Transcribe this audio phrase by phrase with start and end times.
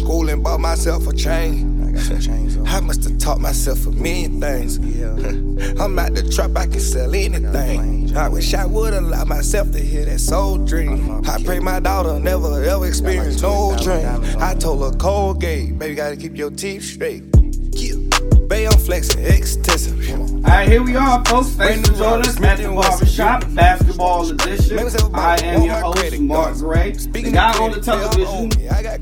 [0.00, 1.84] school and bought myself a chain.
[1.86, 2.66] I got some chains on.
[2.66, 4.78] I must have taught myself a million things.
[4.78, 5.10] Yeah.
[5.82, 8.16] I'm out the trap, I can sell anything.
[8.16, 11.22] I wish I would allow myself to hear that soul dream.
[11.26, 14.06] I pray my daughter never ever experience no dream.
[14.40, 17.24] I told her Colgate, baby, gotta keep your teeth straight.
[17.72, 17.96] Yeah.
[18.48, 20.29] Bay on flexing extensive.
[20.42, 21.50] All right, here we are, folks.
[21.50, 24.78] Thanks for joining us at the Barbershop Basketball Edition.
[25.14, 26.92] I am your host, Mark Gray.
[26.92, 28.50] The guy on the television,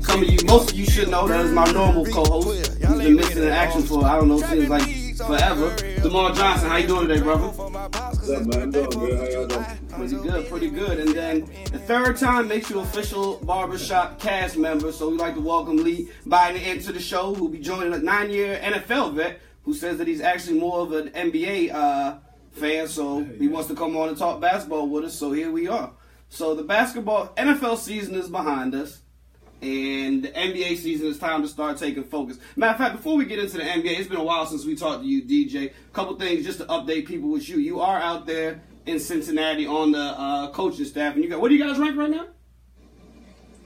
[0.01, 2.73] some of you, most of you should know that is my normal co-host.
[2.73, 4.81] He's been missing in action for, I don't know, seems like
[5.15, 5.69] forever.
[6.01, 7.47] DerMarr Johnson, how you doing today, brother?
[7.47, 8.71] What's up, man?
[8.71, 9.17] Doing good.
[9.17, 9.65] How y'all doing?
[9.91, 10.99] Pretty good, pretty good.
[10.99, 14.91] And then the third time makes you official barbershop cast member.
[14.91, 18.59] So we'd like to welcome Leigh Bodden into the show, who'll be joining a nine-year
[18.61, 22.17] NFL vet who says that he's actually more of an NBA uh,
[22.51, 22.87] fan.
[22.87, 25.15] So he wants to come on and talk basketball with us.
[25.15, 25.91] So here we are.
[26.29, 29.01] So the basketball NFL season is behind us.
[29.61, 32.37] And the NBA season is time to start taking focus.
[32.55, 34.73] Matter of fact, before we get into the NBA, it's been a while since we
[34.73, 35.71] talked to you, DJ.
[35.71, 37.57] A couple things just to update people with you.
[37.57, 41.49] You are out there in Cincinnati on the uh, coaching staff, and you got what
[41.49, 42.27] do you guys rank right now?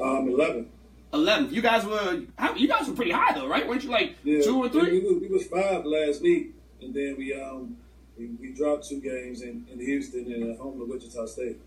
[0.01, 0.69] Um, eleven.
[1.13, 1.51] Eleventh.
[1.51, 3.67] You guys were how, you guys were pretty high though, right?
[3.67, 4.99] Weren't you like Yeah, two or three?
[4.99, 7.77] We, we, we was five last week, and then we um
[8.17, 11.59] we, we dropped two games in, in Houston and at home to Wichita State.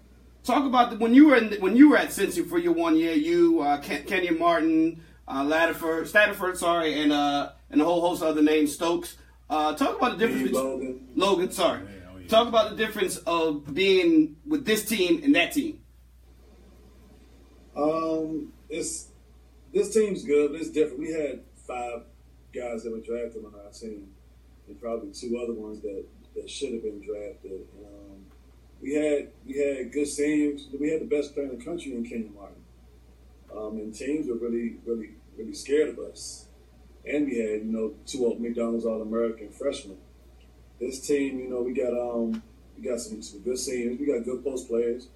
[0.45, 2.97] Talk about the, when you were in, when you were at Cincy for your one
[2.97, 3.15] year.
[3.15, 8.23] You, uh, Ken, Kenyon Martin, uh, Ladiford, Statterford, sorry, and uh, and a whole host
[8.23, 9.17] of other names, Stokes.
[9.49, 10.49] Uh, talk about the difference.
[10.49, 11.09] Steve Logan.
[11.15, 11.83] Logan, sorry.
[12.29, 15.81] Talk about the difference of being with this team and that team.
[17.77, 19.09] Um, it's
[19.77, 21.01] this team's good, it's different.
[21.01, 22.05] We had five
[22.55, 24.09] guys that were drafted on our team,
[24.67, 27.67] and probably two other ones that, that should have been drafted.
[27.85, 28.25] Um,
[28.81, 30.69] we had we had good seniors.
[30.79, 32.63] We had the best player in the country in Kenyon Martin,
[33.55, 36.47] um, and teams were really really really scared of us.
[37.05, 39.99] And we had you know two old McDonald's All American freshmen.
[40.81, 42.43] This team, you know, we got um
[42.77, 43.99] we got some, some good seniors.
[43.99, 45.09] We got good post players.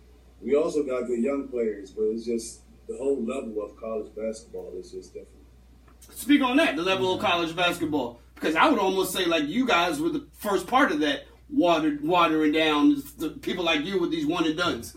[0.43, 2.61] We also got good young players, but it's just
[2.91, 5.37] the whole level of college basketball is just different.
[6.01, 9.67] Speak on that, the level of college basketball, because I would almost say like you
[9.67, 14.11] guys were the first part of that watered watering down the people like you with
[14.11, 14.97] these one and dones.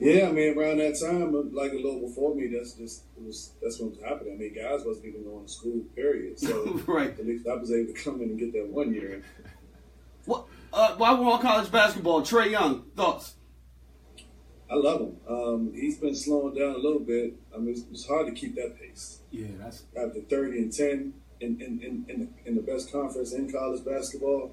[0.00, 3.52] Yeah, I mean, around that time, uh, like a little before me, that's just was
[3.60, 4.34] that's what was happening.
[4.34, 6.38] I mean, guys wasn't even going to school, period.
[6.38, 7.10] So Right.
[7.10, 9.22] at least I was able to come in and get that one year.
[10.24, 10.46] What?
[10.72, 13.34] Uh, while we're on college basketball, Trae Young, thoughts?
[14.70, 15.16] I love him.
[15.28, 17.34] Um, he's been slowing down a little bit.
[17.54, 21.14] I mean, it's, it's hard to keep that pace Yeah, that's after thirty and ten
[21.40, 24.52] in in, in, in, the, in the best conference in college basketball.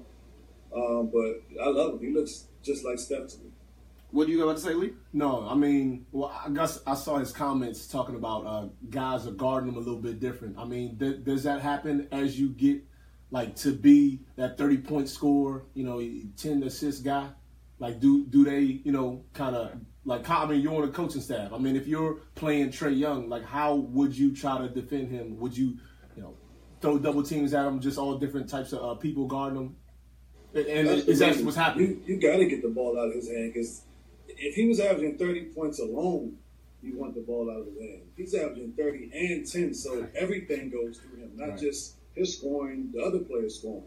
[0.74, 2.00] Um, but I love him.
[2.00, 3.50] He looks just like Steph to me.
[4.10, 4.94] What do you about to say, Leigh?
[5.12, 5.46] no.
[5.48, 9.68] I mean, well, I guess I saw his comments talking about uh, guys are guarding
[9.68, 10.56] him a little bit different.
[10.58, 12.82] I mean, th- does that happen as you get
[13.30, 15.64] like to be that thirty point scorer?
[15.74, 16.00] You know,
[16.36, 17.28] ten assist guy.
[17.78, 19.72] Like, do do they, you know, kind of
[20.06, 20.28] like?
[20.30, 21.52] I mean, you're on the coaching staff.
[21.52, 25.38] I mean, if you're playing Trae Young, like, how would you try to defend him?
[25.40, 25.76] Would you,
[26.16, 26.34] you know,
[26.80, 27.80] throw double teams at him?
[27.80, 29.76] Just all different types of uh, people guarding him.
[30.54, 32.02] And, That's is that what's happening?
[32.06, 33.82] You, you got to get the ball out of his hand because
[34.28, 36.38] if he was averaging 30 points alone,
[36.82, 38.02] you want the ball out of his hand.
[38.16, 41.58] He's averaging 30 and 10, so everything goes through him, not Right.
[41.58, 43.84] just his scoring, the other players scoring.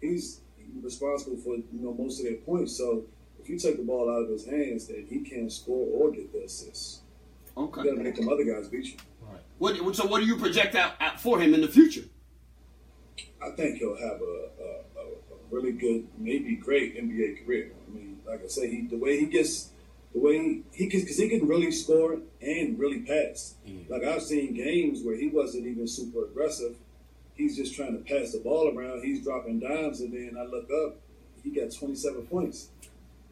[0.00, 0.40] He's
[0.82, 2.76] responsible for you know most of their points.
[2.76, 3.04] So
[3.46, 6.32] if you take the ball out of his hands, then he can't score or get
[6.32, 7.02] the assists.
[7.56, 7.82] Okay.
[7.82, 8.96] You got to make them other guys beat you.
[9.58, 9.76] What?
[9.94, 12.02] So what do you project out, out for him in the future?
[13.40, 17.70] I think he'll have a, a, a, a really good, maybe great NBA career.
[17.86, 19.70] I mean, like I say, he the way he gets,
[20.12, 23.54] the way he he because he can really score and really pass.
[23.66, 23.88] Mm.
[23.88, 26.76] Like I've seen games where he wasn't even super aggressive.
[27.34, 29.02] He's just trying to pass the ball around.
[29.04, 30.96] He's dropping dimes, and then I look up,
[31.42, 32.68] he got 27 points.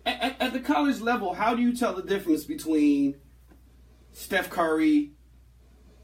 [0.06, 3.16] At, at, the college level, how do you tell the difference between
[4.12, 5.12] Steph Curry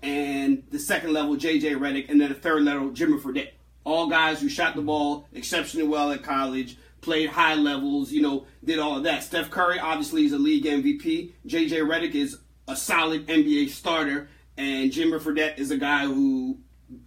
[0.02, 3.52] and the second level JJ Redick, and then the third level Jimmer Fredette?
[3.84, 8.46] All guys who shot the ball exceptionally well at college, played high levels, you know,
[8.64, 9.22] did all of that.
[9.22, 11.32] Steph Curry obviously is a league MVP.
[11.46, 12.38] JJ Redick is
[12.68, 16.58] a solid NBA starter, and Jimmer Fredette is a guy who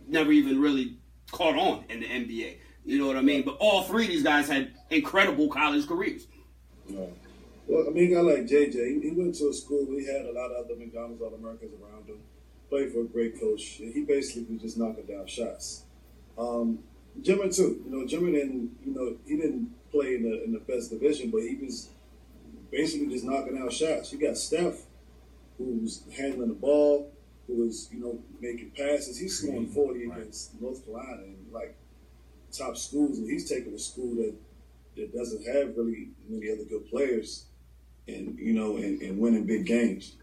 [0.08, 0.98] never even really
[1.32, 2.58] caught on in the NBA.
[2.86, 3.44] You know what I mean?
[3.44, 6.28] But all three of these guys had incredible college careers.
[6.90, 7.14] Right.
[7.68, 9.86] Well, I mean, a guy like JJ, he, he went to a school.
[9.90, 12.18] He had a lot of other McDonald's All Americans around him.
[12.70, 13.64] Played for a great coach.
[13.64, 15.84] He basically was just knocking down shots.
[16.38, 16.80] Um,
[17.22, 17.82] Jimmy too.
[17.86, 18.72] You know, Jimmy didn't.
[18.84, 21.90] You know, he didn't play in the in the best division, but he was
[22.72, 24.12] basically just knocking out shots.
[24.12, 24.82] You got Steph,
[25.58, 27.12] who's handling the ball.
[27.48, 29.18] who was, you know, making passes.
[29.20, 31.76] He's scoring 40 against North Carolina and like
[32.52, 34.34] top schools, and he's taking a school that
[34.96, 37.46] that doesn't have really many other good players,
[38.08, 40.16] and you know, and, and winning big games,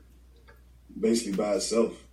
[0.99, 2.05] basically by itself.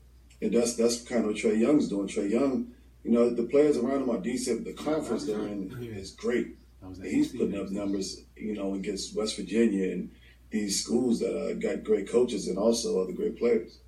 [0.42, 2.08] And that's that's kind of what Trae Young's doing.
[2.08, 2.68] Trae Young,
[3.04, 4.66] you know, the players around him are decent.
[4.66, 6.58] The conference they're in is great.
[6.82, 10.12] And he's putting up numbers, you know, against West Virginia and
[10.52, 13.80] these schools that uh, got great coaches and also other great players.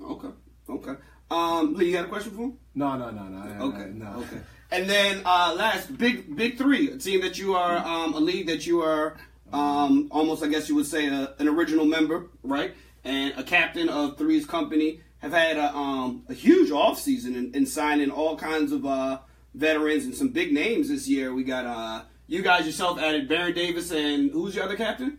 [0.00, 0.28] Okay.
[0.68, 0.94] Okay.
[1.30, 2.58] Um, Leigh, you got a question for him?
[2.74, 3.64] No, no, no, no.
[3.66, 3.90] Okay.
[3.94, 4.06] no.
[4.18, 4.40] Okay.
[4.72, 8.46] And then uh, last, big big three, a team that you are um, a league
[8.46, 9.18] that you are
[9.52, 12.72] um, almost, I guess you would say, a, an original member, right?
[13.04, 17.66] And a captain of Three's company have had a, um, a huge offseason in, in
[17.66, 19.18] signing all kinds of uh,
[19.54, 21.34] veterans and some big names this year.
[21.34, 25.18] We got uh, you guys yourself added Baron Davis and who's your other captain?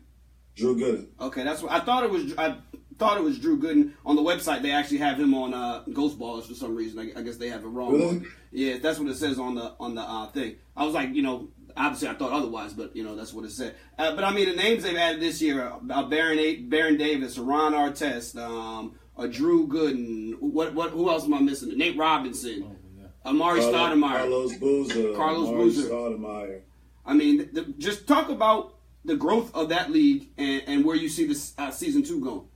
[0.55, 1.09] Drew Gooden.
[1.21, 2.33] Okay, that's what I thought it was.
[2.39, 2.57] I
[2.97, 3.93] thought it was Drew Gooden.
[4.05, 6.99] On the website, they actually have him on uh, Ghost Ballers for some reason.
[6.99, 7.93] I, I guess they have it wrong.
[7.93, 8.23] Really?
[8.51, 10.55] Yeah, that's what it says on the on the uh, thing.
[10.75, 13.51] I was like, you know, obviously I thought otherwise, but you know that's what it
[13.51, 13.75] said.
[13.97, 17.37] Uh, but I mean, the names they've added this year: uh, Baron A- Baron Davis,
[17.37, 20.39] Ron Artest, um, uh, Drew Gooden.
[20.39, 20.91] What what?
[20.91, 21.77] Who else am I missing?
[21.77, 22.77] Nate Robinson,
[23.25, 24.17] Amar'e Carlo- Stoudemire.
[24.17, 25.13] Carlos Boozer.
[25.15, 25.89] Carlos Amar'e Boozer.
[25.89, 26.59] Stoudemire.
[27.05, 28.75] I mean, the, the- just talk about
[29.05, 32.47] the growth of that league and, and where you see this uh, season two going.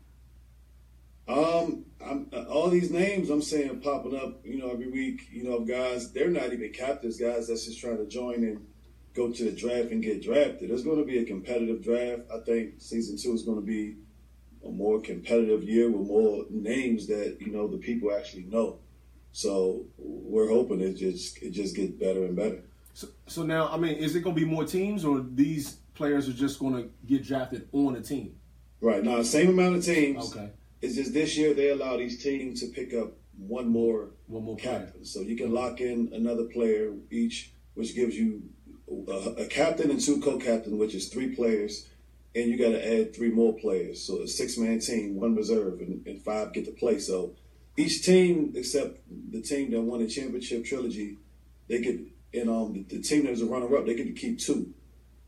[1.27, 5.43] Um, I'm, uh, all these names I'm saying popping up, you know, every week, you
[5.43, 8.65] know, guys, they're not even captains, guys that's just trying to join and
[9.13, 10.71] go to the draft and get drafted.
[10.71, 12.21] It's going to be a competitive draft.
[12.33, 13.95] I think season two is going to be
[14.65, 18.79] a more competitive year with more names that, you know, the people actually know.
[19.33, 22.63] So we're hoping it just it just gets better and better.
[22.93, 26.27] So, so now, I mean, is it going to be more teams, or these players
[26.27, 28.35] are just going to get drafted on a team?
[28.81, 30.35] Right now, same amount of teams.
[30.35, 30.49] Okay.
[30.81, 34.57] It's just this year they allow these teams to pick up one more One more
[34.57, 34.79] player.
[34.79, 35.05] captain.
[35.05, 38.43] So you can lock in another player each, which gives you
[39.07, 41.87] a, a captain and two co-captain, which is three players,
[42.35, 44.03] and you got to add three more players.
[44.03, 46.99] So a six-man team, one reserve, and, and five get to play.
[46.99, 47.33] So
[47.75, 48.99] each team, except
[49.31, 51.17] the team that won the championship trilogy,
[51.67, 51.99] they get
[52.33, 54.73] and um the, the team that was a runner-up, they get to keep two.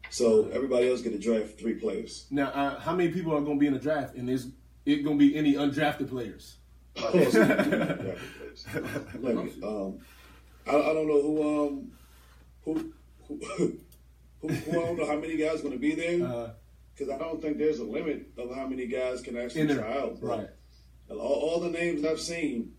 [0.09, 2.25] So everybody else get to draft three players.
[2.31, 4.47] Now, uh, how many people are going to be in the draft, and is
[4.85, 6.57] it going to be any undrafted players?
[6.99, 7.13] Let
[9.21, 9.99] me, um,
[10.67, 11.91] I, I don't know who um
[12.65, 12.93] who
[13.27, 13.39] who,
[14.41, 16.49] who, who I don't know how many guys going to be there Uh,
[16.93, 19.77] because I don't think there's a limit of how many guys can actually in there,
[19.77, 20.19] try out.
[20.19, 20.49] But right?
[21.11, 22.73] all, all the names I've seen,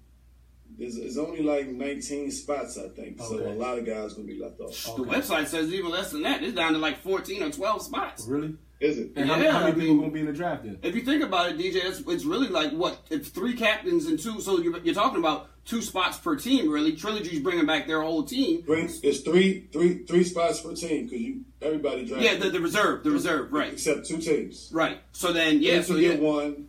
[0.79, 4.35] there's, there's only like 19 spots I think, so a lot of guys going to
[4.35, 4.97] be left off.
[4.97, 6.43] The website says even less than that.
[6.43, 8.27] It's down to like 14 or 12 spots.
[8.27, 8.57] Really?
[8.81, 9.13] Is it?
[9.15, 10.65] And how, Yeah, how I many people mean- are going to be in the draft
[10.65, 10.79] then?
[10.83, 12.99] If you think about it, DJ, it's, it's really like what?
[13.11, 14.41] It's three captains and two.
[14.41, 16.97] So you're, you're talking about two spots per team, really.
[16.97, 18.63] Trilogy's bringing back their whole team.
[18.63, 22.61] Three, it's three three three spots per team because you everybody drafted Yeah, the, the
[22.61, 24.71] reserve, the reserve, right, except two teams.
[24.73, 24.99] right.
[25.13, 26.69] So then, yeah, Yeah, so to yeah, get one,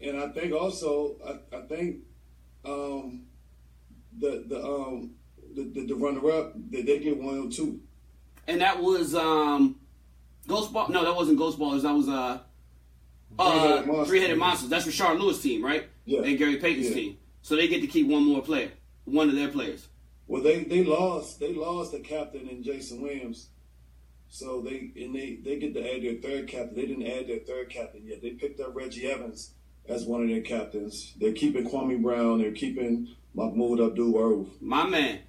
[0.00, 1.96] and I think also I, I think
[2.64, 3.26] um,
[4.18, 5.10] the the um
[5.54, 7.80] the, the, the runner up that they get one or two.
[8.48, 9.76] and that was um,
[10.50, 10.88] Ghost Ball.
[10.88, 11.82] No, that wasn't Ghost Ballers.
[11.82, 12.40] That was uh,
[13.38, 14.38] uh Three-Headed Monsters.
[14.38, 14.68] Monsters.
[14.68, 15.88] That's Rashard Lewis' team, right?
[16.04, 16.20] Yeah.
[16.22, 16.94] And Gary Payton's Yeah.
[16.94, 17.16] team.
[17.42, 18.70] So they get to keep one more player,
[19.04, 19.88] one of their players.
[20.26, 23.48] Well, they they lost they lost the captain in Jason Williams,
[24.28, 26.76] so they and they they get to add their third captain.
[26.76, 28.22] They didn't add their third captain yet.
[28.22, 29.52] They picked up Reggie Evans
[29.88, 31.14] as one of their captains.
[31.18, 32.38] They're keeping Kwame Brown.
[32.38, 34.48] They're keeping Mahmoud Abdul Rauf.
[34.60, 35.20] My man.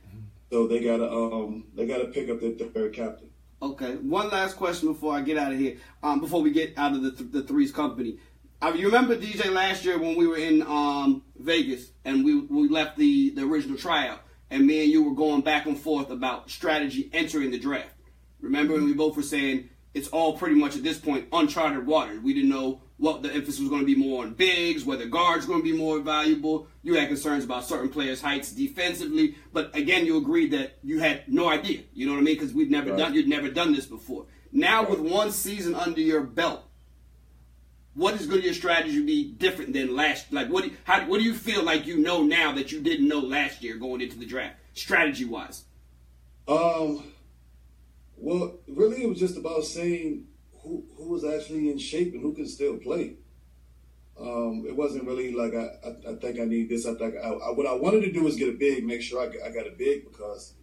[0.52, 3.30] So they gotta um they gotta pick up their third captain.
[3.62, 5.78] Okay, one last question before I get out of here.
[6.02, 8.18] Um, before we get out of the th- the threes company,
[8.60, 12.68] uh, you remember DJ last year when we were in um, Vegas and we we
[12.70, 16.50] left the the original tryout, and me and you were going back and forth about
[16.50, 17.94] strategy entering the draft.
[18.40, 22.20] Remember, and we both were saying it's all pretty much at this point uncharted waters.
[22.20, 25.48] We didn't know what the emphasis was going to be more on bigs, whether guards
[25.48, 26.68] going to be more valuable.
[26.84, 31.24] You had concerns about certain players' heights defensively, but again, you agreed that you had
[31.28, 31.80] no idea.
[31.96, 32.36] You know what I mean?
[32.36, 33.00] Because we'd never Right.
[33.00, 34.28] done you'd never done this before.
[34.52, 36.62] Now, with one season under your belt,
[37.96, 40.32] what is going to your strategy be different than last?
[40.32, 42.82] Like, what do you, how, what do you feel like you know now that you
[42.82, 45.64] didn't know last year going into the draft, strategy wise?
[46.48, 47.04] Um,
[48.16, 50.28] well, really, it was just about seeing
[50.64, 53.16] who who was actually in shape and who could still play.
[54.20, 56.86] Um, it wasn't really like I, I, I think I need this.
[56.86, 59.22] I think I, I, what I wanted to do was get a big, make sure
[59.22, 60.54] I, got- I got a big because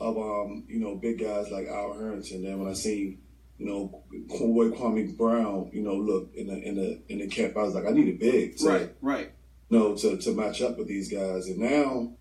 [0.00, 2.38] of um, you know, big guys like Al Harrington.
[2.38, 3.18] And then when I seen,
[3.58, 7.56] you know, boy Kwame Brown, you know, look in the in the in the camp,
[7.56, 8.56] I was like, I need a big.
[8.58, 9.32] to- Right, right.
[9.68, 11.48] know, to, to match up with these guys.
[11.48, 12.12] And now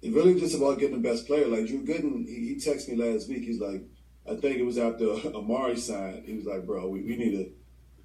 [0.00, 1.46] it's really just about getting the best player.
[1.46, 3.42] Like Drew Gooden, he, he texted me last week.
[3.44, 3.82] He's like,
[4.28, 5.04] I think it was after
[5.34, 6.24] Amar'e signed.
[6.24, 7.48] He was like, bro, we, we need a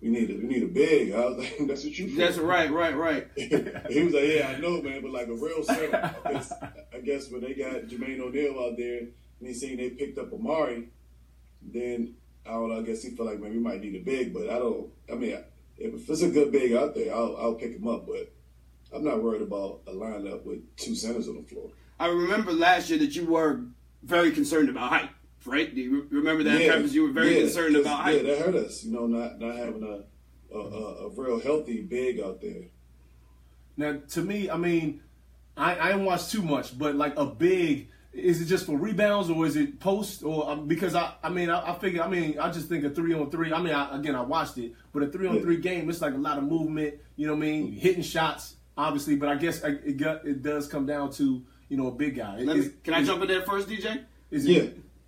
[0.01, 1.13] we need a we need a big.
[1.13, 2.15] I was like, that's what you.
[2.15, 3.27] That's right, right, right.
[3.35, 6.13] he was like, yeah, I know, man, but like a real center.
[6.25, 6.53] I guess,
[6.93, 10.31] I guess when they got Jermaine O'Neal out there and he seen they picked up
[10.31, 10.87] Amar'e,
[11.61, 12.79] then I don't know.
[12.79, 14.89] I guess he felt like maybe we might need a big, but I don't.
[15.11, 15.37] I mean,
[15.77, 18.31] if it's a good big out there, I'll I'll pick him up, but
[18.93, 21.69] I'm not worried about a lineup with two centers on the floor.
[21.99, 23.61] I remember last year that you were
[24.03, 25.09] very concerned about height,
[25.45, 25.73] right?
[25.73, 26.61] Do you remember that?
[26.61, 28.23] Yeah, you were very yeah, concerned about height.
[28.23, 28.83] Yeah, that hurt us.
[28.83, 32.63] You know, not not having a a, a, a real healthy big out there.
[33.77, 35.01] Now, to me, I mean,
[35.55, 37.89] I I didn't watch too much, but like a big.
[38.11, 41.51] Is it just for rebounds or is it post or um, because I I mean
[41.51, 43.95] I, I figure I mean I just think a three on three I mean I,
[43.95, 46.43] again I watched it but a three on three game it's like a lot of
[46.43, 50.41] movement you know what I mean hitting shots obviously but I guess it got, it
[50.41, 52.43] does come down to you know a big guy.
[52.43, 54.03] Me, can I jump in there first, DJ?
[54.31, 54.63] Is yeah.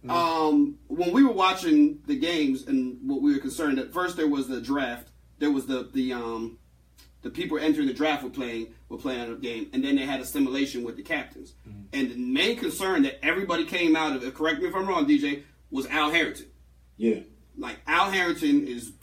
[0.09, 4.27] Um, when we were watching the games and what we were concerned at first, there
[4.27, 5.09] was the draft.
[5.37, 6.57] There was the the um
[7.21, 10.19] the people entering the draft were playing were playing a game, and then they had
[10.19, 11.53] a simulation with the captains.
[11.67, 11.81] Mm-hmm.
[11.93, 15.43] And the main concern that everybody came out of, correct me if I'm wrong, DJ,
[15.69, 16.47] was Al Harrington.
[16.97, 17.19] Yeah.
[17.57, 18.93] Like Al Harrington is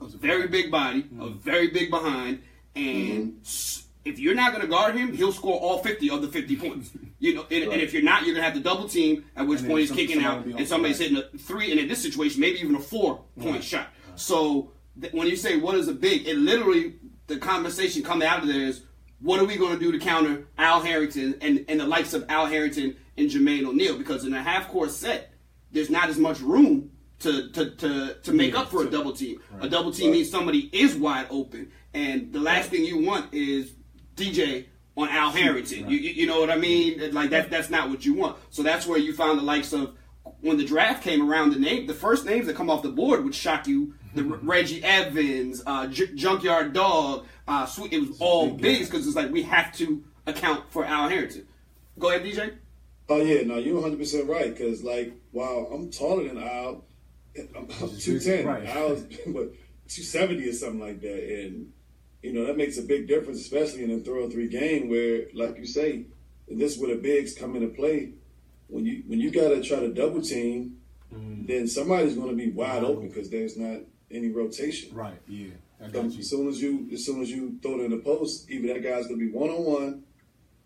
[0.00, 1.20] a very big body, mm-hmm.
[1.20, 2.42] a very big behind,
[2.74, 3.87] and mm-hmm.
[4.08, 6.90] If you're not going to guard him, he'll score all 50 of the 50 points.
[7.18, 7.72] You know, and, right.
[7.74, 9.24] and, if you're not, you're gonna have to double team.
[9.36, 12.00] At which and point he's kicking out, and somebody's hitting a three, and in this
[12.00, 13.64] situation, maybe even a four point right.
[13.64, 13.88] shot.
[14.08, 14.20] Right.
[14.20, 16.94] So th- when you say what is a big, it literally
[17.26, 18.82] the conversation coming out of there is
[19.20, 22.24] what are we going to do to counter Al Harrington and, and the likes of
[22.28, 23.98] Al Harrington and Jermaine O'Neal?
[23.98, 25.32] Because in a half court set,
[25.72, 29.12] there's not as much room to to to, to make yeah, up for a double
[29.12, 29.40] team.
[29.52, 29.64] Right.
[29.64, 30.18] A double team right.
[30.18, 33.72] means somebody is wide open, and the last thing you want is
[34.18, 35.84] DJ on Al Harrington.
[35.84, 35.92] Right.
[35.92, 37.12] You, you know what I mean?
[37.12, 38.36] Like that that's not what you want.
[38.50, 39.94] So that's where you found the likes of
[40.40, 41.50] when the draft came around.
[41.52, 43.94] The name, the first names that come off the board would shock you.
[44.14, 47.92] The Reggie Evans, uh, J- Junkyard Dog, uh, sweet.
[47.92, 51.46] It was all bigs because it's like we have to account for Al Harrington.
[51.98, 52.56] Go ahead, DJ.
[53.08, 54.50] Oh yeah, no, you're 100 percent right.
[54.50, 56.84] Because like, wow, I'm taller than Al,
[57.38, 58.46] I'm, 210.
[58.46, 58.66] Right.
[58.66, 59.52] Al's what
[59.88, 61.72] 270 or something like that, and
[62.22, 65.56] you know, that makes a big difference, especially in a throw three game where, like
[65.58, 66.06] you say,
[66.48, 68.12] this is where the bigs come into play.
[68.68, 70.78] When you when you gotta try to double team,
[71.12, 71.46] mm-hmm.
[71.46, 74.94] then somebody's gonna be wide open because there's not any rotation.
[74.94, 75.50] Right, yeah.
[75.80, 78.82] As soon as you as soon as you throw it in the post, either that
[78.82, 80.02] guy's gonna be one on one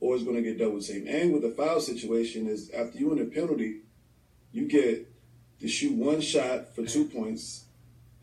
[0.00, 1.06] or he's gonna get double team.
[1.06, 3.82] And with the foul situation is after you in a penalty,
[4.52, 5.08] you get
[5.60, 7.66] to shoot one shot for two points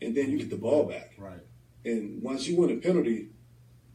[0.02, 1.12] and then you get the ball back.
[1.16, 1.40] Right.
[1.84, 3.30] And once you win a penalty,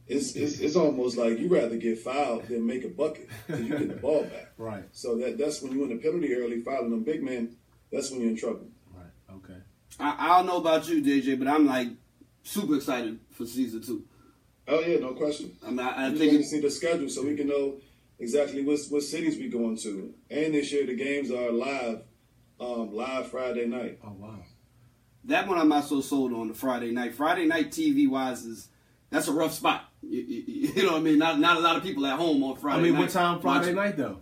[0.06, 3.76] it's, it's, it's almost like you rather get fouled than make a bucket because you
[3.76, 4.42] get the ball back.
[4.58, 4.84] Right.
[4.92, 7.56] So that that's when you win a penalty early, fouling them big men.
[7.92, 8.68] That's when you're in trouble.
[8.90, 9.34] Right.
[9.36, 9.58] Okay.
[10.00, 11.88] I, I don't know about you, DJ, but I'm like
[12.42, 14.04] super excited for season two.
[14.66, 15.54] Oh yeah, no question.
[15.62, 17.74] I mean, I, I think to see the schedule so we can know
[18.18, 20.14] exactly what what cities we going to.
[20.30, 22.00] And this year the games are live,
[22.58, 23.98] um, live Friday night.
[24.02, 24.38] Oh wow
[25.26, 27.14] that one I'm not so sold on the Friday night.
[27.14, 28.68] Friday night TV wise is
[29.10, 29.84] that's a rough spot.
[30.02, 31.18] You, you, you, know what I mean?
[31.18, 32.78] Not not a lot of people at home on Friday.
[32.78, 34.20] I mean, night what time Friday night though?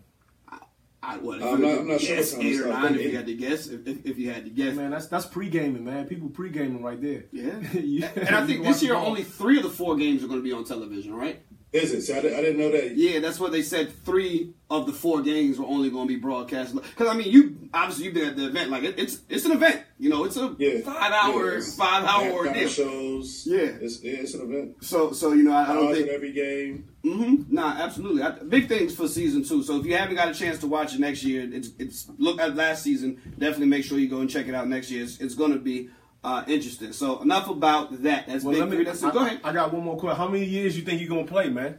[0.49, 0.59] I,
[1.03, 1.43] I what?
[1.43, 2.43] I'm not, I'm not guess, sure.
[2.43, 3.67] Eight or nine, if you had to guess.
[3.67, 6.07] If, if, if, you had to guess, man, that's that's pre gaming, man.
[6.07, 7.25] People pre gaming right there.
[7.33, 7.61] Yeah.
[7.73, 8.11] yeah.
[8.17, 10.53] And I think this year only three of the four games are going to be
[10.53, 11.43] on television, right?
[11.75, 12.03] Is it?
[12.03, 12.97] See, I, didn't, I didn't know that.
[12.97, 13.93] Yeah, that's what they said.
[14.05, 16.73] Three of the four games were only going to be broadcast.
[16.73, 18.71] Because I mean, you obviously you've been at the event.
[18.71, 19.83] Like it, it's it's an event.
[19.99, 20.83] You know, it's a yeah.
[20.85, 22.69] five hour yeah, five hour deal.
[22.69, 23.43] shows.
[23.45, 24.85] Yeah, it's yeah, it's an event.
[24.85, 26.89] So so you know, I, I don't think every game.
[27.05, 27.53] Mm-hmm.
[27.53, 28.23] Nah, absolutely.
[28.23, 29.65] I, big things for season two.
[29.65, 32.41] So if you haven't got a chance to watch it next year, it's it's look
[32.41, 33.21] at last season.
[33.37, 35.03] Definitely make sure you go and check it out next year.
[35.03, 35.91] It's, it's going to be
[36.25, 36.93] uh, interesting.
[36.93, 38.27] So enough about that.
[38.27, 38.85] That's well, big me, three.
[38.85, 39.41] That's I, Go ahead.
[39.45, 40.17] I got one more question.
[40.17, 41.79] How many years you think you're gonna play, man?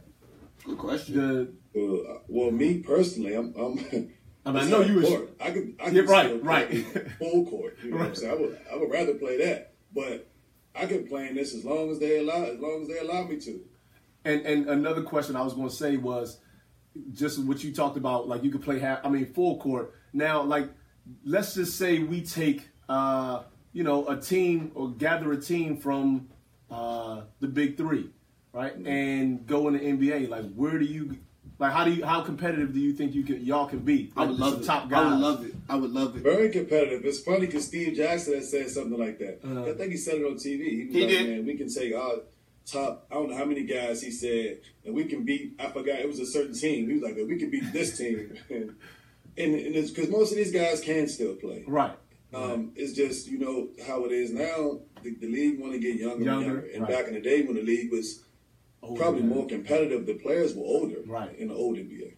[0.64, 1.56] Good question.
[1.74, 3.54] The, uh, well, me personally, I'm.
[3.56, 3.78] I'm
[4.46, 5.12] I, mean, I know you was.
[5.40, 5.74] I could.
[5.80, 6.86] I could yeah, right, right.
[7.18, 7.76] Full court.
[7.82, 8.02] You know right.
[8.02, 8.32] what I'm saying?
[8.32, 8.60] I would.
[8.72, 10.28] I would rather play that, but
[10.74, 12.44] I can play in this as long as they allow.
[12.44, 13.60] As long as they allow me to.
[14.24, 16.38] And and another question I was going to say was,
[17.12, 18.28] just what you talked about.
[18.28, 19.00] Like you could play half.
[19.04, 19.94] I mean, full court.
[20.12, 20.70] Now, like,
[21.24, 23.42] let's just say we take, uh,
[23.76, 26.28] you know, a team or gather a team from
[26.70, 28.10] uh, the big three
[28.56, 28.76] right?
[28.76, 28.86] Mm-hmm.
[28.86, 30.28] And go in the NBA.
[30.28, 31.18] Like, where do you,
[31.58, 34.10] like, how do you, how competitive do you think you can, y'all can be?
[34.16, 34.64] Like, I would love it.
[34.64, 35.04] Top guys.
[35.04, 35.54] I would love it.
[35.68, 36.22] I would love it.
[36.22, 37.04] Very competitive.
[37.04, 39.40] It's funny because Steve Jackson has said something like that.
[39.44, 40.64] Uh, I think he said it on TV.
[40.64, 41.28] He, he like, did.
[41.28, 42.20] Man, we can take our
[42.64, 43.06] top.
[43.10, 45.54] I don't know how many guys he said and we can beat.
[45.58, 46.88] I forgot it was a certain team.
[46.88, 48.62] He was like, we can beat this team, and
[49.38, 51.64] and, and it's because most of these guys can still play.
[51.66, 51.94] Right.
[52.34, 54.80] Um, it's just you know how it is now.
[55.02, 56.66] The, the league want to get younger, Younger, and younger.
[56.74, 56.90] And right.
[56.90, 58.24] back in the day when the league was
[58.82, 60.96] Older probably more competitive, the players were older.
[61.06, 61.36] Right.
[61.38, 62.14] In the old NBA.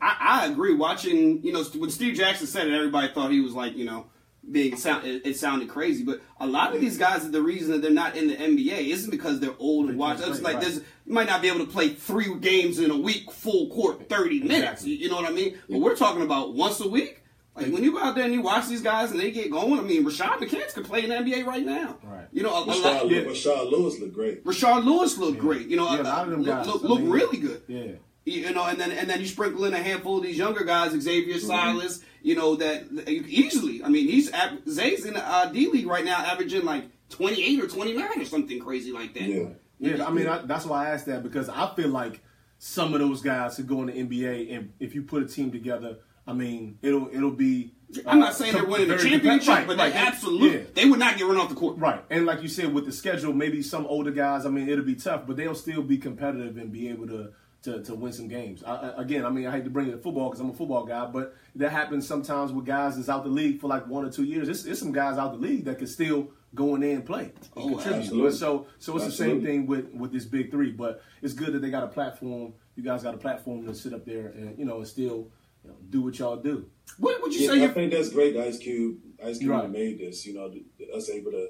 [0.00, 0.74] I, I agree.
[0.74, 4.06] Watching, you know, when Steve Jackson said it, everybody thought he was like, you know,
[4.50, 5.06] being sound.
[5.06, 8.16] It, it sounded crazy, but a lot of these guys, the reason that they're not
[8.16, 10.18] in the NBA isn't because they're old and watch.
[10.18, 10.62] can't It's like right.
[10.62, 14.08] there's you might not be able to play three games in a week, full court,
[14.08, 14.82] thirty minutes.
[14.82, 14.90] Exactly.
[14.92, 15.58] You, you know what I mean?
[15.68, 17.17] But we're talking about once a week.
[17.62, 19.78] Like when you go out there and you watch these guys and they get going.
[19.78, 21.98] I mean, Rashad McCants could play in the NBA right now.
[22.02, 22.26] Right.
[22.32, 23.02] You know, a, a lot.
[23.04, 23.20] Rashad, yeah.
[23.22, 24.44] Rashard Lewis looked great.
[24.44, 25.68] Rashard Lewis looked great.
[25.68, 26.66] You know, Yeah, a lot of them look, guys.
[26.66, 27.62] look, I look mean, really good.
[27.66, 27.92] Yeah.
[28.24, 30.92] You know, and then and then you sprinkle in a handful of these younger guys,
[30.92, 31.46] Xavier Mm-hmm.
[31.46, 32.02] Silas.
[32.22, 33.82] You know that that easily.
[33.82, 37.42] I mean, he's av- Zay's in the uh, D League right now, averaging like twenty
[37.42, 39.22] eight or twenty nine or something crazy like that.
[39.22, 39.48] Yeah.
[39.80, 42.20] Yeah, I mean I, that's why I asked that because I feel like
[42.58, 45.52] some of those guys could go in the NBA, and if you put a team
[45.52, 45.98] together,
[46.28, 47.74] I mean it'll it'll be.
[48.06, 49.66] I'm uh, not saying they're winning the championship, competitive.
[49.66, 50.64] but Right, they right, absolutely yeah.
[50.74, 51.78] they would not get run off the court.
[51.78, 54.44] Right, and like you said, with the schedule, maybe some older guys.
[54.44, 57.30] I mean, it'll be tough, but they'll still be competitive and be able to
[57.62, 58.62] to, to win some games.
[58.62, 60.84] I, again, I mean, I hate to bring it to football because I'm a football
[60.84, 64.10] guy, but that happens sometimes with guys that's out the league for like one or
[64.10, 64.46] two years.
[64.46, 67.24] There's, there's some guys out the league that can still go in there and play
[67.24, 67.98] and Oh, contribute.
[68.00, 68.32] absolutely.
[68.32, 70.70] So, so it's the same thing with with this big three.
[70.72, 72.52] But it's good that they got a platform.
[72.76, 75.28] You guys got a platform to sit up there and you know and still
[75.68, 76.70] you know, do what y'all do.
[76.98, 77.52] What would you Yeah, say?
[77.54, 78.36] I Your, think that's great.
[78.36, 79.70] Ice Cube, Ice Cube Right.
[79.70, 80.26] made this.
[80.26, 81.48] You know, th- us able to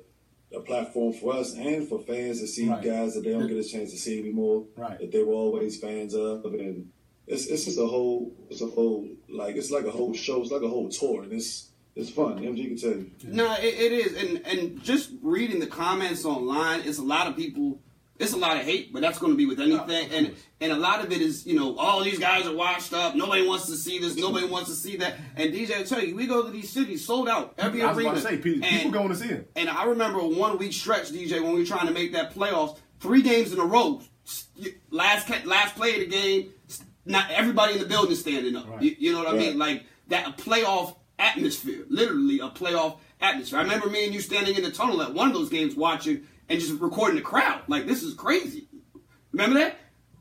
[0.55, 2.83] a platform for us and for fans to see Right.
[2.83, 4.67] guys that they don't get a chance to see anymore.
[4.77, 4.99] Right.
[4.99, 6.91] That they were always fans of, and
[7.27, 10.41] it's it's just a whole it's a whole like it's like a whole show.
[10.43, 12.39] It's like a whole tour, and it's it's fun.
[12.39, 13.11] MG can tell you.
[13.25, 17.37] No, it, it is, and and just reading the comments online, it's a lot of
[17.37, 17.81] people.
[18.19, 20.77] It's a lot of hate, but that's going to be with anything, and and a
[20.77, 23.15] lot of it is you know all these guys are washed up.
[23.15, 24.17] Nobody wants to see this.
[24.17, 24.53] Nobody mm-hmm.
[24.53, 25.17] wants to see that.
[25.37, 27.97] And DJ, I tell you, we go to these cities sold out every I was
[27.97, 28.11] arena.
[28.11, 29.47] about to say, people, people going to see him.
[29.55, 32.35] and I remember a one week stretch, DJ, when we were trying to make that
[32.35, 34.03] playoffs, three games in a row.
[34.91, 36.51] Last last play of the game,
[37.07, 38.69] not everybody in the building standing up.
[38.69, 38.83] Right.
[38.83, 39.59] You, you know what I mean?
[39.59, 43.61] Like that a playoff atmosphere, literally a playoff atmosphere.
[43.61, 46.27] I remember me and you standing in the tunnel at one of those games watching
[46.49, 47.63] and just recording the crowd.
[47.69, 48.69] Like this is crazy.
[49.33, 49.79] Remember that?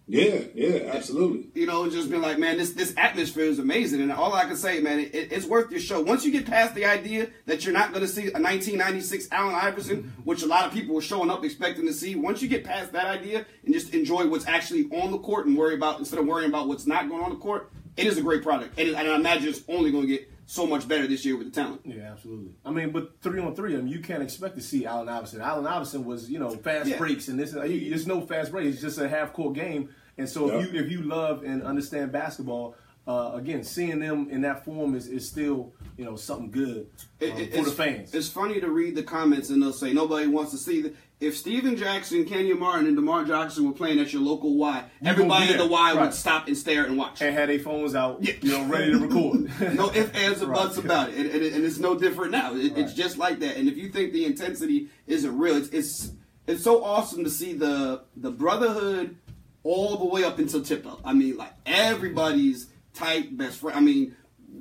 [0.10, 1.50] Yeah, yeah, absolutely.
[1.54, 4.56] you know, just been like, man, this this atmosphere is amazing, and all I can
[4.56, 6.02] say, man, it, it's worth your show.
[6.02, 9.54] Once you get past the idea that you're not going to see a 1996 Allen
[9.54, 12.64] Iverson, which a lot of people were showing up expecting to see, once you get
[12.64, 16.20] past that idea and just enjoy what's actually on the court and worry about instead
[16.20, 18.96] of worrying about what's not going on the court, it is a great product, and,
[18.96, 21.62] and I imagine it's only going to get so much better this year with the
[21.62, 21.82] talent.
[21.84, 22.52] Yeah, absolutely.
[22.66, 25.42] I mean, but three on three, I mean, you can't expect to see Allen Iverson.
[25.42, 26.98] Allen Iverson was, you know, fast Yeah.
[26.98, 28.66] breaks, and this you- there's no fast break.
[28.66, 29.90] It's just a half court game.
[30.18, 30.60] And so, Yeah.
[30.62, 32.76] if you if you love and understand basketball,
[33.08, 36.88] uh, again, seeing them in that form is, is still, you know, something good
[37.22, 38.14] um, it- for the fans.
[38.16, 40.94] It's funny to read the comments and they'll say nobody wants to see the.
[41.20, 45.10] If Stephen Jackson, Kenyon Martin, and DerMarr Jackson were playing at your local Y, You
[45.10, 45.66] everybody at the.
[45.66, 47.22] Y would stop and stare and watch.
[47.24, 48.34] and had their phones out, Yeah.
[48.42, 49.50] you know, ready to record.
[49.76, 50.56] no ifs, ands, or Right.
[50.64, 51.16] buts about it.
[51.18, 52.54] And, and, and it's no different now.
[52.54, 53.58] It, It's just like that.
[53.58, 56.12] And if you think the intensity isn't real, it's, it's
[56.46, 59.18] it's so awesome to see the the brotherhood
[59.64, 61.02] all the way up until tip up.
[61.04, 63.76] I mean, like everybody's tight best friend.
[63.76, 64.16] I mean,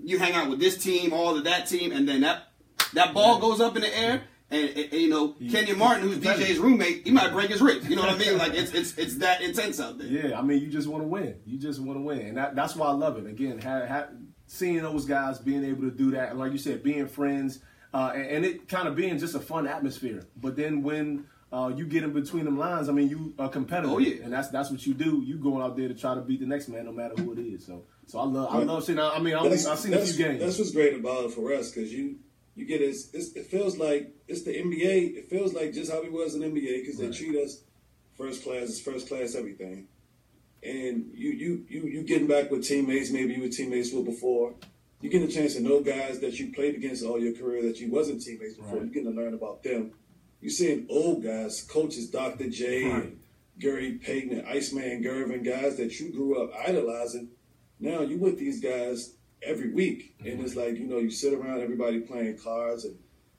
[0.04, 2.44] you hang out with this team, all of that team, and then that
[2.94, 4.22] that ball goes up in the air.
[4.48, 7.88] And, and, and, you know, Kenyon Martin, who's DJ's roommate, he might break his wrist.
[7.90, 8.38] You know what I mean?
[8.38, 10.06] Like it's it's it's that intense out there.
[10.06, 11.34] Yeah, I mean, you just want to win.
[11.44, 13.26] You just want to win, and that, that's why I love it.
[13.26, 14.04] Again, ha ha
[14.46, 17.58] seeing those guys being able to do that, and like you said, being friends,
[17.92, 20.22] uh, and, and it kind of being just a fun atmosphere.
[20.36, 23.90] But then when uh, you get in between them lines, I mean, you are competitive,
[23.90, 24.22] Oh, yeah.
[24.22, 25.24] and that's that's what you do.
[25.26, 27.40] You going out there to try to beat the next man, no matter who it
[27.40, 27.66] is.
[27.66, 29.00] So, so I love I love seeing.
[29.00, 30.40] I mean, I That's, I've seen a few games.
[30.40, 32.18] that's what's great about it for us because you
[32.56, 32.96] you get it.
[33.12, 35.16] It's, it feels like it's the NBA.
[35.16, 37.60] It feels like just how it was in NBA because they treat us
[38.16, 38.64] first class.
[38.64, 39.86] It's first class everything.
[40.62, 44.54] And you you you you getting back with teammates maybe you were teammates with before.
[45.02, 47.78] You get a chance to know guys that you played against all your career that
[47.78, 48.78] you wasn't teammates before.
[48.78, 48.86] Right.
[48.86, 49.92] You getting to learn about them.
[50.40, 52.48] You seeing old guys, coaches, Dr.
[52.48, 53.16] J, Right.
[53.58, 57.28] Gary Payton, and Iceman Gervin, guys that you grew up idolizing.
[57.78, 59.12] Now you with these guys
[59.42, 60.44] every week, and mm-hmm.
[60.44, 62.96] it's like you know you sit around everybody playing cards and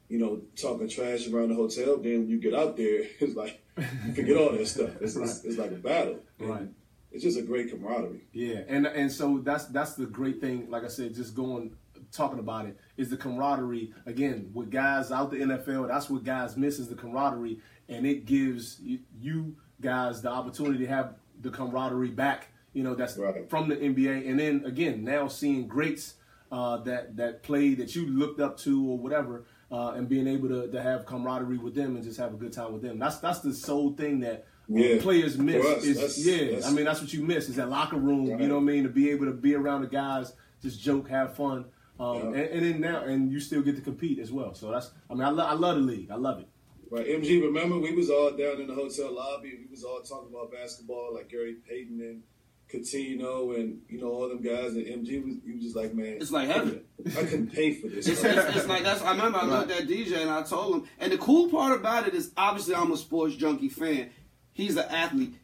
[0.10, 1.98] you know talking trash around the hotel.
[1.98, 4.92] Then when you get out there, it's like you forget all that stuff.
[5.02, 6.20] It's, it's, it's like a battle.
[6.40, 6.68] And Right.
[7.12, 8.28] It's just a great camaraderie.
[8.34, 10.70] Yeah, and and so that's that's the great thing.
[10.70, 11.76] Like I said, just going
[12.12, 13.94] talking about it is the camaraderie.
[14.06, 18.26] Again, with guys out the NFL, that's what guys miss is the camaraderie, and it
[18.26, 22.50] gives you guys the opportunity to have the camaraderie back.
[22.78, 23.50] You know, that's Right.
[23.50, 26.13] from the NBA, and then again now seeing greats
[26.52, 30.48] uh, that that play that you looked up to or whatever, uh, and being able
[30.48, 33.00] to, to have camaraderie with them and just have a good time with them.
[33.00, 35.02] That's that's the sole thing that Yeah.
[35.02, 35.66] players miss.
[35.66, 38.30] Us, is that's- yeah, that's- I mean that's what you miss is that locker room.
[38.30, 38.40] Right.
[38.40, 38.84] You know what I mean?
[38.84, 41.66] To be able to be around the guys, just joke, have fun,
[42.00, 42.24] um, Yeah.
[42.28, 44.54] and, and then now and you still get to compete as well.
[44.54, 46.12] So that's I mean I, lo- I love the league.
[46.12, 46.48] I love it.
[46.92, 47.42] Right, MG.
[47.42, 49.52] Remember, we was all down in the hotel lobby.
[49.60, 52.24] We was all talking about basketball, like Gary Payton and
[52.71, 54.73] Cuttino, and you know all them guys.
[54.75, 56.82] And MG was, he was just like, man, It's like heaven.
[57.06, 58.08] I couldn't pay for this.
[58.08, 59.01] It's, it's, it's like that's.
[59.01, 60.89] I remember I looked at DJ and I told him.
[60.99, 64.10] And the cool part about it is, obviously, I'm a sports junkie fan.
[64.53, 65.36] He's an athlete.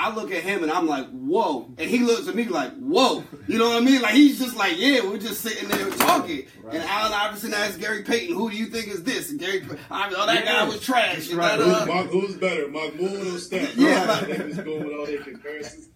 [0.00, 3.24] I look at him and I'm like, whoa, and he looks at me like, whoa.
[3.48, 4.00] You know what I mean?
[4.00, 6.46] Like he's just like, yeah, we're just sitting there talking.
[6.70, 9.32] And Allen Iverson asked Gary Payton, who do you think is this?
[9.32, 11.32] And Gary, I oh, that guy was trash.
[11.32, 11.58] Right.
[11.88, 13.74] Mark, who's better, Mark Moon or Steph?
[13.76, 14.38] Yeah, Right.
[14.38, 15.88] like- going with all their comparisons.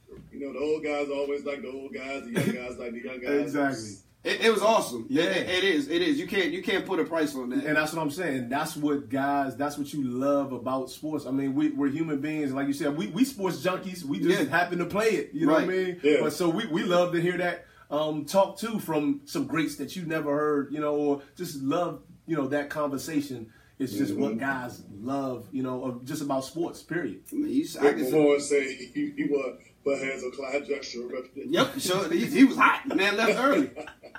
[0.42, 3.00] You know, the old guys always like the old guys, the young guys like the
[3.04, 3.40] young guys.
[3.42, 3.90] Exactly.
[4.24, 5.06] It, it was awesome.
[5.08, 5.22] Yeah.
[5.24, 5.88] It, it is.
[5.88, 6.18] It is.
[6.18, 6.50] You can't.
[6.50, 7.64] You can't put a price on that.
[7.64, 8.48] And that's what I'm saying.
[8.48, 9.56] That's what guys.
[9.56, 11.26] That's what you love about sports.
[11.26, 12.96] I mean, we, we're human beings, like you said.
[12.96, 14.02] We we sports junkies.
[14.02, 14.48] We just Yeah.
[14.48, 15.30] happen to play it.
[15.32, 16.00] You know what I mean?
[16.02, 16.16] Yeah.
[16.22, 19.94] But so we, we love to hear that um, talk too from some greats that
[19.94, 20.72] you never heard.
[20.72, 22.02] You know, or just love.
[22.26, 23.52] You know that conversation.
[23.78, 25.46] It's just what guys love.
[25.52, 26.82] You know, of just about sports.
[26.82, 27.22] Period.
[27.32, 30.32] I mean, he's, I Rick can say- Moore say he, he was put hands on
[30.32, 31.06] Clyde Drexler.
[31.08, 31.28] remember?
[31.34, 32.10] Yep, sure.
[32.12, 32.86] He, he was hot.
[32.88, 33.70] Man left early.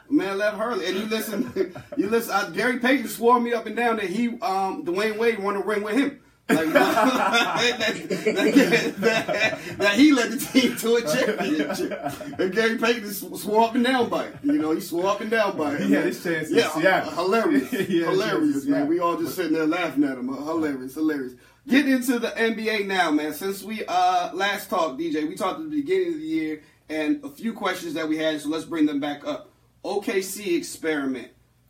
[0.10, 0.86] Man left early.
[0.86, 2.32] And you listen, you listen.
[2.32, 5.62] Uh, Gary Payton swore me up and down that he, um, Dwyane Wade, won a
[5.62, 6.20] ring with him.
[6.50, 7.78] Like that,
[8.10, 12.40] that, that- that he led the team to a championship.
[12.40, 14.36] And Gary Payton sw- swore up and down by it.
[14.44, 15.82] You know, he swore up and down by it.
[15.82, 18.62] He had his chance in Yeah, uh, hilarious, He had his chance in hilarious, man.
[18.64, 18.88] Seattle.
[18.88, 20.28] We all just sitting there laughing at him.
[20.28, 21.34] Hilarious, hilarious.
[21.68, 23.34] Getting into the NBA now, man.
[23.34, 27.24] Since we uh last talked, DJ, we talked at the beginning of the year and
[27.24, 29.50] a few questions that we had, so let's bring them back up.
[29.86, 31.30] OKC experiment,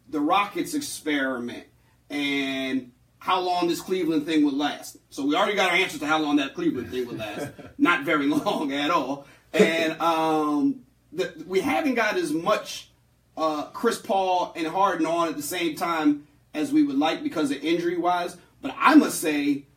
[0.10, 1.66] the Rockets experiment,
[2.10, 4.98] and how long this Cleveland thing would last.
[5.10, 7.52] So we already got our answers to how long that Cleveland thing would last.
[7.78, 9.26] Not very long at all.
[9.54, 12.90] And um, the, we haven't got as much
[13.38, 17.52] uh, Chris Paul and Harden on at the same time as we would like because
[17.52, 18.36] of injury wise.
[18.62, 19.68] But I must say,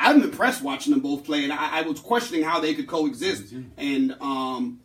[0.00, 3.52] I'm impressed watching them both play, and I, I was questioning how they could coexist.
[3.76, 4.80] And um,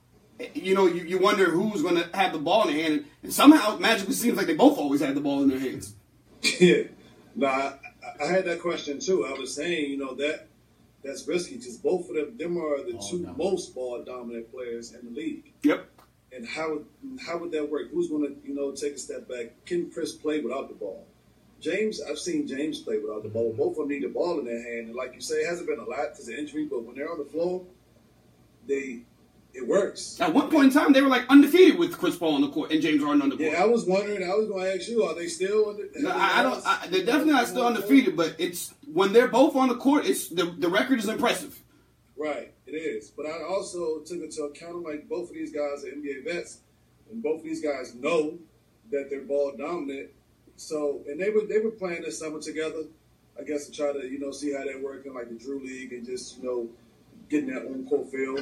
[0.54, 3.32] you know, you, you wonder who's going to have the ball in their hand, and
[3.34, 5.95] somehow magically seems like they both always had the ball in their hands.
[6.60, 6.84] Yeah.
[7.36, 9.26] Nah, I, I had that question too.
[9.26, 10.47] I was saying, you know, that
[11.04, 13.34] that's risky because both of them, them are the Oh, two no.
[13.38, 15.54] most ball dominant players in the league.
[15.63, 15.89] Yep.
[16.34, 16.86] And how would
[17.26, 17.91] how would that work?
[17.91, 19.65] Who's going to you know take a step back?
[19.65, 21.06] Can Chris play without the ball?
[21.63, 23.54] James, I've seen James play without the ball.
[23.54, 25.67] Both of them need the ball in their hand, and like you say, it hasn't
[25.67, 26.65] been a lot because of injury.
[26.65, 27.65] But when they're on the floor,
[28.67, 29.04] they
[29.54, 30.19] it works.
[30.19, 32.71] At one point in time, they were like undefeated with Chris Paul on the court
[32.71, 33.52] and James Harden on the court.
[33.52, 34.23] Yeah, I was wondering.
[34.23, 35.69] I was going to ask you: Are they still?
[35.69, 36.63] Under, No, I, I don't.
[36.65, 40.06] I, they're definitely not still undefeated, but it's when they're both on the court.
[40.06, 41.62] It's the the record is impressive.
[42.17, 43.10] Right, it is.
[43.10, 46.60] But I also took into account like both of these guys are NBA vets,
[47.10, 48.38] and both of these guys know
[48.91, 50.10] that they're ball dominant.
[50.55, 52.83] So, and they were they were playing this summer together.
[53.39, 55.91] I guess to try to you know see how they're working like the Drew League
[55.93, 56.67] and just you know
[57.29, 58.37] getting that on court feel.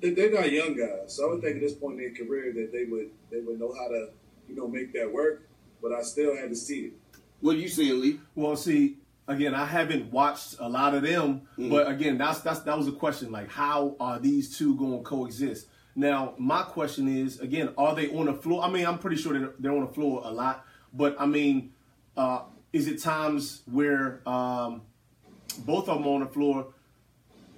[0.00, 2.52] They, they're not young guys, so I would think at this point in their career
[2.54, 4.08] that they would they would know how to
[4.48, 5.48] you know make that work.
[5.82, 6.92] But I still had to see it.
[7.40, 8.20] What are you seeing, Leigh?
[8.34, 8.96] Well, see,
[9.28, 11.68] again, I haven't watched a lot of them, Mm-hmm.
[11.70, 13.30] but again, that's that's that was a question.
[13.30, 15.66] Like, how are these two going to coexist?
[15.94, 18.64] Now, my question is, again, are they on the floor?
[18.64, 20.63] I mean, I'm pretty sure they're, they're on the floor a lot,
[20.94, 21.72] but I mean,
[22.16, 24.82] uh, is it times where um,
[25.58, 26.68] both of them on the floor?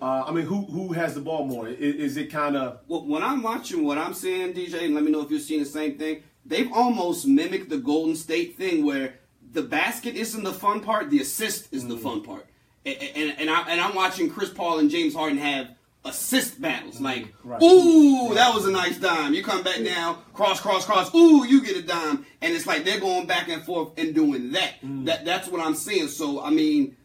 [0.00, 1.68] Uh, I mean, who who has the ball more?
[1.68, 5.04] Is, is it kind of Well, when I'm watching what I'm seeing, DJ, and let
[5.04, 6.22] me know if you're seeing the same thing.
[6.44, 9.14] They've almost mimicked the Golden State thing where
[9.52, 12.46] the basket isn't the fun part, the assist is the fun part.
[12.84, 15.70] And, and, and, I, and I'm watching Chris Paul and James Harden have
[16.06, 17.00] assist battles.
[17.00, 17.60] Like, Right.
[17.62, 19.34] ooh, that was a nice dime.
[19.34, 21.14] You come back down, cross, cross, cross.
[21.14, 24.52] Ooh, you get a dime, and it's like they're going back and forth and doing
[24.52, 24.74] that.
[24.82, 26.08] That that's what I'm seeing.
[26.08, 26.96] So I mean,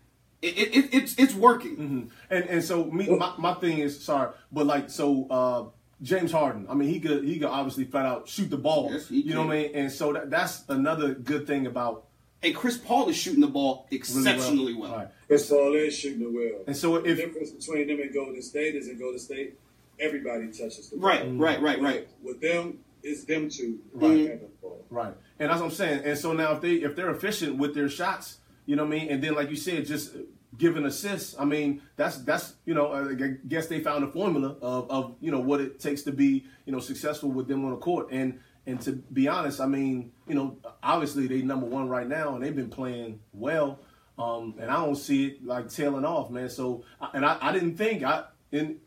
[0.42, 2.12] it, it, it it's it's working.
[2.30, 5.66] And and so me my, my thing is sorry, but like so uh
[6.02, 8.90] James Harden, I mean he could he could obviously flat out shoot the ball.
[8.92, 9.72] Yes, you know what I mean?
[9.76, 12.06] And so that, that's another good thing about
[12.44, 14.96] And Chris Paul is shooting the ball really exceptionally well.
[14.96, 15.08] Right.
[15.28, 16.64] Chris Paul is shooting it well.
[16.68, 19.60] And so if, the difference between them and Golden State is in Golden State,
[20.00, 21.10] everybody touches the ball.
[21.10, 22.08] Right, right, right, right.
[22.24, 24.10] With them, it's them two Right.
[24.10, 24.20] right.
[24.20, 24.86] having the ball.
[24.90, 26.04] right, and that's what I'm saying.
[26.06, 29.00] And so now if they if they're efficient with their shots, you know what I
[29.00, 30.16] mean, and then like you said, just
[30.58, 31.36] giving assists.
[31.40, 33.14] I mean, that's that's you know, I
[33.48, 36.72] guess they found a formula of, of you know what it takes to be you
[36.72, 38.08] know successful with them on the court.
[38.12, 42.36] And and to be honest, I mean, you know, obviously they number one right now,
[42.36, 43.80] and they've been playing well.
[44.20, 46.50] Um, and I don't see it like tailing off, man.
[46.50, 48.80] So, and I, I didn't think I in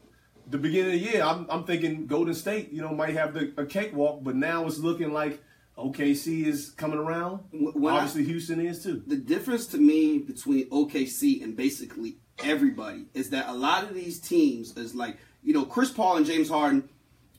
[0.49, 3.53] the beginning of the year, I'm, I'm thinking Golden State, you know, might have the,
[3.57, 5.43] a cakewalk, but now it's looking like
[5.79, 7.41] OKC is coming around.
[7.51, 9.03] When Obviously, I, Houston is too.
[9.07, 14.21] The difference to me between OKC and basically everybody is that a lot of these
[14.21, 16.89] teams is like, you know, Chris Paul and James Harden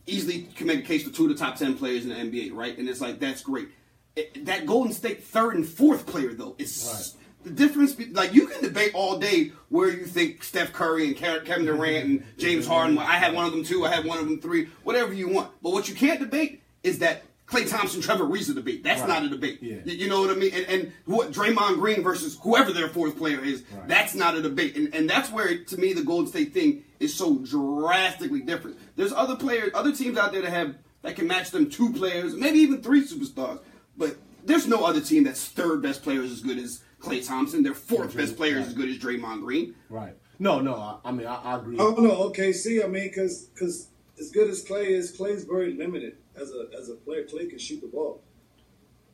[0.07, 2.53] easily can make a case for two of the top 10 players in the NBA,
[2.53, 2.77] right?
[2.77, 3.69] And it's like, that's great.
[4.15, 6.89] It, that Golden State third and fourth player, though, is.
[7.15, 7.21] Right.
[7.43, 11.65] The difference, like you can debate all day where you think Steph Curry and Kevin
[11.65, 12.97] Durant and James Harden.
[12.97, 13.85] I had one of them two.
[13.85, 14.67] I had one of them three.
[14.81, 18.83] Whatever you want, but what you can't debate is that Klay Thompson, Trevor Ariza debate.
[18.83, 19.07] That's right.
[19.07, 19.59] not a debate.
[19.61, 19.77] Yeah.
[19.85, 20.51] You, know what I mean?
[20.53, 23.87] And, and what Draymond Green versus whoever their fourth player is, right.
[23.87, 24.75] that's not a debate.
[24.75, 28.77] And, and that's where, to me, the Golden State thing is so drastically different.
[28.95, 32.33] There's other players, other teams out there that have that can match them two players,
[32.33, 33.59] maybe even three superstars.
[33.95, 37.61] But there's no other team that's third best player is as good as Klay Thompson.
[37.61, 39.75] Their fourth best player is as good as Draymond Green.
[39.89, 40.15] Right.
[40.39, 40.73] No, no.
[40.73, 41.77] I, I mean, I, I, agree.
[41.77, 42.11] Oh no.
[42.23, 42.53] Okay.
[42.53, 46.69] See, I mean, because because as good as Klay is, Klay's very limited as a
[46.77, 47.23] as a player.
[47.23, 48.21] Klay can shoot the ball.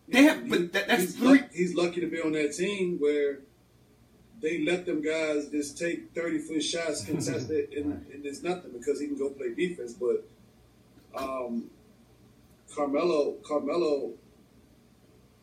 [0.07, 1.27] They have, but that, that's he's, three.
[1.27, 3.39] Lucky, he's lucky to be on that team where
[4.41, 8.99] they let them guys just take thirty foot shots contested, and, and it's nothing because
[8.99, 9.93] he can go play defense.
[9.93, 10.27] But
[11.15, 11.69] um,
[12.75, 14.11] Carmelo, Carmelo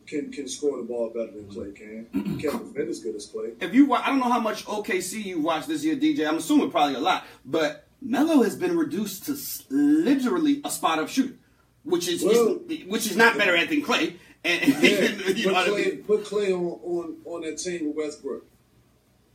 [0.05, 2.07] can can score the ball better than Klay can.
[2.39, 3.55] He can't defend as good as Klay.
[3.61, 6.27] If you, I don't know how much OKC you watched this year, DJ.
[6.27, 9.37] I'm assuming probably a lot, but Melo has been reduced to
[9.69, 11.35] literally a spot up shooter
[11.89, 12.55] which is well,
[12.87, 14.15] which is not better at than Klay.
[14.43, 15.01] And, yeah,
[15.35, 16.03] you know put, Klay, I mean?
[16.03, 18.45] put Klay on, on, on that team with Westbrook.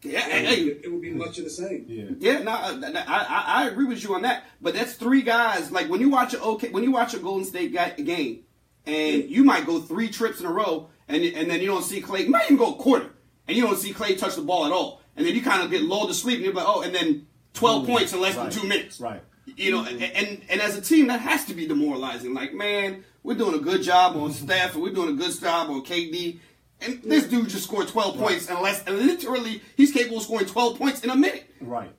[0.05, 1.87] Yeah, hey, it, would be much of the same.
[1.89, 2.43] Yeah, yeah.
[2.43, 4.45] No, uh, I, I, I agree with you on that.
[4.61, 5.73] But that's three guys.
[5.73, 8.45] Like when you watch a okay, when you watch a Golden State game,
[8.87, 9.25] and yeah.
[9.25, 12.25] you might go three trips in a row, and and then you don't see Klay.
[12.25, 13.11] You might even go a quarter,
[13.49, 15.71] and you don't see Klay touch the ball at all, and then you kind of
[15.71, 18.37] get lulled to sleep, and you're like, oh, and then twelve Ooh, points in less
[18.37, 18.51] right.
[18.51, 19.01] than two minutes.
[19.01, 19.23] Right.
[19.47, 22.33] You know, and, and, and as a team, that has to be demoralizing.
[22.35, 25.71] Like, man, we're doing a good job on Steph, and we're doing a good job
[25.71, 26.39] on KD,
[26.81, 28.29] and this dude just scored 12 right.
[28.29, 31.51] points, and less, and literally, he's capable of scoring 12 points in a minute.
[31.61, 31.91] Right.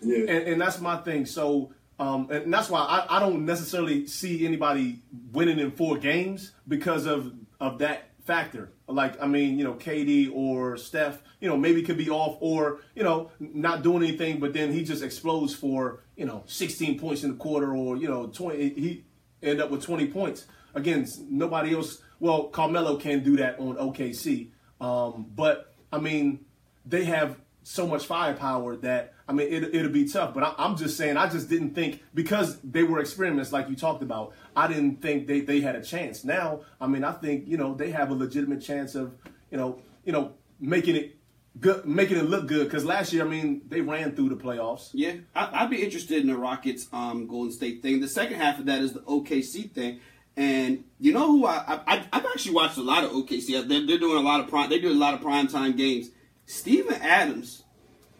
[0.00, 0.18] Yeah.
[0.18, 1.26] And, and that's my thing.
[1.26, 5.02] So, um, and that's why I, I don't necessarily see anybody
[5.32, 8.72] winning in four games because of of that factor.
[8.88, 12.80] Like, I mean, you know, KD or Steph, you know, maybe could be off or,
[12.94, 17.22] you know, not doing anything, but then he just explodes for, you know, 16 points
[17.22, 19.04] in the quarter or, you know, 20, he
[19.42, 20.46] end up with 20 points.
[20.74, 24.50] Again, nobody else, well, Carmelo can do that on OKC.
[24.80, 26.44] Um, but, I mean,
[26.84, 30.34] they have so much firepower that I mean it, it'll be tough.
[30.34, 33.76] But I, am just saying, I just didn't think because they were experiments like you
[33.76, 34.32] talked about.
[34.56, 36.24] I didn't think they, they had a chance.
[36.24, 39.14] Now, I mean, I think you know they have a legitimate chance of
[39.50, 41.16] you know you know making it
[41.60, 42.64] good, making it look good.
[42.64, 44.90] Because last year, I mean, they ran through the playoffs.
[44.92, 48.00] Yeah, I, would be interested in the Rockets um, Golden State thing.
[48.00, 50.00] The second half of that is the OKC thing.
[50.36, 53.68] And you know who I, I have actually watched a lot of OKC.
[53.68, 54.68] They're, they're doing a lot of prime.
[54.68, 56.10] They do a lot of prime time games
[56.46, 57.62] Steven Adams,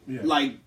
[0.07, 0.21] yeah.
[0.23, 0.59] like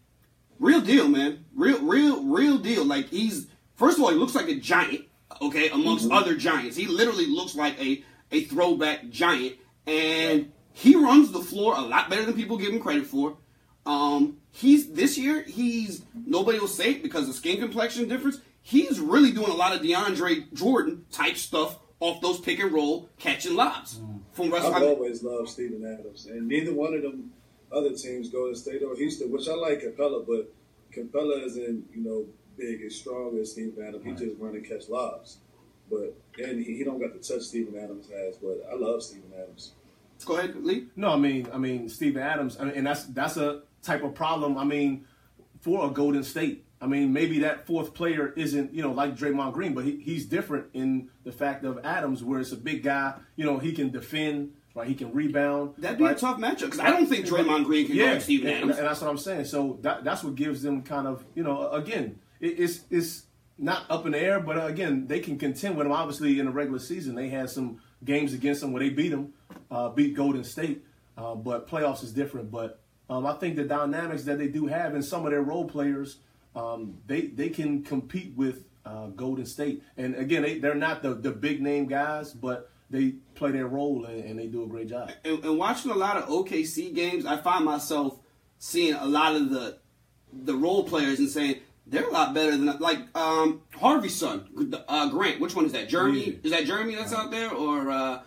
[0.59, 2.85] real deal, man, real, real, real deal.
[2.85, 5.05] Like he's first of all, he looks like a giant.
[5.41, 6.17] Okay, amongst mm-hmm.
[6.17, 11.75] other giants, he literally looks like a a throwback giant, and he runs the floor
[11.75, 13.37] a lot better than people give him credit for.
[13.85, 15.43] Um, he's this year.
[15.43, 18.39] He's nobody will say it because of skin complexion difference.
[18.61, 23.09] He's really doing a lot of DeAndre Jordan type stuff off those pick and roll
[23.17, 23.99] catching lobs.
[23.99, 24.21] Mm.
[24.33, 24.75] From Russell.
[24.75, 27.31] I've always loved Steven Adams, and neither one of them
[27.71, 30.53] other teams, Golden State or Houston, which I like Capela, but
[30.95, 32.25] Capela isn't, you know,
[32.57, 34.03] big and strong as Steve Adams.
[34.03, 35.37] He just run and catch lobs.
[35.89, 39.31] But and he, he don't got the touch Steven Adams has, but I love Steven
[39.33, 39.73] Adams.
[40.25, 40.87] Go ahead, Leigh.
[40.95, 44.13] No, I mean, I mean Steven Adams, I mean, and that's that's a type of
[44.13, 44.57] problem.
[44.57, 45.05] I mean,
[45.61, 49.53] for a Golden State, I mean, maybe that fourth player isn't, you know, like Draymond
[49.53, 53.13] Green, but he, he's different in the fact of Adams, where it's a big guy.
[53.35, 54.87] You know, he can defend right?
[54.87, 55.73] He can rebound.
[55.79, 56.15] That'd be right?
[56.15, 58.61] a tough matchup because I don't think Draymond Green can yeah, guard Steven Adams.
[58.71, 59.45] And, and, that's what I'm saying.
[59.45, 63.23] So that, that's what gives them kind of, you know, again, it, it's it's
[63.57, 65.91] not up in the air, but uh, again, they can contend with them.
[65.91, 69.33] Obviously, in the regular season, they had some games against them where they beat them,
[69.71, 70.83] uh, beat Golden State.
[71.17, 72.51] Uh, but playoffs is different.
[72.51, 75.65] But um, I think the dynamics that they do have in some of their role
[75.65, 76.17] players,
[76.55, 79.81] um, they they can compete with uh, Golden State.
[79.97, 84.05] And again, they, they're not the, the big name guys, but they play their role
[84.05, 85.11] and, and they do a great job.
[85.23, 88.19] And, and, watching a lot of OKC games, I find myself
[88.59, 89.79] seeing a lot of the
[90.33, 95.09] the role players and saying they're a lot better than like um, Harvey's son, uh,
[95.09, 95.39] Grant.
[95.39, 95.89] Which one is that?
[95.89, 96.27] Jerami?
[96.27, 96.33] Yeah.
[96.43, 98.21] Is that Jerami that's out there, or uh,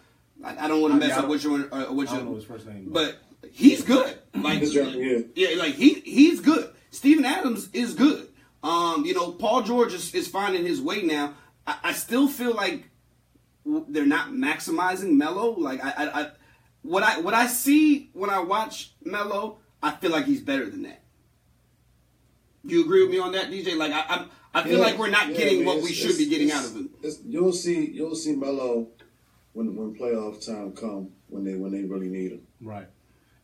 [0.44, 1.68] I, I don't want to mess I up which one?
[1.70, 2.88] Uh, which I don't know his first name.
[2.90, 3.18] But
[3.50, 4.18] he's good.
[4.32, 4.74] Like It's
[5.34, 6.72] yeah, like he he's good.
[6.90, 8.28] Steven Adams is good.
[8.62, 11.34] Um, you know, Paul George is, is finding his way now.
[11.66, 12.89] I, I still feel like w-
[13.64, 15.50] they're not maximizing Melo.
[15.52, 16.30] Like I, I, I,
[16.82, 20.82] what I what I see when I watch Melo, I feel like he's better than
[20.82, 21.02] that.
[22.64, 23.76] You agree with me on that, DJ?
[23.76, 26.18] Like I, I, I feel Yeah, like we're not yeah, getting man, what we should
[26.18, 26.90] be getting out of him.
[27.26, 28.88] You'll see, you'll see Melo
[29.52, 32.42] when when playoff time come when they when they really need him.
[32.60, 32.86] Right.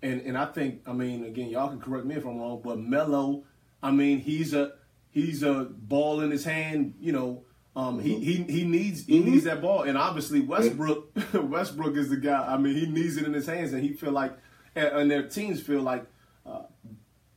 [0.02, 2.78] And and I think I mean again y'all can correct me if I'm wrong, but
[2.78, 3.44] Melo,
[3.82, 4.72] I mean he's a
[5.10, 6.94] he's a ball in his hand.
[7.00, 7.44] You know,
[7.76, 12.16] um, he, he he needs he needs that ball, and obviously Westbrook Westbrook is the
[12.16, 12.46] guy.
[12.46, 14.32] I mean he needs it in his hands, and he feel like
[14.74, 16.06] and, and their teams feel like
[16.46, 16.62] uh,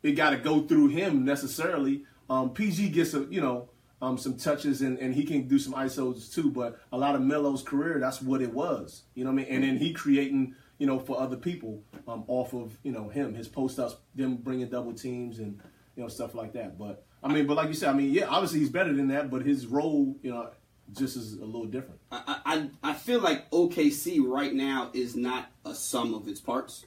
[0.01, 2.03] it got to go through him necessarily.
[2.29, 3.69] Um, PG gets a you know
[4.01, 6.49] um, some touches and, and he can do some isos too.
[6.49, 9.03] But a lot of Melo's career, that's what it was.
[9.15, 9.53] You know what I mean?
[9.53, 13.33] And then he creating you know for other people um, off of you know him,
[13.33, 15.59] his post ups, them bringing double teams and
[15.97, 16.77] you know stuff like that.
[16.77, 19.29] But I mean, but like you said, I mean, yeah, obviously he's better than that,
[19.29, 20.49] but his role, you know,
[20.93, 21.99] just is a little different.
[22.11, 26.85] I, I I feel like OKC right now is not a sum of its parts.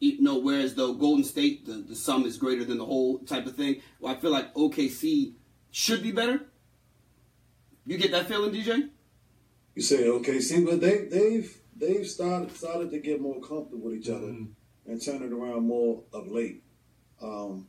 [0.00, 3.46] You know, whereas though Golden State, the, the sum is greater than the whole type
[3.46, 3.80] of thing.
[4.00, 5.34] Well, I feel like OKC
[5.70, 6.42] should be better.
[7.86, 8.90] You get that feeling, DJ?
[9.74, 14.08] You say OKC, but they they've they've started started to get more comfortable with each
[14.08, 14.90] other Mm-hmm.
[14.90, 16.62] and turn it around more of late.
[17.22, 17.68] Um,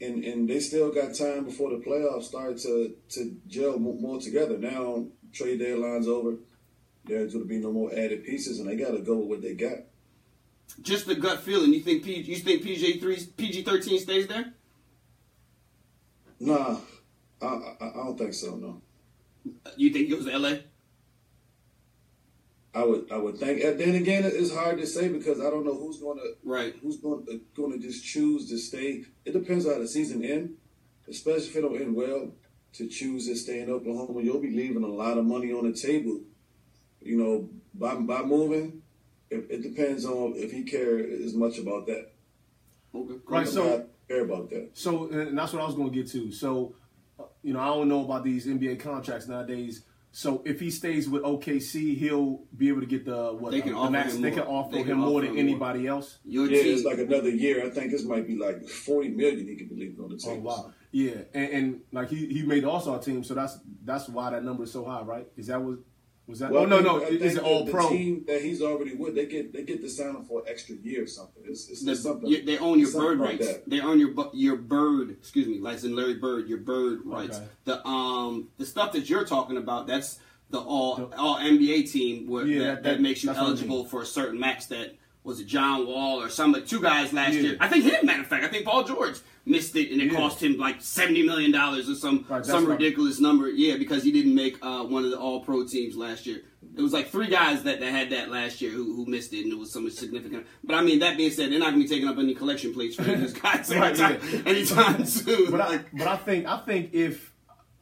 [0.00, 4.58] and and they still got time before the playoffs start to to gel more, together.
[4.58, 6.36] Now trade deadline's over.
[7.04, 9.42] There's going to be no more added pieces, and they got to go with what
[9.42, 9.78] they got.
[10.82, 11.72] Just the gut feeling.
[11.72, 14.52] You think P, you think PJ three PG thirteen stays there?
[16.40, 16.76] Nah,
[17.40, 18.56] I, I, I don't think so.
[18.56, 18.80] No,
[19.76, 20.58] You think it goes to LA?
[22.74, 23.62] I would I would think.
[23.62, 26.74] And then again, it's hard to say because I don't know who's going to Right.
[26.82, 29.04] who's going to, going to just choose to stay.
[29.24, 30.56] It depends on how the season end,
[31.08, 32.32] especially if it don't end well.
[32.74, 35.76] To choose to stay in Oklahoma, you'll be leaving a lot of money on the
[35.76, 36.20] table.
[37.00, 38.82] You know, by by moving,
[39.30, 42.12] it, it depends on if he care as much about that.
[42.94, 43.14] Okay.
[43.26, 44.70] Right, so- care about that.
[44.74, 46.30] So, and that's what I was going to get to.
[46.32, 46.74] So,
[47.18, 49.82] uh, you know, I don't know about these NBA contracts nowadays.
[50.18, 53.52] So, if he stays with OKC, he'll be able to get the what?
[53.52, 54.14] They can the offer max.
[54.16, 54.38] him They more.
[54.40, 55.54] can offer They can him more offer than him more.
[55.70, 56.18] anybody else.
[56.24, 56.74] Your Yeah, team.
[56.74, 57.64] it's like another year.
[57.64, 59.46] I think this might be like forty million.
[59.46, 60.30] He could be leaving on the oh, team.
[60.30, 60.46] Oh table.
[60.46, 64.08] wow, yeah, and, and like he he made the All Star team, so that's that's
[64.08, 65.28] why that number is so high, right?
[65.36, 65.78] Is that what
[66.28, 66.50] was that?
[66.52, 67.88] Well, no, no, think- I is think it All the, Pro?
[67.88, 70.76] Team that he's already with, they get they get to sign him for an extra
[70.76, 71.42] year or something.
[71.46, 72.28] It's, it's, The- something.
[72.30, 73.46] you- they own your bird like rights.
[73.48, 73.68] that.
[73.68, 75.10] They own your your bird.
[75.10, 77.38] Excuse me, like in Larry Bird, your bird rights.
[77.38, 77.46] Okay.
[77.64, 80.18] The um the stuff that you're talking about, that's
[80.50, 83.44] the all all NBA team where Yeah, that, that- that, that- makes you that's what
[83.46, 83.88] I eligible mean.
[83.88, 84.66] for a certain max.
[84.66, 84.96] That
[85.28, 87.40] was it, John Wall or some two guys last Yeah.
[87.42, 87.56] year.
[87.60, 88.04] I think him.
[88.06, 90.18] Matter of fact, I think Paul George missed it, and it Yeah.
[90.18, 92.78] cost him like seventy million dollars or some Right, some right.
[92.78, 93.48] ridiculous number.
[93.48, 96.42] Yeah, because he didn't make uh, one of the All Pro teams last year.
[96.76, 99.42] It was like three guys that, that had that last year who, who missed it,
[99.44, 100.46] and it was something significant.
[100.64, 102.72] But I mean, that being said, they're not going to be taking up any collection
[102.74, 104.40] plates for these guys Right, anytime, yeah.
[104.46, 105.50] anytime soon.
[105.50, 107.32] But I, but I think I think if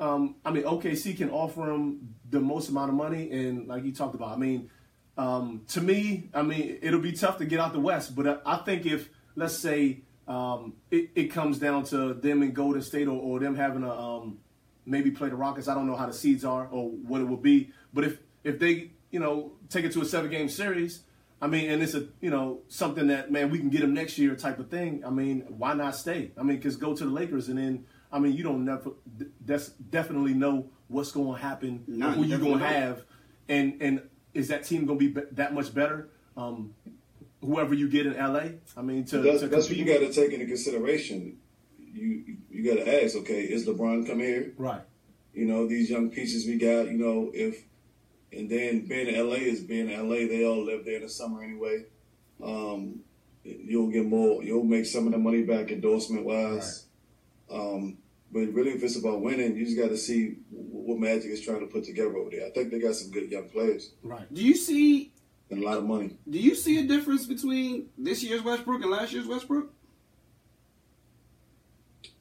[0.00, 3.92] um, I mean OKC can offer him the most amount of money, and like you
[3.92, 4.68] talked about, I mean,
[5.16, 8.14] um, to me, I mean, it'll be tough to get out the West.
[8.14, 12.52] But I, I think if let's say um, it, it comes down to them in
[12.52, 14.38] Golden State or, or them having a um,
[14.84, 15.68] maybe play the Rockets.
[15.68, 17.70] I don't know how the seeds are or what it will be.
[17.92, 21.02] But if if they you know take it to a seven game series.
[21.40, 24.18] I mean, and it's a you know something that man we can get them next
[24.18, 25.02] year type of thing.
[25.04, 26.30] I mean, why not stay?
[26.38, 28.92] I mean, because go to the Lakers and then I mean you don't never
[29.44, 33.04] that's definitely know what's going to happen, No, who you you going to have,
[33.48, 34.02] and and
[34.36, 36.08] is that team going to be, that much better?
[36.36, 36.74] Um,
[37.40, 40.12] whoever you get in LA, I mean, to, That's, to that's what you got to
[40.12, 41.38] take into consideration.
[41.78, 44.52] You you got to ask, okay, is LeBron come here?
[44.58, 44.82] right.
[45.32, 46.88] You know, these young pieces we got.
[46.88, 47.62] You know, if
[48.32, 50.26] and then being in LA is being in LA.
[50.26, 51.84] They all live there in the summer anyway.
[52.42, 53.00] Um,
[53.44, 54.42] you'll get more.
[54.42, 56.86] You'll make some of the money back endorsement wise.
[57.50, 57.98] Um,
[58.36, 61.60] but really, if it's about winning, you just got to see what Magic is trying
[61.60, 62.46] to put together over there.
[62.46, 64.32] I think they got some good young players Right.
[64.32, 65.12] do you see
[65.50, 66.18] and a lot of money.
[66.28, 69.72] do you see a difference between this year's Westbrook and last year's Westbrook?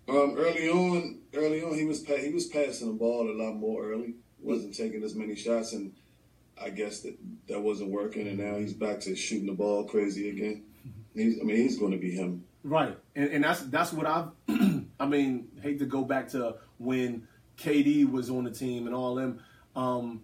[0.07, 3.55] Um, early on, early on, he was pa- he was passing the ball a lot
[3.55, 4.13] more early.
[4.39, 5.91] wasn't taking as many shots, and
[6.61, 7.17] I guess that
[7.49, 8.27] that wasn't working.
[8.27, 10.63] And now he's back to shooting the ball crazy again.
[11.13, 12.45] He's, I mean, he's going to be him.
[12.63, 14.29] Right, and, and that's that's what I've.
[15.05, 17.27] I mean, hate to go back to when
[17.59, 19.39] KD was on the team and all them.
[19.75, 20.23] Um,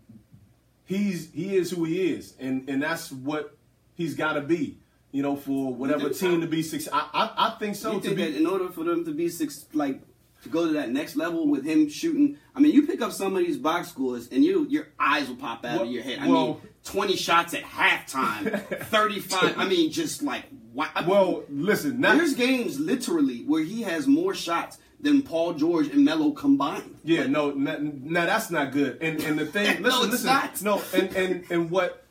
[0.86, 3.56] he's he is who he is, and and that's what
[3.94, 4.80] he's got to be.
[5.12, 6.88] You know, for whatever team to be six.
[6.92, 7.94] I, I, I think so.
[7.94, 10.02] You think be, that in order for them to be six, like
[10.44, 12.38] to go to that next level with him shooting.
[12.56, 15.36] I mean, you pick up some of these box scores, and you your eyes will
[15.36, 16.20] pop out well, of your head.
[16.20, 19.60] I well, mean, twenty shots at halftime, thirty-five.
[19.60, 20.90] I mean, just like wow.
[21.08, 26.06] Well, listen, now, there's games literally where he has more shots than Paul George and
[26.06, 26.98] Melo combined.
[27.04, 29.02] Yeah, no, no, no, that's not good.
[29.02, 30.62] And and the thing, listen, no, listen, not.
[30.62, 32.06] no, and and and what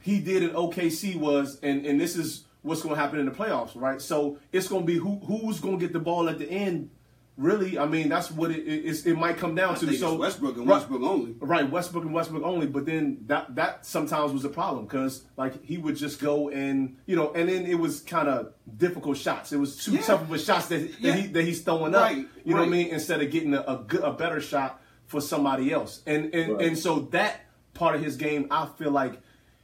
[0.00, 3.32] he did in OKC was, and and this is what's going to happen in the
[3.32, 4.00] playoffs, right?
[4.00, 6.90] So it's going to be who who's going to get the ball at the end.
[7.38, 9.92] Really, I mean that's what it it, it might come down I to.
[9.92, 11.70] so Westbrook and Westbrook only, right?
[11.70, 12.66] Westbrook and Westbrook only.
[12.66, 16.96] But then that that sometimes was a problem because like he would just go and
[17.06, 19.52] you know, and then it was kind of difficult shots.
[19.52, 20.00] It was too yeah.
[20.00, 21.14] tough of a shots that, that yeah.
[21.14, 22.10] he that he's throwing right.
[22.10, 22.16] up.
[22.16, 22.46] You right.
[22.46, 22.88] know what I mean?
[22.88, 26.66] Instead of getting a, a, good, a better shot for somebody else, and and right.
[26.66, 29.14] and so that part of his game, I feel like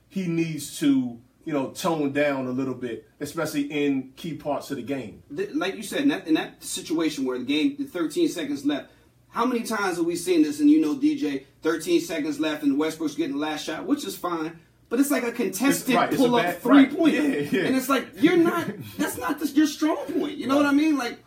[0.09, 4.77] he needs to you know, tone down a little bit, especially in key parts of
[4.77, 5.23] the game.
[5.31, 8.91] Like you said, in that, in that situation where the game, the 13 seconds left,
[9.29, 10.61] how many times have we seen this?
[10.61, 14.17] And you know, DJ, 13 seconds left, and Westbrook's getting the last shot, which is
[14.17, 14.61] fine.
[14.89, 16.97] But it's like a contested right, pull up three right.
[16.97, 17.67] pointer, yeah, yeah.
[17.67, 18.71] and it's like you're not.
[18.99, 20.37] that's not the, your strong point.
[20.37, 20.67] You know right.
[20.67, 20.97] what I mean?
[20.97, 21.19] Like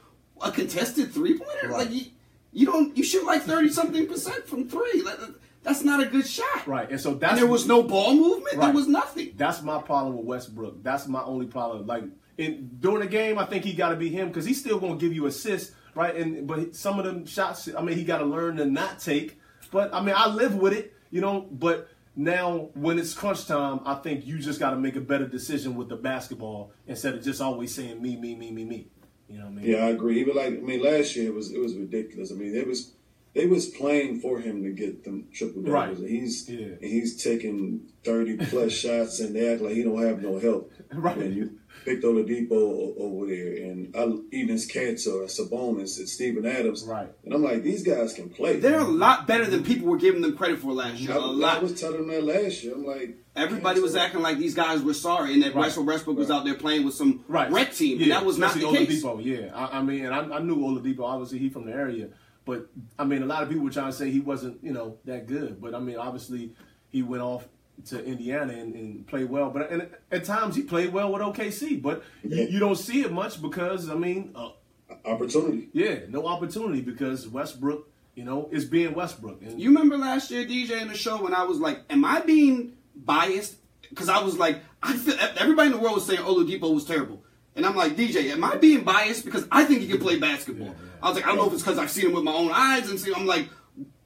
[0.42, 1.70] a contested three pointer.
[1.70, 2.06] Like you,
[2.54, 2.96] you don't.
[2.96, 5.02] You shoot like thirty something percent from three.
[5.02, 5.20] Like,
[5.68, 6.66] that's not a good shot.
[6.66, 6.90] Right.
[6.90, 8.56] And so that's and there was no ball movement.
[8.56, 8.68] Right.
[8.68, 9.34] There was nothing.
[9.36, 10.82] That's my problem with Westbrook.
[10.82, 11.86] That's my only problem.
[11.86, 12.06] Like
[12.38, 14.98] in during the game, I think he got to be him because he's still going
[14.98, 16.16] to give you assists, right?
[16.16, 19.40] And but some of them shots, I mean, he got to learn to not take.
[19.72, 21.48] But I mean, I live with it, you know.
[21.52, 25.28] But now when it's crunch time, I think you just got to make a better
[25.28, 28.88] decision with the basketball instead of just always saying me, me, me, me, me.
[29.28, 29.66] You know what I mean?
[29.66, 30.22] Yeah, I agree.
[30.22, 32.32] Even like I mean, last year it was it was ridiculous.
[32.32, 32.94] I mean, it was
[33.38, 36.00] they was playing for him to get them triple doubles.
[36.00, 36.10] Right.
[36.10, 36.76] he's yeah.
[36.82, 40.72] he's taking thirty plus shots, and they act like he don't have no help.
[40.92, 41.18] Right.
[41.18, 46.84] And you picked Oladipo over there, and Enes Kanter, Sabonis, and Steven Adams.
[46.84, 47.10] Right.
[47.26, 48.60] And I'm like, these guys can play.
[48.60, 51.14] They're a lot better than people were giving them credit for last year.
[51.14, 51.58] I, a lot.
[51.58, 52.74] I was telling them that last year.
[52.74, 53.18] I'm like.
[53.36, 55.66] Everybody was acting like these guys were sorry, and that right.
[55.66, 56.22] Russell Westbrook right.
[56.22, 57.52] was out there playing with some right.
[57.52, 58.04] red team, yeah.
[58.04, 59.26] and that was not the Oladipo, case.
[59.26, 61.02] Yeah, I, I mean, and I, I knew Oladipo.
[61.02, 62.10] Obviously, he from the area.
[62.48, 64.98] But I mean, a lot of people were trying to say he wasn't, you know,
[65.04, 65.62] that good.
[65.62, 66.54] But I mean, obviously,
[66.90, 67.46] he went off
[67.88, 69.52] to Indiana and, and played well.
[69.52, 71.82] But and at times he played well with OKC.
[71.82, 72.38] But yeah.
[72.44, 74.52] you, you, don't see it much because I mean, uh,
[75.06, 75.68] opportunity.
[75.74, 79.42] Yeah, no opportunity because Westbrook, you know, is being Westbrook.
[79.42, 82.22] And, you remember last year, DJ, in the show when I was like, "Am I
[82.22, 83.58] being biased?"
[83.90, 87.24] Because I was like, I feel everybody in the world was saying Oladipo was terrible.
[87.56, 89.26] And I'm like, DJ, am I being biased?
[89.26, 90.68] Because I think he can play basketball.
[90.68, 90.87] Yeah, yeah.
[91.02, 92.52] I was like, I don't know if it's because I've seen him with my own
[92.52, 93.14] eyes and see.
[93.14, 93.50] I'm like,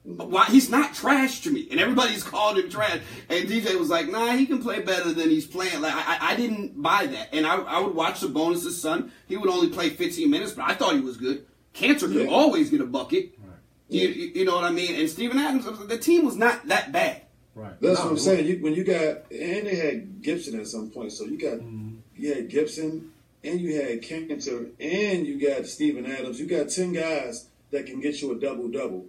[0.04, 3.00] why he's not trash to me, and everybody's called him trash.
[3.30, 5.82] And DJ was like, Nah, he can play better than he's playing.
[5.82, 9.12] Like I, I didn't buy that, and I, I would watch the Sabonis' son.
[9.28, 11.46] He would only play 15 minutes, but I thought he was good.
[11.74, 12.32] Kanter could yeah.
[12.32, 13.32] always get a bucket.
[13.40, 13.58] Right.
[13.90, 15.00] You, you, know what I mean?
[15.00, 17.22] And Steven Adams, the team was not that bad.
[17.56, 17.80] Right.
[17.80, 18.48] That's no, what I'm saying.
[18.48, 21.98] You, when you got and they had Gibson at some point, so you got mm-hmm.
[22.16, 23.12] you had Gibson,
[23.44, 26.40] and you had Kanter, and you got Steven Adams.
[26.40, 29.06] You got ten guys that can get you a double double,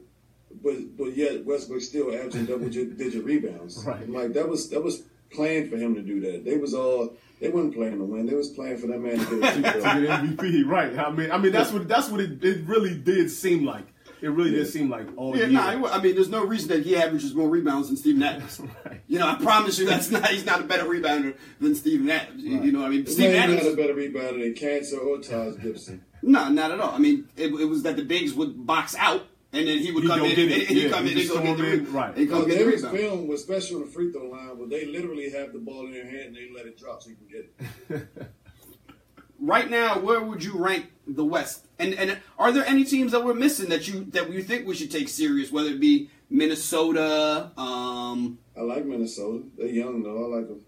[0.63, 3.85] but but yet Westbrook still averaging double digit rebounds.
[3.87, 4.09] Right.
[4.09, 6.45] Like that was that was planned for him to do that.
[6.45, 8.27] They was all they weren't playing to win.
[8.27, 10.67] They was playing for that man to get a get MVP.
[10.67, 10.97] Right.
[10.97, 13.87] I mean I mean that's what that's what it, it really did seem like.
[14.23, 14.59] It really yeah.
[14.59, 17.49] did seem like all yeah, Nah, I mean, there's no reason that he averages more
[17.49, 18.61] rebounds than Steven Adams.
[18.87, 19.01] right.
[19.09, 20.29] You know, I promise you, that's not.
[20.29, 22.45] He's not a better rebounder than Steven Adams.
[22.45, 22.63] Right.
[22.63, 25.61] You know, what I mean, Steven Adams not a better rebounder than Kanter or Taj
[25.61, 26.05] Gibson.
[26.23, 26.93] no, not at all.
[26.93, 29.27] I mean, it, it, was that the bigs would box out.
[29.55, 31.57] And then he would he come in, and, and he come in and go get
[31.59, 31.89] the rebound.
[31.89, 32.17] Right.
[32.17, 32.97] And come get the rebound.
[32.97, 35.93] film was special on the free throw line, but they literally have the ball in
[35.93, 37.53] their hand and they let it drop so you can get
[37.91, 38.09] it.
[39.41, 41.67] right now, where would you rank the West?
[41.79, 44.75] And and are there any teams that we're missing that you that you think we
[44.75, 45.51] should take serious?
[45.51, 47.53] Whether it be Minnesota.
[47.57, 49.45] Um, I like Minnesota.
[49.57, 50.25] They're young though.
[50.25, 50.65] I like them.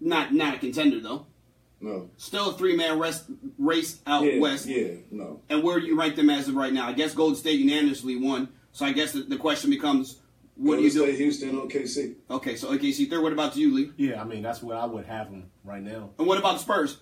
[0.00, 1.26] Not not a contender though.
[1.80, 2.10] No.
[2.16, 2.98] Still a three man
[3.58, 4.66] race out yeah, west.
[4.66, 5.42] Yeah, no.
[5.48, 6.88] And where do you rank them as of right now?
[6.88, 8.48] I guess Golden State unanimously won.
[8.72, 10.18] So I guess the, the question becomes,
[10.56, 11.12] what Golden do you do?
[11.12, 12.16] Houston, OKC.
[12.30, 13.22] Okay, so OKC third.
[13.22, 13.92] What about you, Leigh?
[13.96, 16.10] Yeah, I mean that's where I would have them right now.
[16.18, 16.98] And what about the Spurs?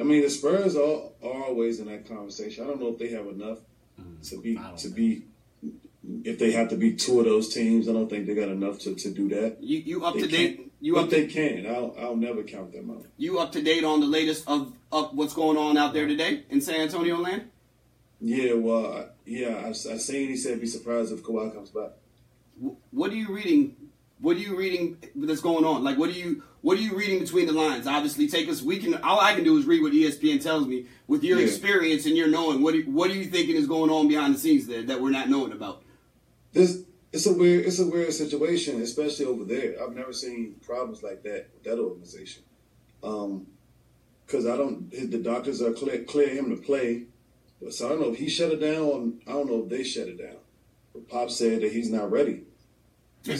[0.00, 2.64] I mean, the Spurs are, are always in that conversation.
[2.64, 3.58] I don't know if they have enough
[4.00, 5.24] mm, to be to be
[6.24, 8.78] if they have to be two of those teams, I don't think they got enough
[8.80, 9.58] to, to do that.
[9.60, 10.72] You you up They to date?
[10.80, 11.66] You but up they can.
[11.66, 13.04] I'll I'll never count them out.
[13.18, 16.44] you up to date on the latest of of what's going on out there today
[16.48, 17.50] in San Antonio land?
[18.20, 21.90] Yeah, well, I, yeah, I, I seen he said be surprised if Kawhi comes back.
[22.90, 23.76] What are you reading?
[24.20, 25.82] What are you reading that's going on?
[25.82, 27.86] Like, what are you what are you reading between the lines?
[27.86, 28.60] Obviously, take us.
[28.60, 28.94] We can.
[29.02, 30.86] All I can do is read what ESPN tells me.
[31.06, 31.46] With your Yeah.
[31.46, 34.38] experience and your knowing, what do, what are you thinking is going on behind the
[34.38, 35.82] scenes there that we're not knowing about?
[36.52, 39.82] This it's a weird it's a weird situation, especially over there.
[39.82, 42.42] I've never seen problems like that with that organization.
[43.02, 43.46] Um,
[44.26, 47.06] because I don't his, the doctors are clear clear him to play,
[47.70, 49.20] so I don't know if he shut it down.
[49.26, 50.36] I don't know if they shut it down.
[50.92, 52.42] But Pop said that he's not ready.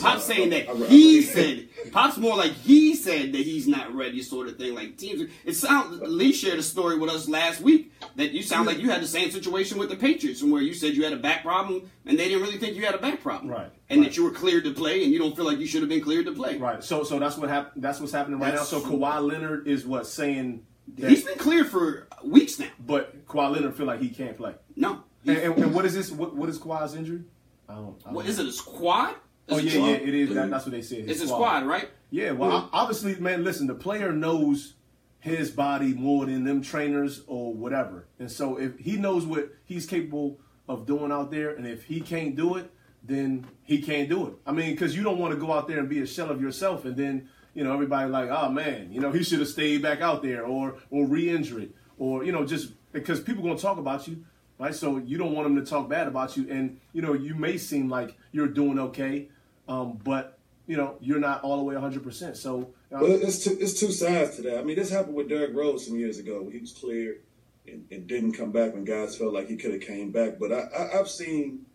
[0.00, 1.68] Pop's saying that he said.
[1.90, 4.74] Pop's more like he said that he's not ready, sort of thing.
[4.74, 6.00] Like teams, it sounds.
[6.02, 9.06] Leigh shared a story with us last week that you sound like you had the
[9.06, 12.18] same situation with the Patriots, and where you said you had a back problem, and
[12.18, 14.08] they didn't really think you had a back problem, Right, And right.
[14.10, 16.02] that you were cleared to play, and you don't feel like you should have been
[16.02, 16.58] cleared to play.
[16.58, 16.84] Right.
[16.84, 18.80] So so that's what hap- That's what's happening right That's- now.
[18.80, 20.66] So Kawhi Leonard is what saying.
[20.98, 22.66] That, He's been cleared for weeks now.
[22.84, 24.54] but Kawhi Leonard feel like he can't play.
[24.76, 26.10] No, And, and, and what is this?
[26.10, 27.22] What, what is Kawhi's injury?
[27.68, 27.96] I don't.
[28.02, 28.30] I don't what know.
[28.30, 28.46] is it?
[28.46, 29.14] A squad?
[29.50, 30.34] Oh yeah, yeah, it is.
[30.34, 31.08] That, that's what they said.
[31.08, 31.88] It's a squad, right?
[32.10, 34.74] Yeah, well, o- obviously, man, listen, the player knows
[35.20, 38.06] his body more than them trainers or whatever.
[38.18, 40.38] And so if he knows what he's capable
[40.68, 42.70] of doing out there, and if he can't do it,
[43.02, 44.34] then he can't do it.
[44.46, 46.40] I mean, because you don't want to go out there and be a shell of
[46.40, 49.82] yourself, and then you know everybody like, oh man, you know he should have stayed
[49.82, 53.78] back out there, or or re-injure it, or you know just because people gonna talk
[53.78, 54.24] about you,
[54.58, 54.74] right?
[54.74, 57.56] So you don't want them to talk bad about you, and you know you may
[57.58, 59.28] seem like you're doing okay,
[59.70, 62.02] um, but you know you're not all the way 100.
[62.02, 64.58] percent So Well, it's two, it's two sides to that.
[64.58, 66.48] I mean, this happened with Derrick Rose some years ago.
[66.52, 67.20] He was cleared
[67.66, 70.38] and, and didn't come back when guys felt like he could have came back.
[70.38, 71.66] But I, I, I've seen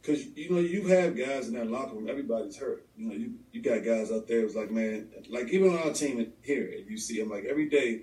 [0.00, 2.08] because you know you have guys in that locker room.
[2.08, 2.86] Everybody's hurt.
[2.96, 4.40] You know, you you got guys out there.
[4.40, 7.68] It was like man, like even on our team here, you see them like every
[7.68, 8.02] day.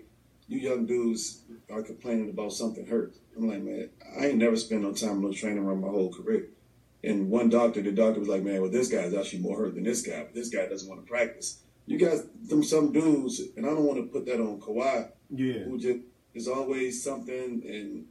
[0.49, 3.13] You young dudes are complaining about something hurt.
[3.37, 6.13] I'm like, man, I ain't never spent no time in no training room my whole
[6.13, 6.49] career.
[7.03, 9.83] And one doctor, the doctor was like, man, well, this guy's actually more hurt than
[9.83, 11.61] this guy, but this guy doesn't want to practice.
[11.85, 15.59] You guys, them some dudes, and I don't want to put that on Kawhi, yeah,
[15.65, 15.99] who just
[16.33, 18.05] is always something and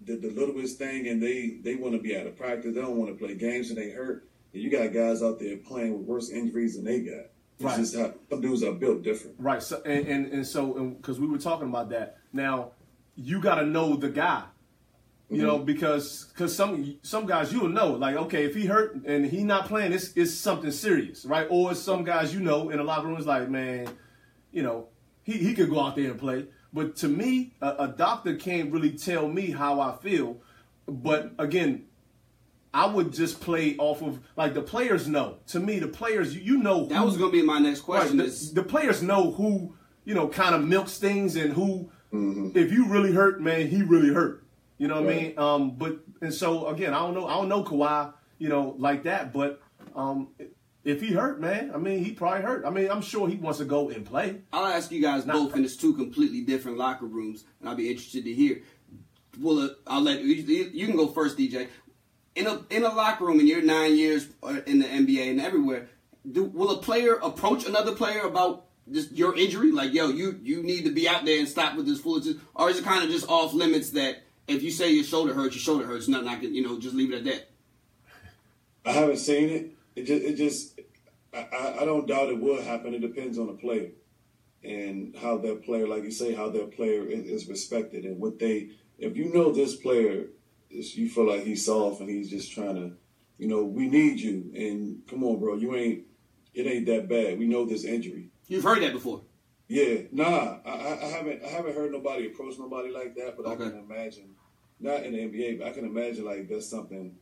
[0.00, 2.74] the, the littlest thing, and they they want to be out of practice.
[2.76, 4.28] They don't want to play games, and they hurt.
[4.54, 7.24] And you got guys out there playing with worse injuries than they got.
[7.56, 7.76] It's Right.
[7.76, 9.34] just how some dudes are built different.
[9.40, 9.60] right.
[9.60, 12.18] So and and, and so because we were talking about that.
[12.32, 12.70] Now
[13.16, 14.44] you got to know the guy.
[15.30, 19.26] You know, because because some some guys you'll know like okay if he hurt and
[19.26, 22.82] he not playing it's it's something serious right or some guys you know in a
[22.82, 23.88] locker room is like man
[24.52, 24.88] you know
[25.24, 28.72] he, he could go out there and play but to me a, a doctor can't
[28.72, 30.38] really tell me how I feel
[30.86, 31.84] but again
[32.72, 36.40] I would just play off of like the players know to me the players you,
[36.40, 38.16] you know That was going to be my next Right, question.
[38.16, 39.74] the, is, the players know who
[40.06, 42.56] you know kind of milks things and who Mm-hmm.
[42.56, 44.42] if you really hurt, man, he really hurt.
[44.78, 45.38] You know what I mean?
[45.38, 49.02] Um, but and so again, I don't know, I don't know Kawhi, you know, like
[49.02, 49.32] that.
[49.32, 49.60] But
[49.94, 50.28] um,
[50.84, 52.64] if he hurt, man, I mean, he probably hurt.
[52.64, 54.40] I mean, I'm sure he wants to go and play.
[54.52, 57.90] I'll ask you guys both, and it's two completely different locker rooms, and I'll be
[57.90, 58.62] interested to hear.
[59.40, 61.68] Well, uh, I'll let you, you can go first, DJ.
[62.36, 65.40] In a in a locker room, in your nine years uh, in the NBA and
[65.40, 65.88] everywhere,
[66.30, 69.72] do, will a player approach another player about just your injury?
[69.72, 72.70] Like, yo, you you need to be out there and stop with this foolishness, or
[72.70, 75.62] is it kind of just off limits that if you say your shoulder hurts, your
[75.62, 77.50] shoulder hurts, nothing I can, you know, just leave it at that.
[78.84, 79.70] I haven't seen it.
[79.96, 80.80] It just, it just
[81.34, 82.94] I, I- don't doubt it will happen.
[82.94, 83.90] It depends on the player
[84.64, 88.38] and how that player, like you say, how that player is, is respected and what
[88.38, 88.70] they.
[88.98, 90.26] If you know this player,
[90.70, 92.92] you feel like he's soft and he's just trying to,
[93.38, 96.04] you know, we need you and come on, bro, you ain't.
[96.54, 97.38] It ain't that bad.
[97.38, 98.30] We know this injury.
[98.48, 99.22] You've heard that before.
[99.68, 103.46] Yeah, nah, I, I- I haven't I haven't heard nobody approach nobody like that, but
[103.46, 104.30] I can imagine,
[104.80, 107.16] not in the NBA, but I can imagine like that's something,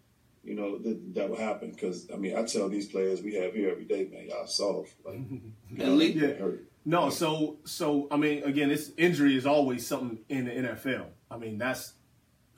[0.45, 1.71] you know, that, that will happen.
[1.71, 4.95] Because I mean, I tell these players we have here every day, man, y'all soft,
[5.05, 5.53] like, And
[5.99, 6.13] Leigh?
[6.13, 6.65] y'all hurt.
[6.85, 11.07] No, so so I mean, again, this injury is always something in the NFL.
[11.31, 11.95] I mean, that's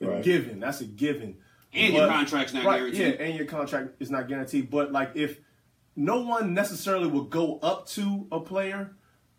[0.01, 0.23] a Right.
[0.23, 0.59] given.
[0.59, 1.37] That's a given.
[1.73, 3.01] And your contract's not right, guaranteed.
[3.19, 4.69] Yeah, and your contract is not guaranteed.
[4.71, 5.39] But like, if
[5.95, 8.95] no one necessarily would go up to a player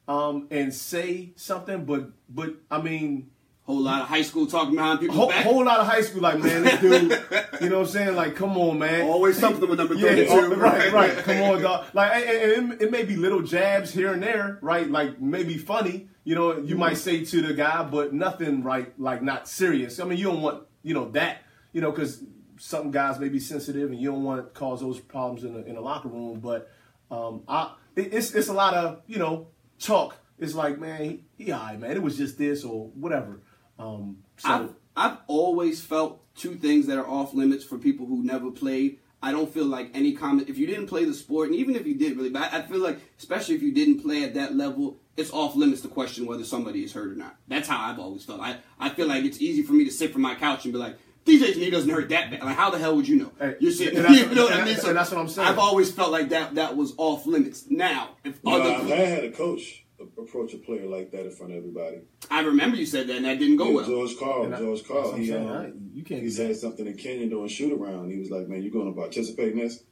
[0.07, 3.31] um, and say something, but but I mean,
[3.71, 5.45] Whole lot of high school talking behind people's whole, back.
[5.45, 7.03] whole lot of high school, like man, this dude,
[7.61, 8.17] you know what I'm saying?
[8.17, 9.09] Like, come on, man.
[9.09, 10.33] Always something with number Yeah, 32.
[10.33, 11.17] oh, right, right.
[11.19, 11.87] Come on, dog.
[11.95, 14.91] Like, and, it, it may be little jabs here and there, right?
[14.91, 16.09] Like, maybe funny.
[16.25, 20.01] You know, you might say to the guy, but nothing right, like not serious.
[20.01, 21.43] I mean, you don't want, you know, that,
[21.73, 22.25] you know, because
[22.59, 25.65] some guys may be sensitive, and you don't want to cause those problems in the,
[25.65, 26.41] in the locker room.
[26.41, 26.71] But
[27.09, 29.47] um, I, it, it's it's a lot of you know
[29.79, 30.17] talk.
[30.39, 31.93] It's like, man, he, he all right, man.
[31.93, 33.41] It was just this or whatever.
[33.81, 38.23] Um, so I've, I've always felt two things that are off limits for people who
[38.23, 38.99] never played.
[39.23, 40.49] I don't feel like any comment.
[40.49, 42.63] If you didn't play the sport, and even if you did really, but I, I
[42.63, 46.25] feel like, especially if you didn't play at that level, it's off limits to question
[46.27, 47.37] whether somebody is hurt or not.
[47.47, 48.41] That's how I've always felt.
[48.41, 50.79] I, I feel like it's easy for me to sit from my couch and be
[50.79, 52.43] like, DJ to me doesn't hurt that bad.
[52.43, 53.33] Like, how the hell would you know?
[53.39, 54.77] Hey, You're sitting, and you know what I mean?
[54.77, 55.49] So that's what I'm saying.
[55.49, 57.67] I've always felt like that that was off limits.
[57.69, 59.80] Now, if You know, other, I've had a coach
[60.19, 61.99] approach a player like that in front of everybody.
[62.31, 63.87] I remember you said that, and that didn't go Yeah, well.
[63.87, 65.49] George Karl, And I- George that's Karl, he, saying.
[65.49, 68.11] um, I- you can't he said something to Kenyon during shoot around.
[68.11, 69.83] He was like, "Man, you going to participate in this?"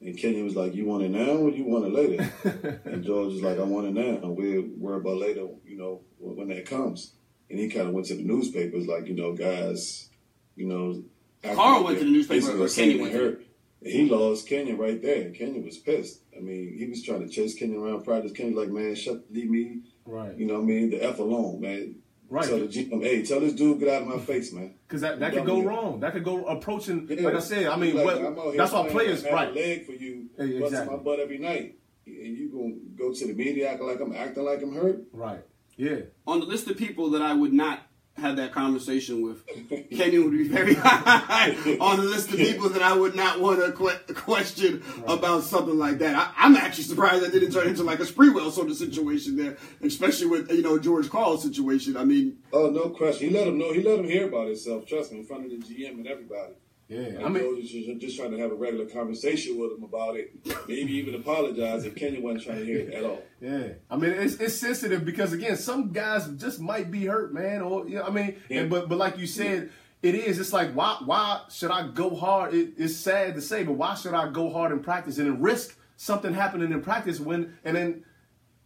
[0.00, 3.32] And Kenyon was like, "You want it now or you want it later?" and George
[3.34, 4.18] was like, "I want it now.
[4.22, 5.46] and We'll worry about later.
[5.64, 7.12] You know, when, when that comes."
[7.48, 10.10] And he kind of went to the newspapers, like, you know, guys,
[10.56, 11.02] you know.
[11.44, 13.45] acting Karl went to the newspaper, basically or saying Kenyon went to hurt.
[13.82, 15.22] And he lost Kenyon right there.
[15.22, 16.20] And Kenyon was pissed.
[16.36, 18.32] I mean, he was trying to chase Kenyon around practice.
[18.32, 21.60] Kenyon like, man, shut, leave me, right, you know what I mean, the F alone,
[21.60, 21.96] man.
[22.28, 22.44] Right.
[22.44, 24.74] Tell the G, um, hey, tell this dude get out of my face, man.
[24.88, 25.68] because that, that could go Yeah.
[25.68, 26.00] wrong.
[26.00, 27.06] That could go approaching.
[27.08, 27.20] Yeah.
[27.24, 29.54] Like I said, I mean, Like, what, I'm out here that's why players I right.
[29.54, 30.96] leg for you, Yeah, busting exactly.
[30.96, 34.44] my butt every night, and you gonna go to the media acting like I'm acting
[34.44, 35.04] like I'm hurt.
[35.12, 35.44] Right.
[35.76, 35.98] Yeah.
[36.26, 37.85] on the list of people that I would not
[38.18, 39.44] have that conversation with,
[39.90, 41.50] Kenyon would be very high
[41.80, 45.76] on the list of people that I would not want to que- question about something
[45.78, 46.14] like that.
[46.16, 49.56] I, I'm actually surprised that didn't turn into like a Sprewell sort of situation there,
[49.82, 51.96] especially with you know George Karl's situation.
[51.96, 53.28] I mean, Oh, no question.
[53.28, 53.72] He let him know.
[53.72, 54.86] He let him hear about himself.
[54.86, 56.54] Trust me, in front of the GM and everybody.
[56.88, 57.00] Yeah.
[57.16, 60.30] Like, I mean, just, trying to have a regular conversation with him about it.
[60.68, 63.22] Maybe even apologize if Kenyon wasn't trying to hear it at all.
[63.40, 67.60] Yeah, I mean it's it's sensitive because again, some guys just might be hurt, man.
[67.62, 68.60] Or you know, I mean, Yeah.
[68.60, 69.70] and, but but like you said,
[70.02, 70.38] it is.
[70.38, 72.54] It's like why why should I go hard?
[72.54, 75.76] It, it's sad to say, but why should I go hard in practice and risk
[75.96, 78.04] something happening in practice when and then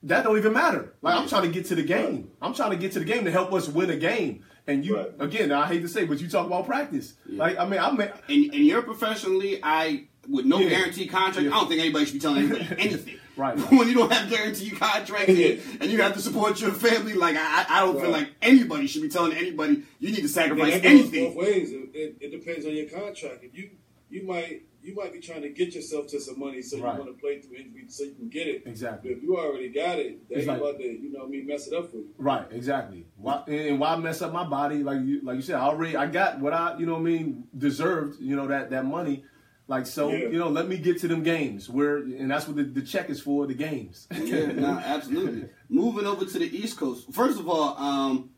[0.03, 0.95] that don't even matter.
[1.03, 2.31] Like I'm trying to get to the game.
[2.41, 4.45] I'm trying to get to the game to help us win a game.
[4.67, 5.11] And you Right.
[5.19, 7.15] again, I hate to say, but you talk about practice.
[7.27, 10.69] Like I mean, I mean, and, and you're professionally, I with no Yeah.
[10.71, 11.47] guarantee contract.
[11.47, 11.55] Yeah.
[11.55, 13.17] I don't think anybody should be telling anybody anything.
[13.37, 13.57] Right.
[13.71, 15.49] When you don't have guarantee contracts Yeah.
[15.49, 18.87] and, and you have to support your family, like I, I don't feel like anybody
[18.87, 21.25] should be telling anybody you need to sacrifice that goes anything.
[21.35, 21.71] both ways.
[21.73, 23.43] It, it, it depends on your contract.
[23.45, 23.71] If you
[24.11, 26.95] you might you might be trying to get yourself to some money so Right.
[26.97, 28.63] you want to play through injury so you can get it.
[28.67, 29.11] Exactly.
[29.11, 31.31] But if you already got it, they ain't like- about to you know what I
[31.31, 32.09] mean mess it up for you.
[32.17, 33.07] Right, exactly.
[33.17, 34.83] Why and why mess up my body?
[34.83, 37.05] Like you, like you said, I already I got what I, you know, what I
[37.05, 38.21] mean, deserved.
[38.21, 39.25] You know that that money.
[39.69, 40.31] Like so, Yeah.
[40.31, 43.09] you know, let me get to them games where, and that's what the, the check
[43.09, 43.47] is for.
[43.47, 44.09] The games.
[44.25, 45.49] yeah, no, absolutely.
[45.69, 47.13] Moving over to the East Coast.
[47.13, 48.31] First of all, um,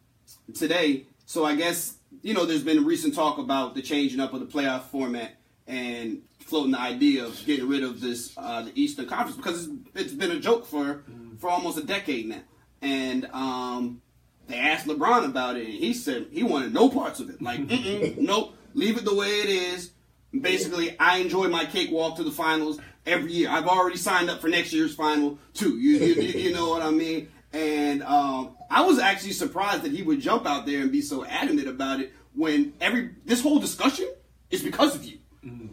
[0.55, 4.41] today, so I guess you know there's been recent talk about the changing up of
[4.41, 5.33] the playoff format
[5.67, 6.21] and
[6.53, 10.13] floating the idea of getting rid of this uh, the Eastern Conference because it's, it's
[10.13, 11.03] been a joke for
[11.39, 12.43] for almost a decade now.
[12.83, 14.03] And um,
[14.49, 17.41] they asked LeBron about it, and he said he wanted no parts of it.
[17.41, 19.93] Like, Mm-mm, nope, leave it the way it is.
[20.39, 23.49] Basically, I enjoy my cakewalk to the finals every year.
[23.49, 25.79] I've already signed up for next year's final too.
[25.79, 27.29] You, you, you- you know what I mean?
[27.55, 31.25] And um, I was actually surprised that he would jump out there and be so
[31.25, 34.09] adamant about it when every this whole discussion
[34.51, 35.19] is because of you.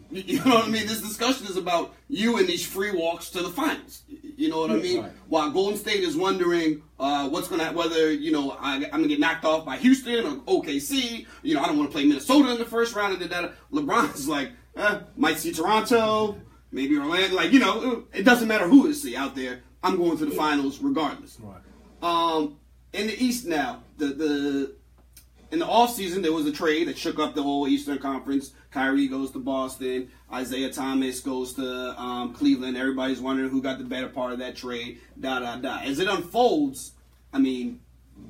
[0.12, 0.88] You- know what I mean?
[0.88, 4.02] This discussion is about you and these free walks to the finals.
[4.08, 5.02] You know what I mean?
[5.04, 5.12] Right.
[5.28, 9.20] While Golden State is wondering uh, what's gonna whether you know I, I'm gonna get
[9.20, 11.26] knocked off by Houston or OKC.
[11.44, 13.22] You know I don't want to play Minnesota in the first round.
[13.22, 16.40] And that LeBron's like, eh, might see Toronto,
[16.72, 17.36] maybe Orlando.
[17.36, 19.62] Like you know, it doesn't matter who is see out there.
[19.84, 21.38] I'm going to the finals regardless.
[21.40, 21.62] Right.
[22.02, 22.58] Um,
[22.94, 24.76] in the East now, the the
[25.52, 28.54] in the offseason, there was a trade that shook up the whole Eastern Conference.
[28.72, 30.10] Kyrie goes to Boston.
[30.32, 32.78] Isaiah Thomas goes to um, Cleveland.
[32.78, 35.00] Everybody's wondering who got the better part of that trade.
[35.20, 35.80] Da da da.
[35.80, 36.94] As it unfolds,
[37.34, 37.80] I mean,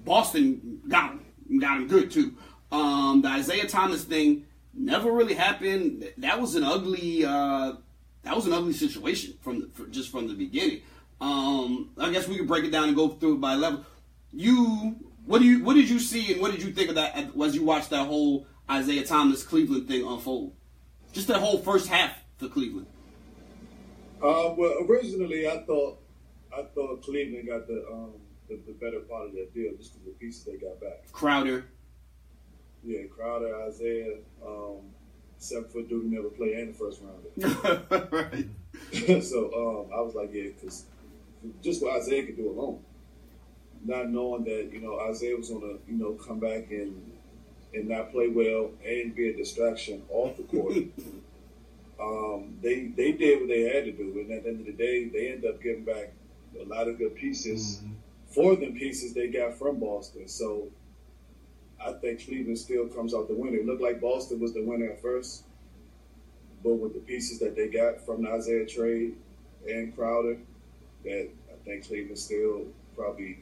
[0.05, 2.35] Boston got him, got him good too.
[2.71, 6.11] Um, the Isaiah Thomas thing never really happened.
[6.17, 7.25] That was an ugly.
[7.25, 7.73] Uh,
[8.23, 10.81] that was an ugly situation from the, just from the beginning.
[11.21, 13.85] Um, I guess we could break it down and go through it by level.
[14.31, 14.95] You,
[15.29, 17.53] what do you, what did you see and what did you think of that as-
[17.55, 20.55] you watched that whole Isaiah Thomas Cleveland thing unfold?
[21.13, 22.87] Just that whole first half for Cleveland.
[24.17, 25.99] Uh, well, originally I thought
[26.51, 28.13] I thought Cleveland got the um,
[28.47, 31.11] the, the better part of that deal just because the pieces they got back.
[31.11, 31.65] Crowder,
[32.83, 34.77] Yeah, Crowder, Isaiah, um,
[35.37, 38.11] seven foot dude never played in the first round.
[38.11, 38.47] right?
[39.23, 40.85] so um, I was like, yeah, because
[41.61, 42.83] just what Isaiah could do alone,
[43.85, 47.11] not knowing that you know Isaiah was gonna you know come back and
[47.73, 50.73] and not play well and be a distraction off the court.
[52.01, 54.73] um, they they did what they had to do, and at the end of the
[54.73, 56.13] day, they end up getting back
[56.59, 57.93] a lot of good pieces mm-hmm.
[58.27, 60.27] for them pieces they got from Boston.
[60.27, 60.67] So
[61.83, 63.57] I think Cleveland still comes out the winner.
[63.57, 65.43] It looked like Boston was the winner at first,
[66.63, 69.15] but with the pieces that they got from the Isaiah trade
[69.67, 70.37] and Crowder,
[71.03, 72.65] that I think Cleveland still
[72.95, 73.39] probably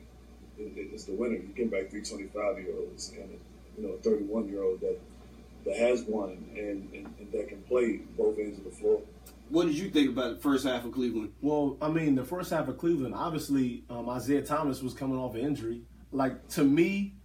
[0.60, 1.36] is the winner.
[1.36, 3.40] You get back three 25 year olds and
[3.78, 5.00] you know a 31 year old that
[5.66, 9.02] that has won and, and, and that can play both ends of the floor.
[9.50, 11.34] What did you think about the first half of Cleveland?
[11.42, 15.36] Well, I mean, the first half of Cleveland, obviously, um, Isaiah Thomas was coming off
[15.36, 15.82] an injury.
[16.12, 17.16] Like to me,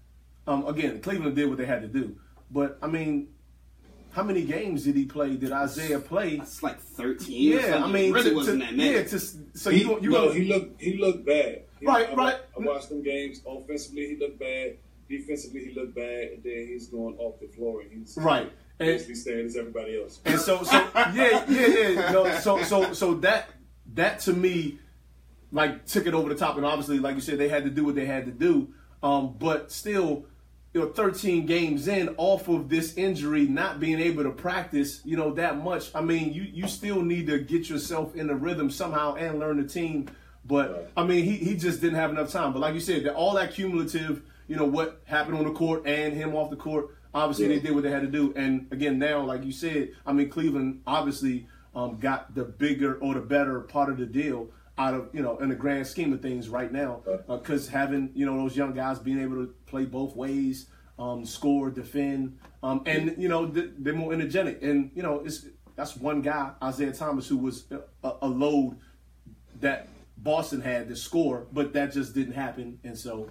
[0.47, 2.17] um, again, Cleveland did what they had to do.
[2.51, 3.29] But I mean,
[4.13, 5.37] how many games did he play?
[5.37, 6.35] Did Isaiah play?
[6.35, 7.59] It's like thirteen.
[7.59, 8.93] Yeah, I mean, it really to, wasn't to, that many.
[8.93, 11.63] Yeah, to, so he, you, you no, he looked he looked bad.
[11.83, 12.37] Right, I, right.
[12.57, 13.41] I watched them games.
[13.47, 14.77] Offensively, he looked bad.
[15.09, 18.51] Defensively, he looked bad, and then he's going off the floor and he's right.
[18.79, 20.21] Basically staying as everybody else.
[20.25, 22.39] And so, so yeah, yeah, yeah.
[22.41, 23.51] So, so, so that
[23.95, 24.79] that to me,
[25.53, 26.57] like, took it over the top.
[26.57, 28.73] And obviously, like you said, they had to do what they had to do.
[29.03, 30.27] Um, but still,
[30.73, 35.17] you know, 13 games in off of this injury, not being able to practice, you
[35.17, 35.95] know, that much.
[35.95, 39.61] I mean, you you still need to get yourself in the rhythm somehow and learn
[39.61, 40.09] the team.
[40.45, 42.53] But I mean, he he just didn't have enough time.
[42.53, 45.87] But like you said, that all that cumulative, you know, what happened on the court
[45.87, 46.97] and him off the court.
[47.15, 47.57] Obviously, yeah.
[47.57, 48.33] they did what they had to do.
[48.37, 53.15] And again, now, like you said, I mean, Cleveland obviously um, got the bigger or
[53.15, 56.23] the better part of the deal out of you know in the grand scheme of
[56.23, 59.85] things right now because uh, having you know those young guys being able to play
[59.85, 60.67] both ways
[60.99, 65.97] um, score defend um, and you know they're more energetic and you know it's that's
[65.97, 67.65] one guy Isaiah Thomas who was
[68.03, 68.79] a, a load
[69.61, 73.31] that Boston had to score but that just didn't happen and so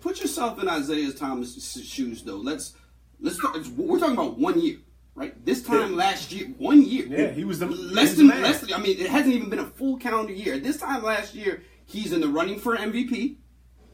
[0.00, 2.74] put yourself in Isaiah Thomas' shoes though let's
[3.20, 4.78] let's talk, we're talking about one year
[5.18, 5.44] right?
[5.44, 5.96] This time yeah.
[5.96, 7.06] last year, one year.
[7.06, 8.60] Yeah, he was the less than less.
[8.60, 10.58] Than, I mean, it hasn't even been a full calendar year.
[10.58, 13.36] This time last year, he's in the running for MVP.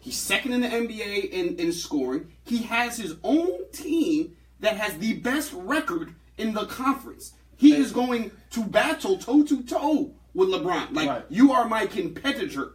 [0.01, 2.31] He's second in the NBA in, in scoring.
[2.45, 7.33] He has his own team that has the best record in the conference.
[7.57, 10.95] He is going to battle toe to toe with LeBron.
[10.95, 11.25] Like right.
[11.29, 12.75] you are my competitor.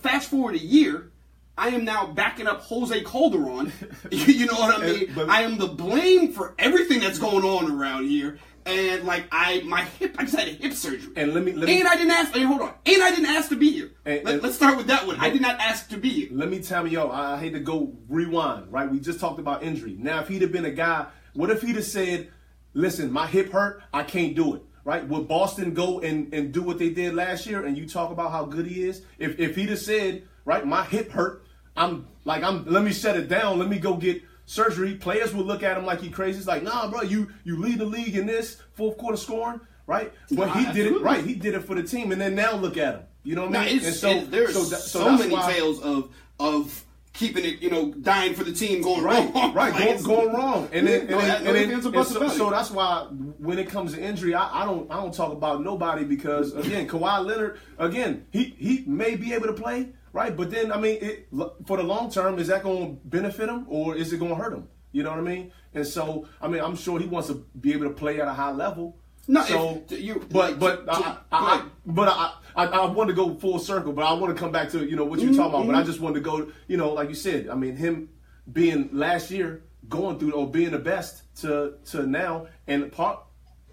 [0.00, 1.12] Fast forward a year,
[1.58, 3.72] I am now backing up Jose Calderon.
[4.10, 5.12] you know what I mean?
[5.14, 8.38] But, I am the blame for everything that's going on around here.
[8.66, 11.12] And like I, my hip, I just had a hip surgery.
[11.16, 12.32] And let me, let me and I didn't ask.
[12.32, 12.74] Hey, hold on.
[12.84, 13.92] And I didn't ask to be here.
[14.04, 15.18] And, let, us start with that one.
[15.20, 16.28] I did not ask to be here.
[16.32, 18.72] Let me tell you, yo, I hate to go rewind.
[18.72, 18.90] Right?
[18.90, 19.96] We just talked about injury.
[19.98, 22.30] Now, if he'd have been a guy, what if he'd have said,
[22.74, 23.82] "Listen, my hip hurt.
[23.94, 25.06] I can't do it." Right?
[25.08, 27.66] Would Boston go and, and do what they did last year?
[27.66, 29.02] And you talk about how good he is.
[29.18, 31.42] If if he'd have said, "Right, my hip hurt."
[31.76, 33.58] I'm like I'm let me shut it down.
[33.58, 34.94] Let me go get surgery.
[34.94, 36.38] Players will look at him like he crazy.
[36.38, 40.12] It's like, nah, bro, you you lead the league in this fourth quarter scoring, right?
[40.30, 41.24] But he did it right.
[41.24, 43.02] He did it for the team, and then now look at him.
[43.24, 43.84] You know what I mean?
[43.84, 46.84] and so there's so, so, so many why, tales of of
[47.16, 50.68] keeping it, you know, dying for the team, going right, wrong, right, going, going wrong,
[50.72, 53.04] and then, and, then, and, and so, so, that's why
[53.38, 56.86] when it comes to injury, I, I, don't, I don't talk about nobody because again,
[56.86, 60.96] Kawhi Leonard, again, he he may be able to play, Right, but then I mean,
[61.02, 61.28] it,
[61.66, 64.42] for the long term, is that going to benefit him or is it going to
[64.42, 64.66] hurt him?
[64.90, 65.52] You know what I mean?
[65.74, 68.32] And so, I mean, I'm sure he wants to be able to play at a
[68.32, 68.96] high level.
[69.28, 73.08] No, so if, you, but but to, I, I, I, but I, I, I want
[73.08, 75.30] to go full circle, but I want to come back to you know what you're
[75.30, 75.38] mm-hmm.
[75.38, 75.66] talking about.
[75.66, 75.86] But I mm-hmm.
[75.86, 77.48] just wanted to go, you know, like you said.
[77.48, 78.08] I mean, him
[78.52, 83.20] being last year going through or being the best to to now, and part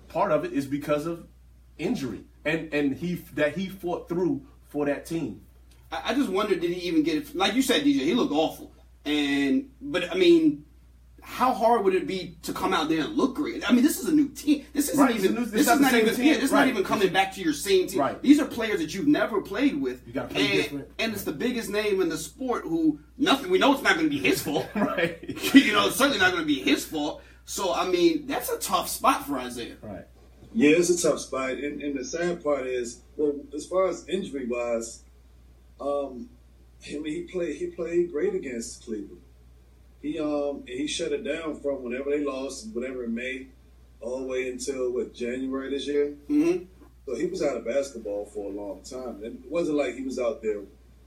[0.07, 1.27] part of it is because of
[1.77, 5.41] injury, and and he that he fought through for that team.
[5.91, 7.35] I, just wonder, did he even get it?
[7.35, 8.71] Like you said, DJ, he looked awful.
[9.05, 10.65] And but I mean,
[11.23, 13.67] how hard would it be to come out there and look great?
[13.67, 14.65] I mean, this is a new team.
[14.73, 15.35] This isn't right, even.
[15.35, 16.13] New, this, this is not even.
[16.13, 16.25] Team.
[16.25, 16.59] Yeah, this right.
[16.59, 17.99] not even coming back to your same team.
[17.99, 18.21] Right.
[18.21, 20.05] These are players that you've never played with.
[20.05, 20.87] You got to play and, different.
[20.99, 22.63] And it's the biggest name in the sport.
[22.63, 23.49] Who nothing.
[23.49, 24.67] We know it's not going to be his fault.
[24.75, 25.17] right.
[25.53, 27.23] you know, it's certainly not going to be his fault.
[27.45, 29.77] So I mean, that's a tough spot for Isaiah.
[29.81, 30.05] Right.
[30.53, 34.07] Yeah, it's a tough spot, and, and the sad part is, well, as far as
[34.07, 35.01] injury wise,
[35.81, 36.29] um,
[36.87, 39.22] I mean, he played he played great against Cleveland.
[40.03, 43.47] He um he shut it down from whenever they lost, whatever in May,
[44.01, 46.13] all the way until what January this year.
[46.29, 46.65] Mm-hmm.
[47.05, 50.03] So he was out of basketball for a long time, and it wasn't like he
[50.03, 50.59] was out there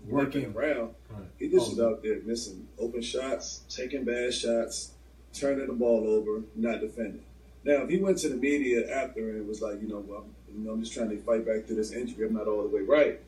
[0.08, 0.94] working around.
[1.10, 1.28] Right.
[1.38, 4.92] He just was out there missing open shots, taking bad shots,
[5.32, 7.22] turning the ball over, not defending.
[7.64, 10.24] Now, if he went to the media after and was like, you know, well,
[10.54, 12.26] you know, I'm just trying to fight back to this injury.
[12.26, 13.20] I'm not all the way right.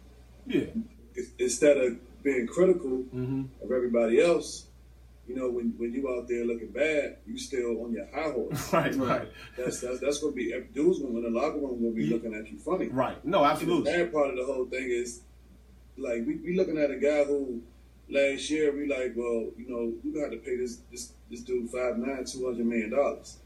[0.46, 0.66] Yeah.
[1.38, 3.44] Instead of being critical mm-hmm.
[3.62, 4.67] of everybody else,
[5.28, 8.72] you know, when, when you out there looking bad, you still on your high horse.
[8.72, 9.28] Right, right.
[9.56, 12.14] That's that's, that's going to be dudes when the locker room will be Yeah.
[12.14, 12.88] looking at you funny.
[12.88, 13.22] Right.
[13.24, 13.92] No, And absolutely.
[13.92, 15.20] the bad part of the whole thing is,
[15.98, 17.60] like, we, we looking at a guy who
[18.08, 21.40] last year we like, well, you know, we gonna have to pay this this this
[21.42, 23.36] dude five nine two hundred million dollars,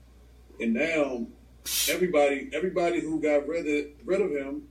[0.61, 1.27] and now
[1.91, 4.63] everybody everybody who got rid of rid of him,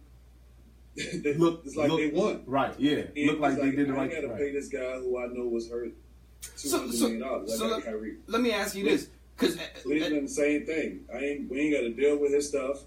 [0.96, 2.44] they, Look, it's like look- they won.
[2.46, 2.74] Right.
[2.80, 3.04] Yeah.
[3.16, 4.38] And Look like it's they did the I right gotta thing.
[4.38, 5.94] pay this guy who I know was hurt two
[6.42, 7.84] So, so, so let,
[8.28, 11.06] let me ask you this, because uh, uh, Cleveland, same thing.
[11.14, 11.50] I ain't.
[11.52, 12.82] We ain't got to deal with his stuff,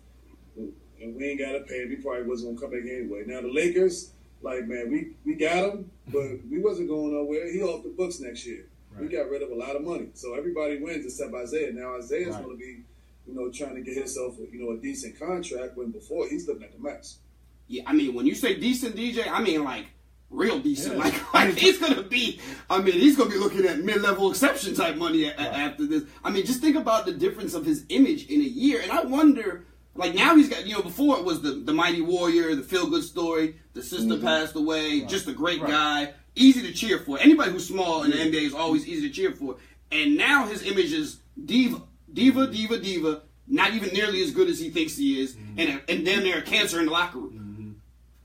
[0.56, 1.90] and we ain't got to pay him.
[1.90, 3.24] He probably wasn't gonna come back anyway.
[3.26, 6.50] Now the Lakers, like man, we we got him, but mm-hmm.
[6.50, 7.50] we wasn't going nowhere.
[7.52, 8.66] He off the books next year.
[8.98, 11.72] We got rid of a lot of money, so everybody wins except Isaiah.
[11.72, 12.44] Now Isaiah's Right.
[12.44, 12.82] going to be,
[13.26, 15.76] you know, trying to get himself, you know, a decent contract.
[15.76, 17.18] When before he's looking at the max.
[17.66, 19.86] yeah, I mean, when you say decent DJ, I mean like
[20.30, 20.96] real decent.
[20.96, 21.04] Yeah.
[21.04, 22.40] Like, like he's gonna be.
[22.68, 26.04] I mean, he's gonna be looking at mid-level exception type money a- a- after this.
[26.22, 29.02] I mean, just think about the difference of his image in a year, and I
[29.02, 29.64] wonder.
[29.96, 32.90] Like now he's got you know before it was the the mighty warrior, the feel
[32.90, 34.26] good story, the sister mm-hmm.
[34.26, 35.70] passed away, just a great Right.
[35.70, 37.16] guy, easy to cheer for.
[37.20, 39.56] Anybody who's small in the NBA is always easy to cheer for.
[39.92, 41.80] And now his image is diva,
[42.12, 43.22] diva, diva, diva.
[43.46, 45.60] Not even nearly as good as he thinks he is, mm-hmm.
[45.60, 47.33] and and then they're a cancer in the locker room.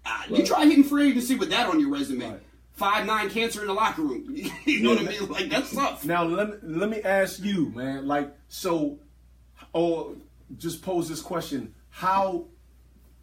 [0.05, 2.29] Uh, You try hitting free agency with that on your resume.
[2.29, 2.41] Right.
[2.73, 4.25] Five nine cancer in the locker room.
[4.65, 5.29] you know what I mean?
[5.29, 6.05] Like that's tough.
[6.05, 8.07] Now let me let me ask you, man.
[8.07, 8.99] Like so,
[9.73, 10.15] or
[10.57, 12.45] just pose this question: How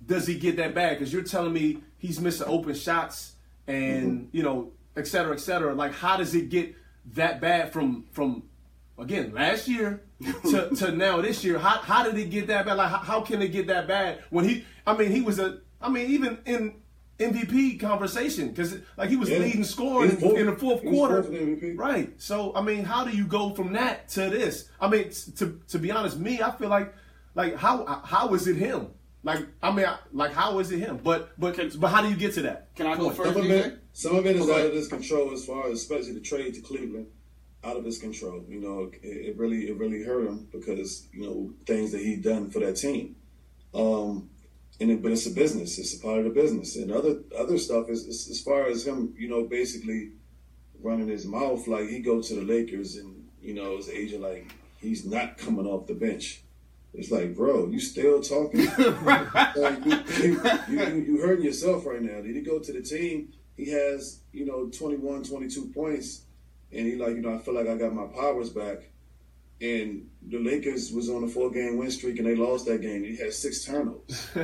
[0.04, 0.98] does he get that bag?
[0.98, 3.32] Because you're telling me he's missing open shots
[3.66, 5.74] and you know, et cetera, et cetera.
[5.74, 6.74] Like, how does it get
[7.14, 8.42] that bad from from
[8.98, 10.02] again last year
[10.50, 11.58] to, to now this year?
[11.58, 12.76] How how did it get that bad?
[12.76, 14.64] Like, how, how can it get that bad when he?
[14.86, 15.60] I mean, he was a.
[15.80, 16.74] I mean, even in
[17.18, 19.38] MVP conversation because like he was Yeah.
[19.38, 21.22] leading scoring in, in the fourth quarter.
[21.22, 21.78] fourth in MVP.
[21.78, 22.12] Right.
[22.20, 24.68] So I mean, how do you go from that to this?
[24.80, 26.92] I mean, to to be honest, me, I feel like
[27.34, 28.88] like how how is it him?
[29.22, 31.00] Like I mean, I- like how is it him?
[31.02, 32.74] But but but how do you get to that?
[32.76, 33.16] Can I go point?
[33.16, 33.32] first?
[33.34, 35.72] Some of it, some of it is go out of his control, as far as
[35.80, 37.06] especially the trade to Cleveland,
[37.64, 38.44] out of his control.
[38.46, 42.16] You know, it, it really it really hurt him because you know things that he
[42.16, 43.16] done for that team.
[43.74, 44.30] Um,
[44.80, 45.78] and it, but it's a business.
[45.78, 46.76] It's a part of the business.
[46.76, 50.12] And other other stuff is, is as far as him, you know, basically
[50.82, 54.52] running his mouth like he go to the Lakers and you know his agent like
[54.78, 56.42] he's not coming off the bench.
[56.94, 58.64] It's like, bro, you still talking?
[59.04, 62.22] like, you, you, you, you hurting yourself right now.
[62.22, 63.34] Did he go to the team?
[63.54, 66.22] He has, you know, 21, 22 points,
[66.72, 68.78] and he like, you know, I feel like I got my powers back.
[69.60, 73.04] And the Lakers was on a four game win streak, and they lost that game.
[73.04, 74.28] He had six turnovers.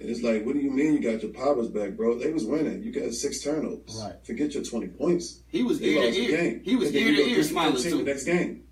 [0.00, 2.18] And it's like, what do you mean you got your powers back, bro?
[2.18, 2.82] They was winning.
[2.82, 3.96] You got six turnovers.
[4.02, 4.14] Right.
[4.26, 5.38] Forget your 20 points.
[5.46, 6.36] He was They ear to lost the ear.
[6.36, 6.60] game.
[6.64, 8.02] He was ear to ear 15 smiling the too.
[8.02, 8.64] next game.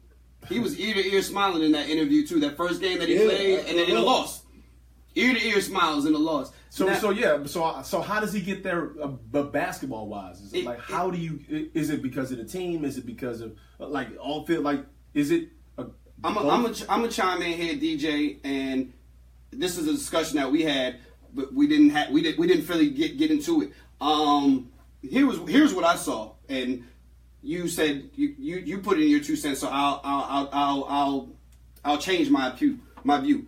[0.49, 2.41] He was ear to ear smiling in that interview too.
[2.41, 4.43] That first game that he Yeah, played, I- and then in I the loss,
[5.15, 6.51] ear to ear smiles in the loss.
[6.71, 7.45] So Now- so yeah.
[7.47, 8.91] So so how does he get there?
[9.01, 11.39] Uh, but basketball wise, is it It- like how do you?
[11.73, 12.85] Is it because of the team?
[12.85, 14.85] Is it because of uh, like all feel like?
[15.15, 15.49] Is it?
[15.79, 15.87] A,
[16.25, 18.93] I'm a, I'm a, I'm a chime in here, DJ, and
[19.51, 20.97] this is a discussion that we had,
[21.35, 23.73] but we didn't have we didn't we didn't really get get into it.
[24.01, 24.71] Um,
[25.03, 26.85] here was here's what I saw, and
[27.43, 30.85] you said you you, you put in your two cents, so I'll I'll I'll I'll
[30.85, 31.29] I'll,
[31.85, 33.47] I'll change my view my view.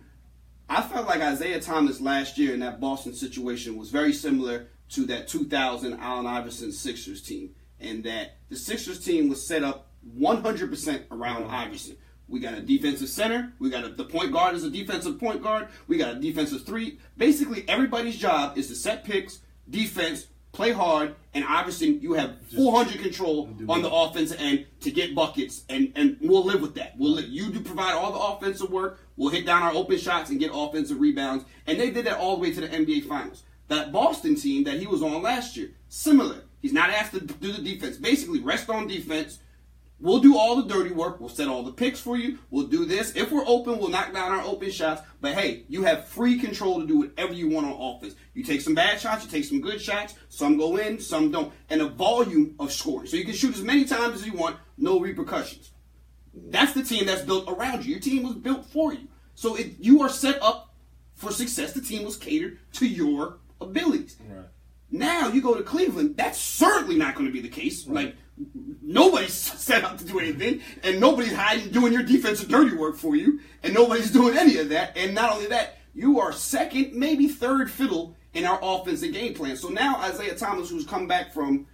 [0.67, 5.05] I felt like Isaiah Thomas last year in that Boston situation was very similar to
[5.05, 11.03] that 2000 Allen Iverson Sixers team, and that the Sixers team was set up 100%
[11.11, 11.97] around Iverson.
[12.27, 13.53] We got a defensive center.
[13.59, 15.67] We got a, the point guard is a defensive point guard.
[15.87, 16.99] We got a defensive three.
[17.17, 19.39] Basically, everybody's job is to set picks,
[19.69, 25.13] defense, play hard, and Iverson, you have 400 control on the offensive end to get
[25.13, 26.97] buckets, and and we'll live with that.
[26.97, 28.99] We'll let you do provide all the offensive work.
[29.17, 32.37] We'll hit down our open shots and get offensive rebounds, and they did that all
[32.37, 33.43] the way to the NBA Finals.
[33.67, 36.41] That Boston team that he was on last year, similar.
[36.61, 37.97] He's not asked to do the defense.
[37.97, 39.39] Basically, rest on defense.
[39.99, 41.19] We'll do all the dirty work.
[41.19, 42.37] We'll set all the picks for you.
[42.49, 43.15] We'll do this.
[43.15, 45.01] If we're open, we'll knock down our open shots.
[45.21, 48.15] But hey, you have free control to do whatever you want on offense.
[48.33, 50.15] You take some bad shots, you take some good shots.
[50.27, 51.53] Some go in, some don't.
[51.69, 53.07] And a volume of scoring.
[53.07, 55.71] So you can shoot as many times as you want, no repercussions.
[56.33, 57.91] That's the team that's built around you.
[57.91, 59.07] Your team was built for you.
[59.35, 60.73] So if you are set up
[61.13, 64.17] for success, the team was catered to your abilities.
[64.27, 64.45] Right.
[64.91, 67.87] Now you go to Cleveland, that's certainly not going to be the case.
[67.87, 68.15] Like
[68.81, 73.15] nobody's set up to do anything, and nobody's hiding doing your defensive dirty work for
[73.15, 74.95] you, and nobody's doing any of that.
[74.97, 79.55] And not only that, you are second, maybe third fiddle in our offensive game plan.
[79.55, 81.67] So now Isaiah Thomas, who's come back from,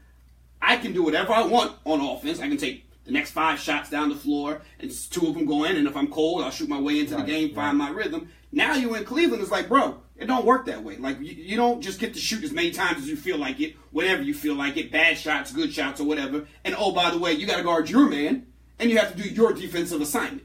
[0.62, 2.40] I can do whatever I want on offense.
[2.40, 5.64] I can take the next five shots down the floor, and two of them go
[5.64, 5.76] in.
[5.76, 8.30] And if I'm cold, I'll shoot my way into Right, the game, find my rhythm.
[8.52, 10.98] Now you in Cleveland, it's like, bro, it don't work that way.
[10.98, 13.60] Like you, you don't just get to shoot as many times as you feel like
[13.60, 16.46] it, whenever you feel like it, bad shots, good shots, or whatever.
[16.64, 18.46] And oh, by the way, you got to guard your man,
[18.78, 20.44] and you have to do your defensive assignment.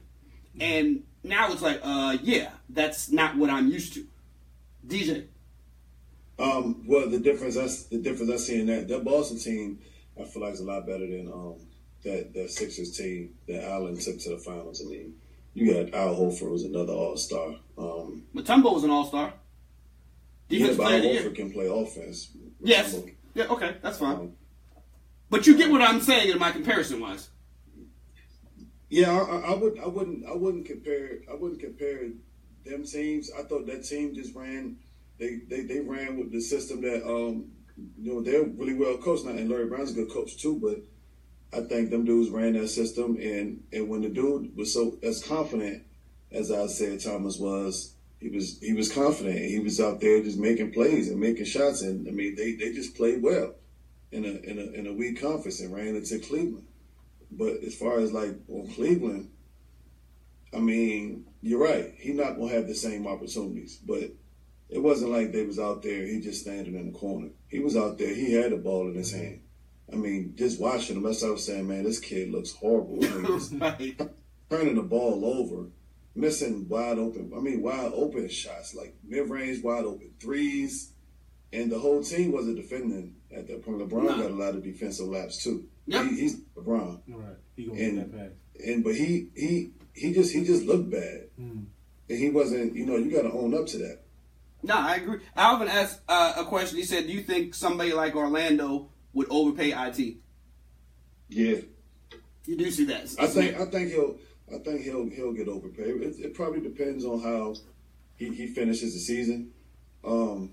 [0.58, 4.06] And now it's like, uh, yeah, that's not what I'm used to.
[4.86, 5.26] DJ.
[6.38, 9.78] Um, well, the difference I the difference I see in that that Boston team,
[10.18, 11.56] I feel like is a lot better than um
[12.02, 14.82] that that Sixers team that Allen took to the finals.
[14.82, 15.16] I mean,
[15.52, 17.56] you got Al Horford was another All Star.
[17.76, 19.34] Um, Mutombo was an all star.
[20.48, 21.30] Yeah, Defense but player of the year.
[21.30, 22.30] Can play offense.
[22.60, 22.96] Yes.
[23.34, 24.16] Yeah, okay, that's fine.
[24.16, 24.32] Um,
[25.30, 27.28] But you get what I'm saying in my comparison wise.
[28.88, 32.08] Yeah, I, I- I would, I wouldn't, I wouldn't compare, I wouldn't compare
[32.64, 33.30] them teams.
[33.36, 34.76] I thought that team just ran,
[35.18, 37.46] they, they, they ran with the system that, um,
[38.00, 40.58] you know, they're really well coached now, and Larry Brown's a good coach too.
[40.62, 44.96] But I think them dudes ran that system, and and when the dude was so
[45.02, 45.82] as confident
[46.32, 49.38] as I said Thomas was, he was he was confident.
[49.38, 52.72] He was out there just making plays and making shots, and I mean they, they
[52.72, 53.54] just played well
[54.10, 56.66] in a in a in a weak conference and ran into Cleveland.
[57.30, 59.30] But as far as like on Cleveland,
[60.54, 61.92] I mean, you're right.
[61.98, 64.10] He not gonna have the same opportunities, but
[64.68, 66.06] it wasn't like they was out there.
[66.06, 67.28] He just standing in the corner.
[67.48, 68.14] He was out there.
[68.14, 69.24] He had the ball in his mm-hmm.
[69.24, 69.40] hand.
[69.92, 71.68] I mean, just watching him, that's what I was saying.
[71.68, 72.98] Man, this kid looks horrible.
[73.04, 73.96] I mean,
[74.50, 75.68] turning the ball over,
[76.16, 77.32] missing wide open.
[77.36, 80.92] I mean, wide open shots, like mid range, wide open threes,
[81.52, 83.78] and the whole team wasn't defending at that point.
[83.78, 84.16] LeBron No.
[84.16, 85.66] got a lot of defensive laps too.
[85.86, 86.06] Yep.
[86.06, 87.36] He, he's LeBron Right.
[87.56, 88.30] He gonna And- that pass.
[88.66, 91.66] and but he he he just he just looked bad, Mm.
[92.08, 92.74] and he wasn't.
[92.74, 94.00] You know, you got to own up to that.
[94.62, 95.20] No, I agree.
[95.36, 96.78] Alvin asked uh, a question.
[96.78, 100.16] He said, "Do you think somebody like Orlando would overpay it?"
[101.28, 101.56] Yeah,
[102.46, 103.14] You do see that?
[103.18, 104.18] I think I think he'll
[104.52, 106.02] I think he'll he'll get overpaid.
[106.02, 107.54] It, it probably depends on how
[108.16, 109.52] he, he finishes the season.
[110.04, 110.52] Um,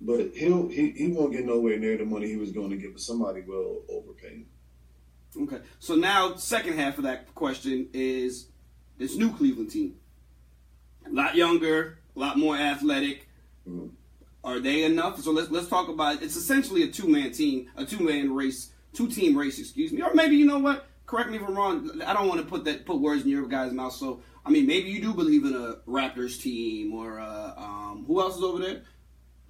[0.00, 2.92] but he'll he, he won't get nowhere near the money he was going to get,
[2.92, 4.46] but somebody will overpay him.
[5.42, 5.58] Okay.
[5.78, 8.48] So now, second half of that question is
[8.98, 9.96] this new Cleveland team.
[11.06, 13.28] A lot younger, a lot more athletic.
[13.68, 13.90] Mhm.
[14.44, 15.20] Are they enough?
[15.20, 16.22] So let's let's talk about.
[16.22, 19.58] It's essentially a two man team, a two man race, two team race.
[19.58, 20.02] Excuse me.
[20.02, 20.86] Or maybe you know what?
[21.12, 22.00] Correct me if I'm wrong.
[22.06, 23.92] I don't want to put that put words in your guys' mouth.
[23.92, 28.18] So I mean, maybe you do believe in a Raptors team or uh, um, who
[28.22, 28.80] else is over there?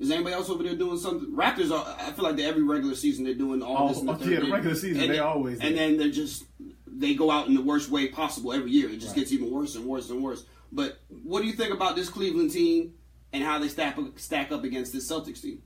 [0.00, 1.30] Is anybody else over there doing something?
[1.36, 1.86] Raptors are.
[2.00, 4.00] I feel like they every regular season they're doing all Oh, this.
[4.00, 5.76] In the oh, yeah, the regular season, and they always And do.
[5.76, 6.46] then they're just
[6.88, 8.88] they go out in the worst way possible every year.
[8.90, 9.18] It just Right.
[9.18, 10.44] gets even worse and worse and worse.
[10.72, 12.94] But what do you think about this Cleveland team
[13.32, 15.62] and how they stack stack up against this Celtics team?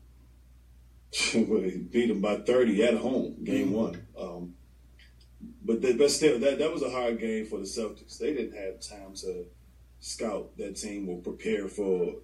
[1.49, 4.07] well, he beat them by 30 at home, game one.
[4.21, 4.56] Um,
[5.41, 8.19] but but still, that that was a hard game for the Celtics.
[8.19, 9.47] They didn't have time to
[10.01, 12.15] scout that team or prepare for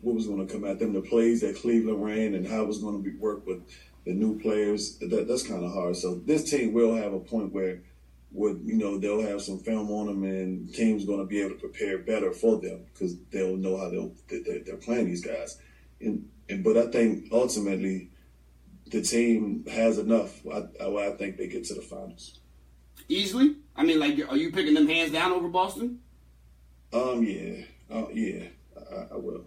[0.00, 2.68] what was going to come at them, the plays that Cleveland ran, and how it
[2.68, 3.62] was going to be work with
[4.04, 4.98] the new players.
[4.98, 5.96] That, that's kind of hard.
[5.96, 7.80] So this team will have a point where,
[8.32, 11.50] would you know, they'll have some film on them, and teams going to be able
[11.50, 15.58] to prepare better for them because they'll know how they'll they're, they're playing these guys.
[16.00, 18.10] And, and but I think ultimately
[18.86, 20.46] the team has enough.
[20.46, 22.40] I, I, I think they get to the finals.
[23.08, 23.56] Easily?
[23.76, 26.00] I mean, like, are you picking them hands down over Boston?
[26.92, 28.44] Um, yeah, uh, yeah,
[28.90, 29.44] I, I will.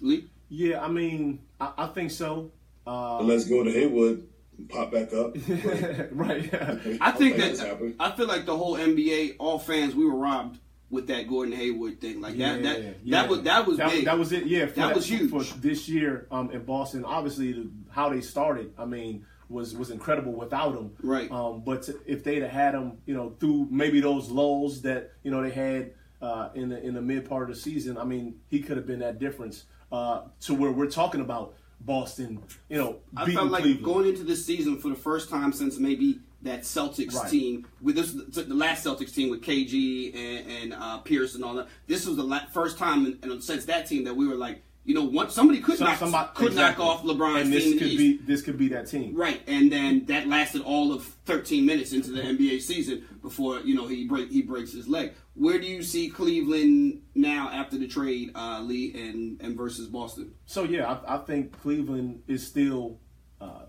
[0.00, 0.28] Lee?
[0.48, 2.50] Yeah, I mean, I, I think so.
[2.86, 4.26] Uh, let's go to Hayward
[4.58, 5.36] and pop back up.
[6.10, 6.52] right.
[7.00, 7.94] I think that's that.
[8.00, 10.58] I feel like the whole NBA, all fans, we were robbed
[10.90, 12.20] with that Gordon Hayward thing.
[12.20, 13.20] Like that, that, yeah.
[13.22, 14.04] that was that was that, big.
[14.06, 14.46] that was it.
[14.46, 15.30] Yeah, for That was huge.
[15.30, 17.04] for this year um, in Boston.
[17.04, 20.92] Obviously, the, how they started, I mean, was was incredible without him.
[21.02, 21.30] Right.
[21.30, 25.12] Um, but to, if they'd have had him, you know, through maybe those lulls that
[25.22, 28.04] you know they had uh, in the in the mid part of the season, I
[28.04, 32.42] mean, he could have been that difference uh, to where we're talking about Boston.
[32.68, 33.84] You know, I felt like Cleveland.
[33.84, 37.30] going into this season for the first time since maybe that Celtics Right.
[37.30, 41.54] team with this the last Celtics team with KG and, and uh, Pierce and all
[41.54, 41.68] that.
[41.86, 44.62] This was the la- first time in, in, since that team that we were like,
[44.84, 46.84] you know, one, somebody could So- knock somebody- could exactly.
[46.84, 47.42] knock off LeBron.
[47.42, 47.98] and this could East.
[47.98, 49.14] be this could be that team.
[49.14, 53.74] Right, and then that lasted all of 13 minutes into the NBA season before you
[53.74, 55.12] know he break he breaks his leg.
[55.34, 60.32] Where do you see Cleveland now after the trade, uh, Lee, and and versus Boston?
[60.46, 62.98] So yeah, I, I think Cleveland is still
[63.40, 63.66] uh,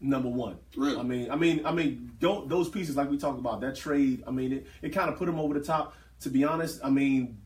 [0.00, 0.56] number one.
[0.76, 0.98] Really?
[0.98, 4.22] I mean, I mean, I mean, tho- those pieces like we talked about that trade.
[4.26, 5.94] I mean, it, it kind of put them over the top.
[6.20, 7.38] To be honest, I mean,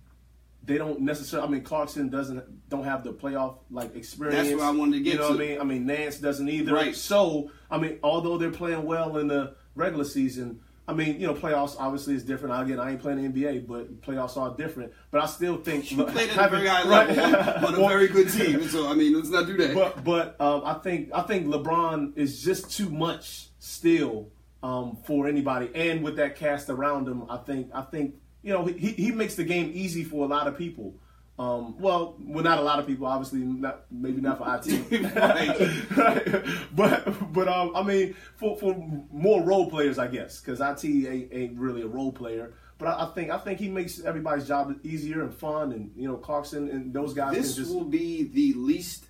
[0.64, 1.48] they don't necessarily.
[1.48, 4.48] I mean, Clarkson doesn't don't have the playoff like experience.
[4.48, 5.34] That's what I wanted to get You know to.
[5.34, 5.60] what I mean?
[5.60, 6.72] I mean, Nance doesn't either.
[6.72, 6.94] Right.
[6.94, 10.60] So I mean, although they're playing well in the regular season.
[10.86, 12.60] I mean, you know, playoffs obviously is different.
[12.62, 14.92] Again, I ain't playing the NBA, but playoffs are different.
[15.10, 18.08] But I still think you played at a very high level right, on, a very
[18.08, 18.68] good team.
[18.68, 19.74] So I mean, let's not do that.
[19.74, 24.28] But but um, I think I think LeBron is just too much still
[24.62, 28.64] um, for anybody, and with that cast around him, I think I think you know
[28.66, 30.94] he he makes the game easy for a lot of people.
[31.36, 35.96] Um, well, well, not a lot of people, obviously, not maybe not for IT, right.
[35.96, 36.44] right.
[36.76, 38.76] But but um, I mean, for for
[39.10, 42.54] more role players, I guess, because IT ain't, ain't really a role player.
[42.78, 46.06] But I, I, think I think he makes everybody's job easier and fun, and you
[46.06, 47.34] know, Clarkson and those guys.
[47.34, 47.74] This just...
[47.74, 49.06] will be the least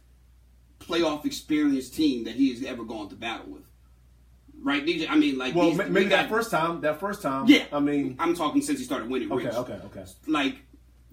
[0.80, 3.64] playoff experienced team that he has ever gone to battle with.
[4.64, 5.08] Right, DJ.
[5.08, 6.80] I mean, like, well, these, maybe that first time.
[6.80, 7.46] That first time.
[7.46, 7.64] Yeah.
[7.70, 9.30] I mean, I'm talking since he started winning.
[9.30, 10.04] Okay, okay, okay.
[10.26, 10.56] Like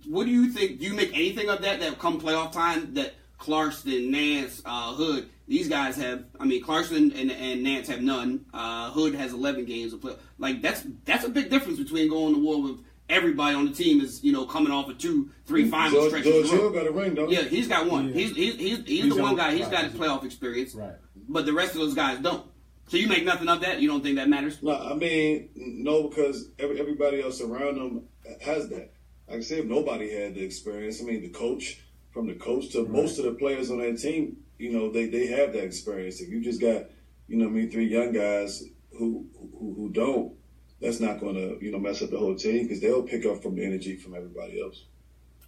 [0.08, 0.80] what do you think?
[0.80, 5.30] Do you make anything of that that come playoff time that Clarkson, Nance, uh, Hood,
[5.48, 6.26] these guys have?
[6.40, 8.46] I mean, Clarkson and, and Nance have none.
[8.54, 10.16] Uh, Hood has 11 games of play.
[10.38, 12.80] Like that's that's a big difference between going to war with
[13.10, 16.50] everybody on the team is you know coming off of two, three final George, stretches.
[16.50, 17.30] George Hill got a ring, though.
[17.30, 18.10] Yeah, he's got one.
[18.10, 18.14] Yeah.
[18.14, 19.52] He's, he's, he's, he's, he's the one guy.
[19.52, 19.72] He's right.
[19.72, 20.74] got his playoff experience.
[20.74, 20.94] Right.
[21.28, 22.46] But the rest of those guys don't.
[22.92, 23.80] So you make nothing of that.
[23.80, 24.62] You don't think that matters?
[24.62, 28.04] No, I mean no, because every, everybody else around them
[28.42, 28.92] has that
[29.32, 31.02] like I said, if nobody had the experience.
[31.02, 31.80] I mean, the coach,
[32.12, 32.92] from the coach to right.
[32.92, 36.20] most of the players on that team, you know, they, they have that experience.
[36.20, 36.88] If you just got,
[37.30, 38.62] you know, I mean, three young guys
[38.98, 40.34] who who, who don't,
[40.82, 43.42] that's not going to, you know, mess up the whole team because they'll pick up
[43.42, 44.84] from the energy from everybody else.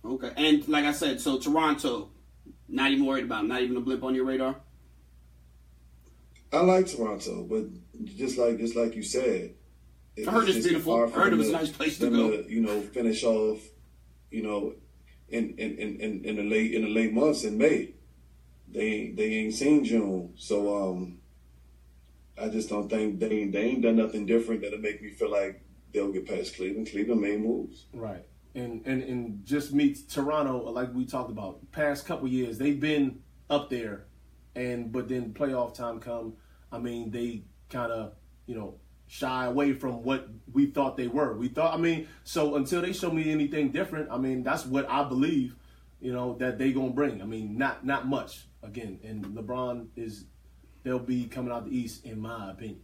[0.05, 2.09] Okay, and like I said, so Toronto,
[2.69, 4.55] not even worried about, not even a blip on your radar.
[6.53, 7.65] I like Toronto, but
[8.05, 9.55] just like just like you said,
[10.17, 11.03] I heard it's, it's beautiful.
[11.03, 12.31] I heard it was a nice place to go.
[12.31, 13.59] To, you know, finish off
[14.33, 14.73] you know,
[15.29, 17.93] in in, in, in the late in the late months in May.
[18.67, 21.19] They they ain't seen June, so um,
[22.41, 25.29] I just don't think they ain't, they ain't done nothing different that'll make me feel
[25.29, 26.89] like they'll get past Cleveland.
[26.89, 28.25] Cleveland made moves, right?
[28.55, 33.19] And and and just meets Toronto, like we talked about, past couple years they've been
[33.51, 34.07] up there,
[34.55, 36.33] and but then playoff time come.
[36.73, 38.13] I mean, they kind of
[38.45, 38.75] you know
[39.07, 41.37] shy away from what we thought they were.
[41.37, 44.89] We thought, I mean, so until they show me anything different, I mean, that's what
[44.89, 45.55] I believe,
[46.01, 47.21] you know, that they gonna bring.
[47.21, 48.99] I mean, not not much again.
[49.03, 50.25] And LeBron is,
[50.83, 52.81] they'll be coming out the East, in my opinion.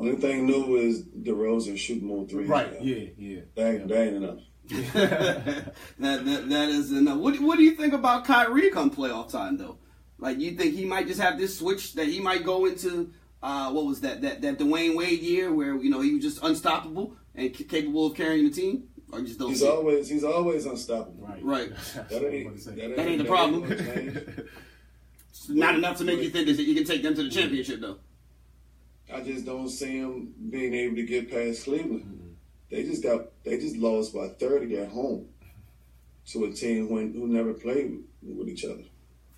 [0.00, 2.48] Only thing new is DeRozan shooting more threes.
[2.48, 2.72] Right.
[2.72, 2.80] Now.
[2.80, 3.06] Yeah.
[3.16, 3.40] Yeah.
[3.56, 3.86] That ain't, yeah.
[3.86, 4.38] that ain't enough.
[4.68, 7.18] that, that that is enough.
[7.18, 9.78] What what do you think about Kyrie come playoff time though?
[10.18, 13.12] Like you think he might just have this switch that he might go into
[13.42, 16.42] uh, what was that, that that Dwyane Wade year where you know he was just
[16.42, 18.88] unstoppable and c- capable of carrying the team?
[19.12, 21.26] Or just don't he's always he's always unstoppable.
[21.26, 21.42] Right.
[21.42, 21.70] Right.
[21.94, 24.48] that, ain't, that, ain't, that ain't the problem.
[25.48, 27.98] not enough to make you think that you can take them to the championship though.
[29.12, 32.02] I just don't see him being able to get past Cleveland.
[32.02, 32.28] Mm-hmm.
[32.70, 35.28] They just got they just lost by thirty at home
[36.26, 38.82] to a team who, who never played with each other.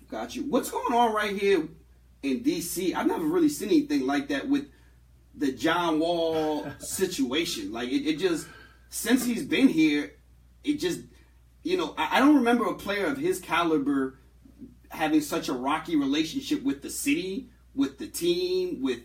[0.09, 0.43] Got you.
[0.43, 1.69] What's going on right here
[2.23, 2.95] in DC.
[2.95, 4.67] I've never really seen anything like that with
[5.35, 7.71] the John Wall situation.
[7.71, 8.47] Like it, it, just
[8.89, 10.13] since he's been here,
[10.63, 11.01] it just
[11.63, 14.19] you know I, I, don't remember a player of his caliber
[14.89, 18.99] having such a rocky relationship with the city, with the team, with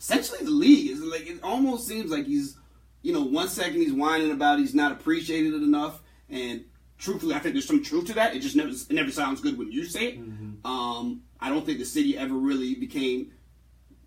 [0.00, 0.90] essentially the league.
[0.90, 2.56] It's like it almost seems like he's
[3.02, 6.64] you know one second he's whining about he's not appreciated enough, and
[6.98, 8.34] truthfully I think there's some truth to that.
[8.34, 10.20] It just never it never sounds good when you say it.
[10.20, 10.66] Mm-hmm.
[10.66, 13.32] Um, I don't think the city ever really became.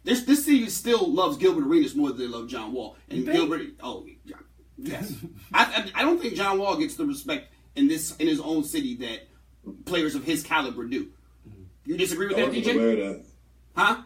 [0.03, 2.97] This this city still loves Gilbert Arenas more than they love John Wall.
[3.09, 4.07] And Gilbert, oh
[4.77, 5.13] yes,
[5.53, 8.63] I, I, I don't think John Wall gets the respect in this in his own
[8.63, 9.27] city that
[9.85, 11.09] players of his caliber do.
[11.85, 12.75] You disagree with I that, DJ?
[12.75, 13.25] Aware of that.
[13.75, 14.01] Huh?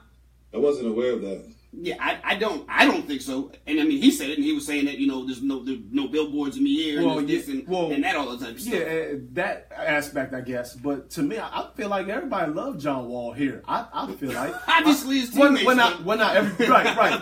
[0.53, 1.51] I wasn't aware of that.
[1.75, 3.51] Yeah, I, I don't I don't think so.
[3.65, 5.63] And I mean, he said it, and he was saying that you know there's no
[5.63, 8.45] there's no billboards in me here, well, and this and, well, and that all the
[8.45, 8.55] time.
[8.59, 10.75] Yeah, uh, that aspect, I guess.
[10.75, 13.63] But to me, I, I, feel like everybody loved John Wall here.
[13.67, 15.65] I, I feel like obviously his teammates.
[15.65, 17.13] When, not when not every right right,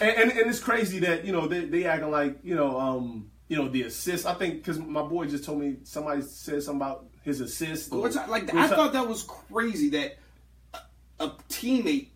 [0.00, 3.30] and, and, and it's crazy that you know they they acting like you know um
[3.48, 4.26] you know the assist.
[4.26, 7.92] I think because my boy just told me somebody said something about his assist.
[7.92, 10.18] Or, like I thought that was crazy that
[11.20, 12.08] a teammate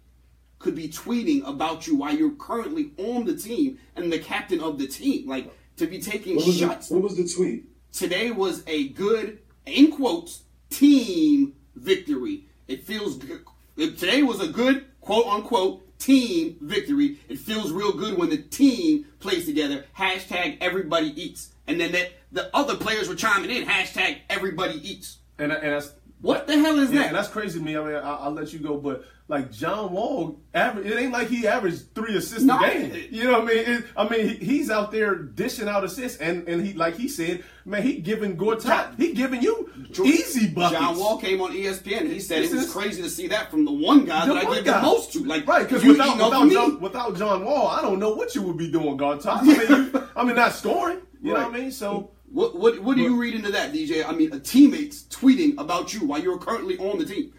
[0.64, 4.78] could be tweeting about you while you're currently on the team and the captain of
[4.78, 5.28] the team.
[5.28, 6.88] Like to be taking what shots.
[6.88, 7.66] The, what was the tweet?
[7.92, 12.46] Today was a good, in quotes, team victory.
[12.66, 13.44] It feels good.
[13.76, 17.18] Today was a good, quote unquote, team victory.
[17.28, 19.84] It feels real good when the team plays together.
[19.96, 21.50] Hashtag everybody eats.
[21.66, 23.66] And then that the other players were chiming in.
[23.66, 25.18] Hashtag everybody eats.
[25.38, 25.92] And, and that's
[26.24, 27.12] what the hell is yeah, that?
[27.12, 27.76] That's crazy to me.
[27.76, 31.28] I mean, I'll, I'll, let you go, but like John Wall, average, it ain't like
[31.28, 33.06] he averaged three assists No, a game.
[33.10, 33.58] You know what I mean?
[33.66, 37.42] It, I mean, he's out there dishing out assists, and and he like he said,
[37.64, 39.70] man, he giving Gortat, he giving you
[40.04, 40.78] easy buckets.
[40.80, 42.06] John Wall came on ESPN.
[42.10, 44.34] He said This it was is- crazy to see that from the one guy The
[44.34, 44.76] that I give guy.
[44.80, 45.24] the most to.
[45.24, 46.50] Like Right, because without without.
[46.50, 49.26] John, without John Wall, I don't know what you would be doing, Gortat.
[49.26, 49.58] I mean,
[49.92, 50.98] you, I mean, not scoring.
[51.22, 51.72] You know what I mean?
[51.72, 54.06] So What what what do you read into that, DJ?
[54.06, 57.32] I mean, a teammate's tweeting about you while you're currently on the team,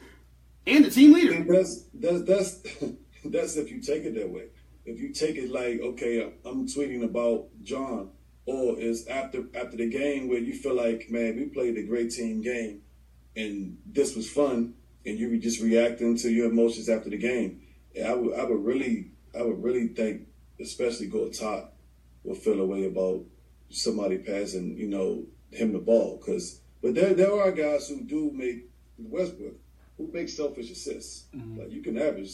[0.67, 1.43] and the team leader.
[1.43, 2.61] That's that's that's
[3.25, 4.47] that's if you take it that way.
[4.85, 8.11] If you take it like, okay, I'm tweeting about John,
[8.45, 12.11] or it's after after the game where you feel like, man, we played a great
[12.11, 12.81] team game,
[13.35, 14.75] and this was fun,
[15.05, 17.61] and you were just reacting to your emotions after the game.
[18.03, 20.27] I would I would really I would really think,
[20.59, 21.69] especially Gortat,
[22.23, 23.23] will feel a way about
[23.69, 26.19] somebody passing, you know, him the ball.
[26.19, 29.55] Cause but there there are guys who do make Westbrook
[29.97, 31.25] who makes selfish assists.
[31.35, 31.59] Mm-hmm.
[31.59, 32.31] Like you can average,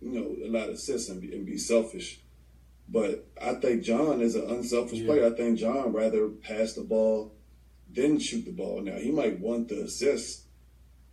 [0.00, 2.20] you know, a lot of assists and be, and be selfish.
[2.88, 5.06] But I think John is an unselfish Yeah.
[5.06, 5.26] player.
[5.26, 7.32] I think John rather pass the ball
[7.92, 8.80] than shoot the ball.
[8.82, 10.42] Now he might want the assist,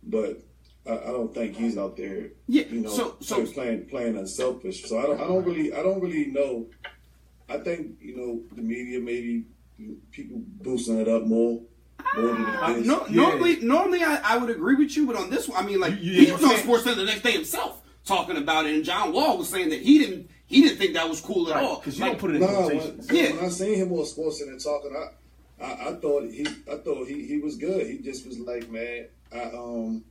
[0.02, 0.42] but
[0.86, 2.30] I, I don't think he's out there.
[2.48, 4.84] Yeah, you know, so- so- playing playing unselfish.
[4.88, 6.66] So I don't I don't really I don't really know.
[7.48, 9.44] I think you know the media maybe
[10.10, 11.62] people boosting it up more
[12.16, 13.14] Uh, no, Yeah.
[13.16, 15.94] normally, normally I, I would agree with you, but on this one, I mean, like
[16.00, 18.84] You- he was on can't- Sports Center the next day himself talking about it, and
[18.84, 21.76] John Wall was saying that he didn't he didn't think that was cool at all.
[21.76, 23.12] because you Like, don't put it in No, when, quotations.
[23.12, 23.30] Yeah.
[23.36, 27.06] when I seen him on Sports Center talking, I, I, I thought he, I thought
[27.06, 27.86] he, he was good.
[27.86, 30.02] He just was like, man, I, um,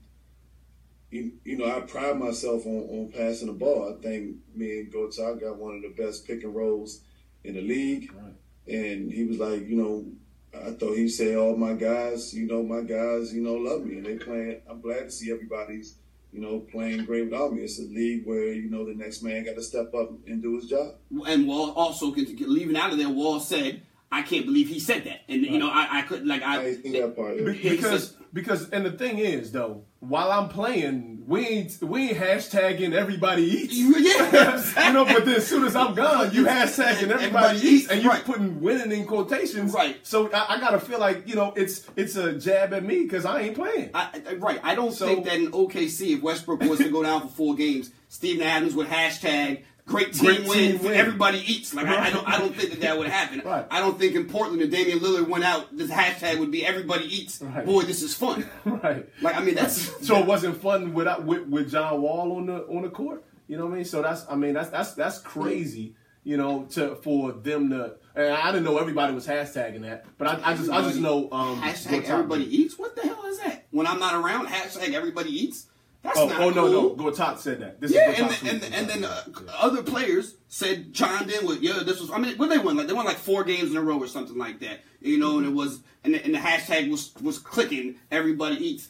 [1.12, 3.94] you, you know, I pride myself on, on passing the ball.
[3.98, 7.02] I think me and Gortat got one of the best pick and rolls
[7.44, 8.34] in the league, Right.
[8.74, 10.06] and he was like, you know,
[10.54, 13.98] I thought he said, all my guys, you know, my guys, you know, love me,
[13.98, 14.62] and they playing.
[14.70, 15.96] I'm glad to see everybody's.
[16.32, 17.64] You know, playing great without me.
[17.64, 20.58] It's a league where you know the next man got to step up and do
[20.58, 20.94] his job.
[21.26, 23.10] and Wall also leaving out of there.
[23.10, 23.82] Wall said,
[24.12, 26.64] "I can't believe he said that," and you know, I, I couldn't like I I.
[26.66, 27.36] didn't see that part.
[27.38, 27.72] yeah.
[27.72, 32.92] Because because and the thing is though, while I'm playing, we ain't we ain't hashtagging
[32.94, 33.76] everybody eats.
[33.78, 37.66] Yeah, you know, but then as soon as I'm gone, you hashtagging everybody, Everybody eats,
[37.84, 38.26] eats, and you right.
[38.26, 39.72] putting winning in quotations.
[39.72, 39.98] Right.
[40.06, 43.26] So I, I gotta feel like you know it's it's a jab at me because
[43.26, 43.92] I ain't playing.
[43.94, 44.60] I, I- right.
[44.64, 47.56] I don't So- think that in OKC, if Westbrook was to go down for four
[47.56, 50.58] games, Steven Adams would hashtag great team Great win.
[50.58, 50.94] team win.
[50.94, 51.74] Everybody eats.
[51.74, 52.28] Like I, I don't.
[52.28, 53.42] I don't think that that would happen.
[53.44, 53.66] Right.
[53.70, 57.06] I don't think in Portland, if Damian Lillard went out, this hashtag would be everybody
[57.06, 57.42] eats.
[57.42, 57.66] Right.
[57.66, 58.48] Boy, this is fun.
[58.66, 59.08] right.
[59.22, 62.66] Like I mean, that's So it wasn't fun without with, with John Wall on the
[62.68, 63.26] on the court.
[63.48, 63.86] You know what I mean?
[63.86, 65.96] So that's I mean that's that's that's crazy.
[66.24, 70.28] You know, to for them to and I didn't know everybody was hashtagging that, but
[70.28, 72.78] I, I just I just know um hashtag everybody eats.
[72.78, 73.66] What the hell is that?
[73.72, 75.68] When I'm not around, hashtag everybody eats.
[76.02, 76.96] That's Oh, not oh no cool.
[76.96, 77.82] no Gortat said that.
[77.82, 79.24] This Yeah, is and then, and, and then uh,
[79.58, 82.88] other players said chimed in with yeah this was I mean what they won like
[82.88, 85.46] they won like four games in a row or something like that you know and
[85.48, 88.88] it was and the, and the hashtag was was clicking everybody eats.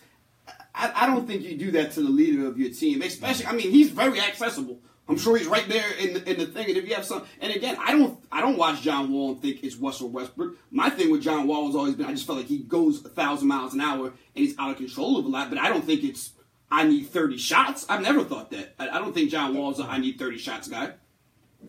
[0.76, 3.54] I, I don't think you do that to the leader of your team especially I
[3.54, 4.80] mean he's very accessible.
[5.08, 7.24] I'm sure he's right there in the, in the thing and if you have some
[7.42, 10.56] and again I don't I don't watch John Wall and think it's Russell Westbrook.
[10.70, 13.10] My thing with John Wall has always been I just felt like he goes a
[13.10, 15.84] thousand miles an hour and he's out of control of a lot but I don't
[15.84, 16.34] think it's
[16.72, 17.86] I need 30 shots.
[17.90, 18.74] I've never thought that.
[18.80, 20.92] I, I don't think John Wall's a I need 30 shots guy.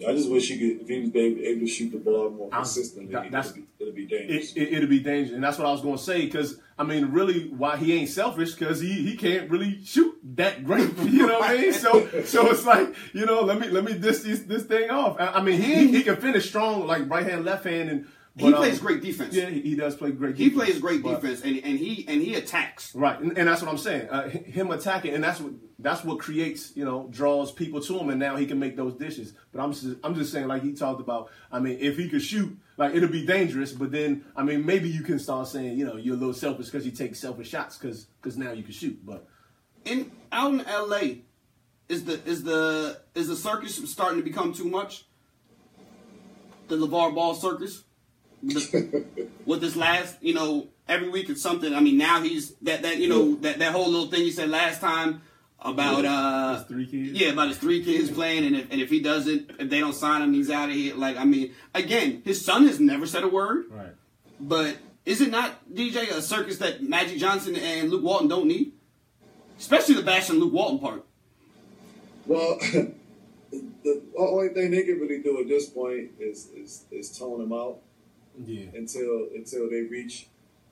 [0.07, 2.49] I just wish he could, if he was able, able to shoot the ball more
[2.53, 4.53] I'm- consistently, that- that's- it'd, be, it'd be dangerous.
[4.55, 6.25] it, it, it'll be dangerous, and that's what I was going to say.
[6.27, 8.55] Because I mean, really, why he ain't selfish?
[8.55, 10.97] Because he, he can't really shoot that great.
[11.03, 11.73] You know what I mean?
[11.73, 15.17] So so it's like you know, let me let me dish this this thing off.
[15.19, 18.07] I, I mean, he, he can finish strong, like right hand, left hand, and
[18.37, 19.35] He but, um, plays great defense.
[19.35, 20.37] Yeah, he, he does play great.
[20.37, 22.95] He defense, plays great but- defense and, and he and he attacks.
[22.95, 24.09] Right, and, and that's what I'm saying.
[24.09, 28.09] Uh, him attacking, and that's what that's what creates, you know, draws people to him,
[28.11, 29.35] and now he can make those dishes.
[29.53, 31.31] But I'm just I'm just saying, like he talked about.
[31.51, 33.73] I mean, if he could shoot, like it'll be dangerous.
[33.73, 36.67] But then, I mean, maybe you can start saying, you know, you're a little selfish
[36.67, 39.05] because you take selfish shots because now you can shoot.
[39.05, 39.27] But
[39.85, 41.23] In out in LA,
[41.89, 45.07] is the is the is the circus starting to become too much?
[46.69, 47.83] The LaVar Ball circus?
[48.43, 51.75] The- with this last, you know, every week it's something.
[51.75, 54.49] I mean, now he's that that you know that that whole little thing he said
[54.51, 55.23] last time
[55.61, 57.21] about uh His three kids?
[57.21, 59.95] Yeah, about his three kids playing, and if and if he doesn't, if they don't
[59.95, 60.95] sign him, he's out of here.
[60.95, 63.67] Like I mean, again, his son has never said a word.
[63.71, 63.93] right,
[64.41, 68.73] But is it not DJ a circus that Magic Johnson and Luke Walton don't need?
[69.59, 71.05] Especially the bashing Luke Walton part.
[72.27, 72.59] Well,
[73.51, 77.53] the only thing they can really do at this point is is, is tone him
[77.53, 77.79] out
[78.39, 80.27] yeah, until until they reach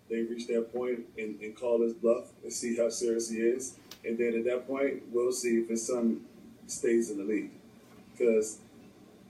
[0.08, 3.76] they reach that point and, and call his bluff and see how serious he is.
[4.04, 6.22] And then at that point, we'll see if his son
[6.66, 7.50] stays in the league
[8.12, 8.58] because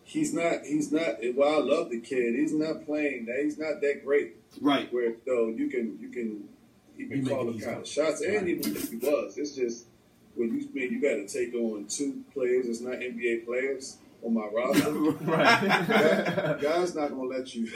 [0.05, 1.17] he's not he's not.
[1.35, 3.27] While I love the kid, he's not playing.
[3.27, 4.37] That he's not that great.
[4.61, 4.93] Right.
[4.93, 6.49] Where though you can you can
[6.97, 9.87] he can call the kind of shots, and even if he was, it's just
[10.35, 12.67] when you man, you got to take on two players.
[12.67, 14.93] It's not NBA players on my roster.
[15.25, 16.61] right.
[16.61, 17.67] Guys not gonna let you.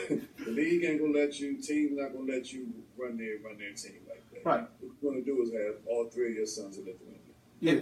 [0.45, 1.57] The league ain't gonna let you.
[1.61, 2.67] Team not gonna let you
[2.97, 4.45] run their run their team like that.
[4.45, 4.67] Right.
[4.79, 7.19] What you're gonna do is have all three of your sons in Lithuania.
[7.59, 7.79] yeah.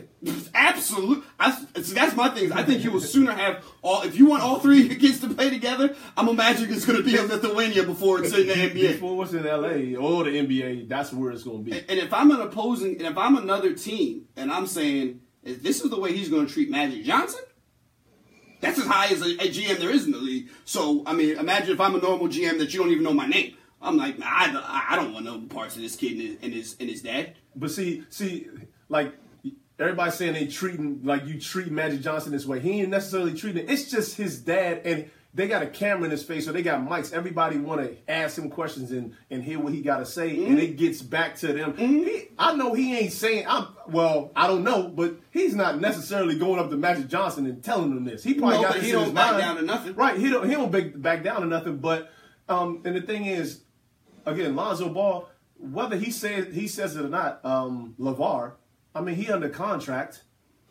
[0.53, 1.23] Absolutely.
[1.39, 1.51] I,
[1.81, 2.51] see, that's my thing.
[2.53, 4.03] I think you will sooner have all.
[4.03, 6.97] If you want all three of your kids to play together, I'm imagining it's going
[6.97, 8.93] to be in Lithuania before it's in the NBA.
[8.93, 11.77] Before it's in LA or the NBA, that's where it's going to be.
[11.77, 15.81] And if I'm an opposing, and if I'm another team, and I'm saying if this
[15.81, 17.41] is the way he's going to treat Magic Johnson,
[18.61, 20.49] that's as high as a, a GM there is in the league.
[20.65, 23.27] So I mean, imagine if I'm a normal GM that you don't even know my
[23.27, 23.57] name.
[23.83, 26.75] I'm like, I, I don't want no parts of this kid and his and his,
[26.79, 27.33] and his dad.
[27.55, 28.47] But see, see,
[28.89, 29.13] like
[29.79, 32.59] everybody's saying they treating like you treat Magic Johnson this way.
[32.59, 33.67] He ain't necessarily treating.
[33.67, 36.81] It's just his dad, and they got a camera in his face, or they got
[36.85, 37.13] mics.
[37.13, 40.59] Everybody want to ask him questions and and hear what he got to say, and
[40.59, 41.75] it gets back to them.
[41.77, 43.45] He, I know he ain't saying.
[43.47, 44.31] I'm well.
[44.35, 48.03] I don't know, but he's not necessarily going up to Magic Johnson and telling him
[48.03, 48.23] this.
[48.23, 49.41] He probably No, got this he don't his back mind.
[49.41, 49.95] down to nothing.
[49.95, 50.17] Right.
[50.17, 50.47] He don't.
[50.49, 51.77] He don't back, back down to nothing.
[51.77, 52.11] But
[52.49, 53.61] um, and the thing is,
[54.25, 58.53] again, Lonzo Ball, whether he says he says it or not, um, LaVar,
[58.93, 60.23] I mean, he under contract,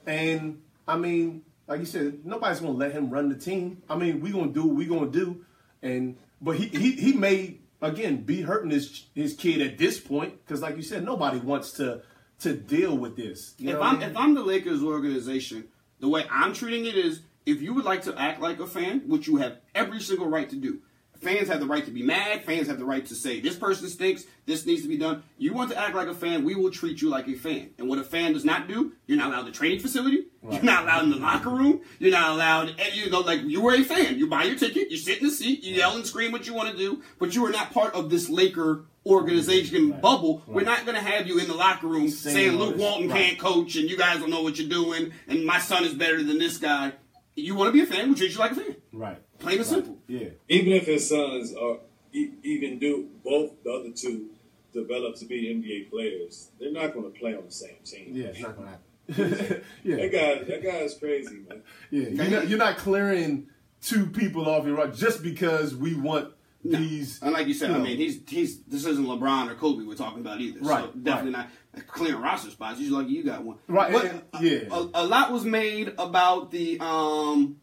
[0.07, 3.81] and I mean, like you said, nobody's gonna let him run the team.
[3.89, 5.45] I mean, we gonna do what we gonna do,
[5.81, 10.45] and but he he he may again be hurting his his kid at this point
[10.45, 12.03] because, like you said, nobody wants to
[12.41, 13.55] to deal with this.
[13.61, 14.11] If what I I'm mean?
[14.11, 15.69] if I'm the Lakers organization,
[16.01, 19.03] the way I'm treating it is if you would like to act like a fan,
[19.07, 20.81] which you have every single right to do.
[21.21, 22.45] Fans have the right to be mad.
[22.45, 24.25] Fans have the right to say this person stinks.
[24.47, 25.23] This needs to be done.
[25.39, 27.71] You want to act like a fan, we will treat you like a fan.
[27.79, 30.27] And what a fan does not do, you're not allowed in the training facility.
[30.51, 31.83] You're not allowed in the locker room.
[31.99, 32.69] You're not allowed.
[32.71, 34.19] And you know, like you were a fan.
[34.19, 34.91] You buy your ticket.
[34.91, 35.63] You sit in the seat.
[35.63, 37.03] You yell and scream what you want to do.
[37.19, 40.43] But you are not part of this Laker organization bubble.
[40.47, 42.77] We're not going to have you in the locker room Saying saying Luke.
[42.79, 43.19] Walton Right.
[43.27, 46.23] can't coach and you guys don't know what you're doing and my son is better
[46.23, 46.93] than this guy.
[47.37, 48.77] You want to be a fan, we treat you like a fan.
[48.93, 49.99] right, Plain and simple.
[50.07, 51.79] yeah, Even if his sons are
[52.13, 54.31] e- even do both the other two
[54.73, 58.11] develop to be NBA players, they're not going to play on the same team.
[58.13, 58.85] yeah, it's not gonna happen.
[59.83, 61.63] yeah, That guy, that guy is crazy, man.
[61.91, 63.49] Yeah, you're not, you're not clearing
[63.83, 66.33] two people off your right just because we want
[66.65, 67.21] these.
[67.23, 69.95] And like you said, you I mean, he's he's this isn't LeBron or Kobe we're
[69.95, 70.61] talking about either.
[70.61, 71.49] Right, So definitely not
[71.89, 72.79] clearing roster spots.
[72.79, 73.57] You're lucky you got one.
[73.67, 74.59] Right, But and- yeah.
[74.71, 77.57] A, a lot was made about the um,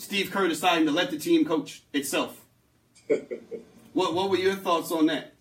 [0.00, 2.40] Steve Kerr deciding to let the team coach itself.
[3.92, 5.34] what what were your thoughts on that?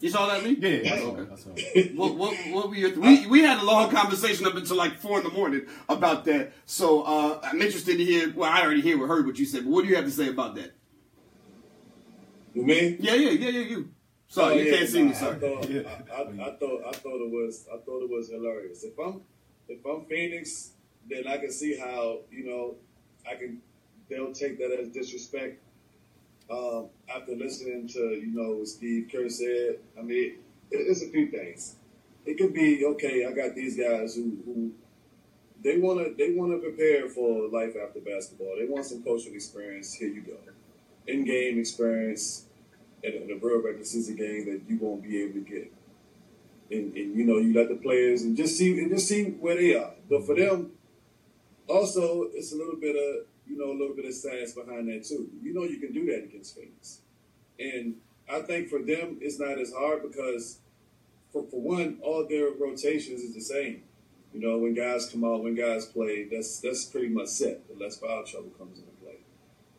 [0.00, 0.56] You saw that, Lee?
[0.58, 1.28] yeah, that's all, Okay.
[1.28, 1.94] that's all.
[1.96, 5.18] What, what, what were your we, we had a long conversation up until like four
[5.18, 6.52] in the morning about that.
[6.66, 8.32] So uh, I'm interested to hear.
[8.34, 10.10] Well, I already hear what heard what you said, but what do you have to
[10.10, 10.72] say about that?
[12.54, 12.96] You mean?
[13.00, 13.60] Yeah, yeah, yeah, yeah.
[13.60, 13.90] You.
[14.28, 15.08] Sorry, Oh, you yeah, can't see me.
[15.10, 15.38] nah, I Sorry.
[15.40, 15.82] thought, Yeah.
[15.86, 18.84] I, I, I thought, I thought it was, I thought it was hilarious.
[18.84, 19.20] If I'm,
[19.68, 20.70] if I'm Phoenix,
[21.10, 22.76] then I can see how you know,
[23.30, 23.60] I can,
[24.08, 25.60] they'll take that as disrespect.
[26.50, 30.38] Um, after listening to you know what Steve Kerr said, I mean,
[30.70, 31.76] it, it's a few things.
[32.24, 33.26] It could be okay.
[33.26, 34.72] I got these guys who, who
[35.62, 38.56] they want to, they want to prepare for life after basketball.
[38.58, 39.92] They want some coaching experience.
[39.94, 40.36] Here you go,
[41.06, 42.44] in game experience
[43.02, 45.72] in a, in a real regular season game that you won't be able to get.
[46.70, 49.56] And, and you know, you let the players and just see and just see where
[49.56, 49.92] they are.
[50.08, 50.72] But for them,
[51.68, 55.04] also it's a little bit of you know a little bit of science behind that
[55.04, 55.28] too.
[55.42, 57.00] You know, you can do that against Phoenix,
[57.58, 57.96] and
[58.28, 60.58] I think for them it's not as hard because
[61.32, 63.82] for for one, all their rotations is the same.
[64.32, 67.98] You know, when guys come out, when guys play, that's that's pretty much set unless
[67.98, 69.18] foul trouble comes into play.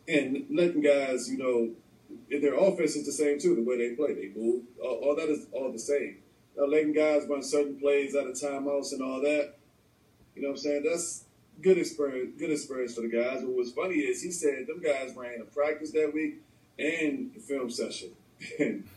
[0.08, 1.70] And letting guys, you know,
[2.30, 3.54] in their offense is the same too.
[3.54, 6.18] The way they play, they move, all, all that is all the same.
[6.56, 9.54] Now, letting guys run certain plays out of timeouts and all that,
[10.34, 10.84] you know what I'm saying?
[10.84, 11.24] That's
[11.62, 12.34] good experience.
[12.38, 13.42] Good experience for the guys.
[13.42, 16.42] What was funny is he said them guys ran a practice that week
[16.78, 18.10] and the film session,
[18.58, 18.88] and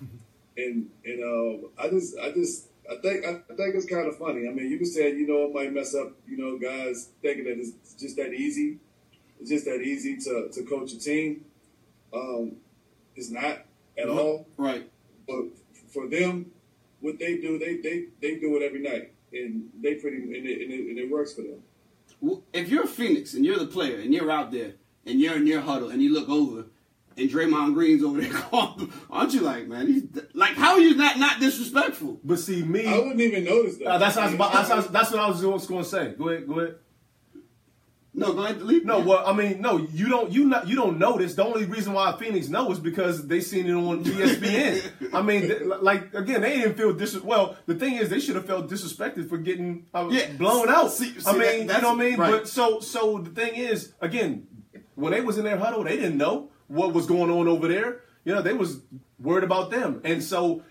[0.58, 2.68] and and um, I just I just.
[2.92, 4.46] I think I think it's kind of funny.
[4.46, 6.12] I mean, you can say you know it might mess up.
[6.28, 8.78] You know, guys thinking that it's just that easy.
[9.40, 11.46] It's just that easy to, to coach a team.
[12.14, 12.58] Um,
[13.16, 13.66] it's not
[13.98, 14.48] at all.
[14.58, 14.90] Right.
[15.28, 15.46] But
[15.94, 16.52] for them,
[17.00, 20.62] what they do, they they, they do it every night, and they pretty and it,
[20.62, 21.64] and it, and it works for them.
[22.24, 24.74] Well, If you're Phoenix and you're the player and you're out there
[25.06, 26.66] and you're in your huddle and you look over
[27.18, 29.88] and Draymond Green's over there, calling, aren't you like, man?
[29.88, 32.20] He's like, how are you not not disrespectful?
[32.24, 33.88] But see, me, I wouldn't even notice that.
[33.88, 35.90] uh, that's, what I was that's, what I was- that's what I was going to
[35.90, 36.14] say.
[36.18, 36.76] Go ahead, go ahead.
[38.16, 38.86] No, go ahead, delete.
[38.86, 41.34] No, well, I mean, no, you don't, you not, you don't notice.
[41.34, 45.14] The only reason why Phoenix know is because they seen it on ESPN.
[45.14, 47.20] I mean, th- like again, they didn't feel dis.
[47.20, 50.32] Well, the thing is, they should have felt disrespected for getting uh, Yeah.
[50.34, 50.92] blown out.
[50.92, 52.20] See- I mean, that- you know what I mean.
[52.20, 52.32] right.
[52.32, 54.48] But so, so the thing is, again,
[54.96, 58.02] when they was in their huddle, they didn't know what was going on over there.
[58.26, 58.82] You know, they was
[59.20, 60.62] worried about them, and so.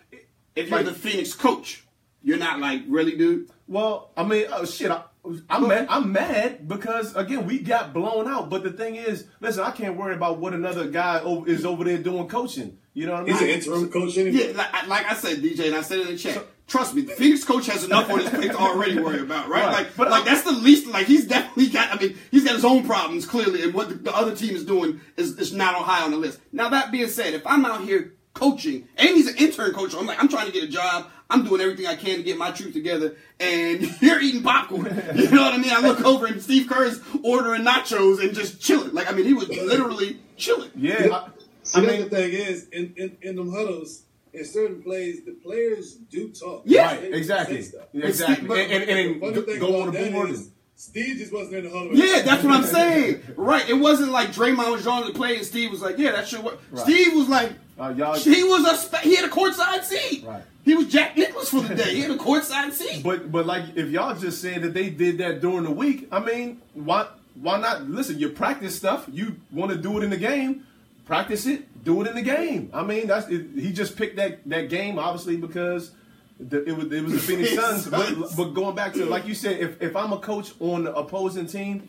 [0.54, 1.84] if you're like- the Phoenix coach,
[2.22, 3.48] you're not like really, dude.
[3.66, 5.02] Well, I mean, oh shit, I,
[5.48, 5.86] I'm mad.
[5.88, 8.50] I'm mad because again we got blown out.
[8.50, 11.84] But the thing is, listen, I can't worry about what another guy over, is over
[11.84, 12.78] there doing coaching.
[12.94, 13.32] You know what I mean?
[13.34, 14.48] He's an interim coach anyway.
[14.52, 16.44] Yeah, like, like I said, DJ, and I said it in the chat.
[16.66, 19.64] Trust me, the Phoenix coach has enough on his plate to already worry about, right?
[19.64, 19.72] Right.
[19.72, 20.86] Like, But like I- that's the least.
[20.88, 21.94] Like he's definitely got.
[21.94, 24.64] I mean, he's got his own problems clearly, and what the, the other team is
[24.64, 26.40] doing is, is not on high on the list.
[26.50, 30.06] Now that being said, if I'm out here coaching, and he's an intern coach, I'm
[30.06, 31.06] like, I'm trying to get a job.
[31.32, 34.84] I'm doing everything I can to get my truth together, and you're eating popcorn.
[35.14, 35.72] You know what I mean?
[35.72, 38.92] I look over and Steve Kerr's ordering nachos and just chilling.
[38.92, 40.70] Like I mean, he was literally chilling.
[40.76, 41.28] Yeah, I,
[41.64, 44.02] See, I mean, the thing is, in, in, in them huddles,
[44.32, 46.62] in certain plays, the players do talk.
[46.64, 46.86] Yeah.
[46.86, 47.64] right, They exactly,
[47.94, 50.30] exactly, But- and, and, and, The go- on the board.
[50.30, 51.94] is, Steve just wasn't in the huddle.
[51.94, 53.22] Yeah, that's what I'm saying.
[53.36, 53.68] Right.
[53.68, 56.42] It wasn't like Draymond was drawing the play and Steve was like, yeah, that should
[56.42, 56.60] work.
[56.72, 56.82] Right.
[56.82, 60.24] Steve was like, Uh, y'all- he was a, spe- he had a courtside seat.
[60.26, 60.42] Right.
[60.64, 61.94] He was Jack Nicholson for the day.
[61.96, 63.02] He had a courtside seat.
[63.02, 66.20] But but like if y'all just saying that they did that during the week, I
[66.20, 67.06] mean, why
[67.40, 67.88] why not?
[67.88, 69.06] Listen, you practice stuff.
[69.12, 70.64] You want to do it in the game,
[71.06, 72.70] practice it, do it in the game.
[72.72, 75.90] I mean, that's it, he just picked that that game obviously because
[76.38, 77.88] the, it was it was the Phoenix Suns.
[77.88, 80.94] But, but going back to like you said, if if I'm a coach on the
[80.94, 81.88] opposing team,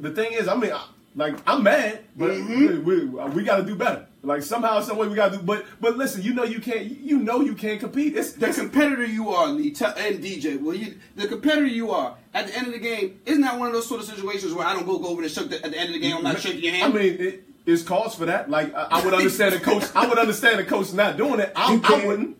[0.00, 0.84] the thing is, I mean, I,
[1.14, 2.84] like I'm mad, but Mm-hmm.
[2.84, 4.06] we, we, we got to do better.
[4.28, 5.42] Like somehow, some way, we got to do.
[5.42, 6.84] But but listen, you know you can't.
[6.84, 8.14] You know you can't compete.
[8.14, 11.90] It's, the it's competitor you are, Lee, tell, and DJ, well, you, the competitor you
[11.90, 14.52] are, at the end of the game, isn't that one of those sort of situations
[14.52, 16.14] where I don't go, go over and shake the, at the end of the game,
[16.14, 16.46] I'm not mm-hmm.
[16.46, 16.92] shaking your hand?
[16.92, 18.50] I mean, it, it's cause for that.
[18.50, 19.84] Like I, I would understand the coach.
[19.96, 21.50] I would understand the coach not doing it.
[21.56, 22.36] I, I wouldn't.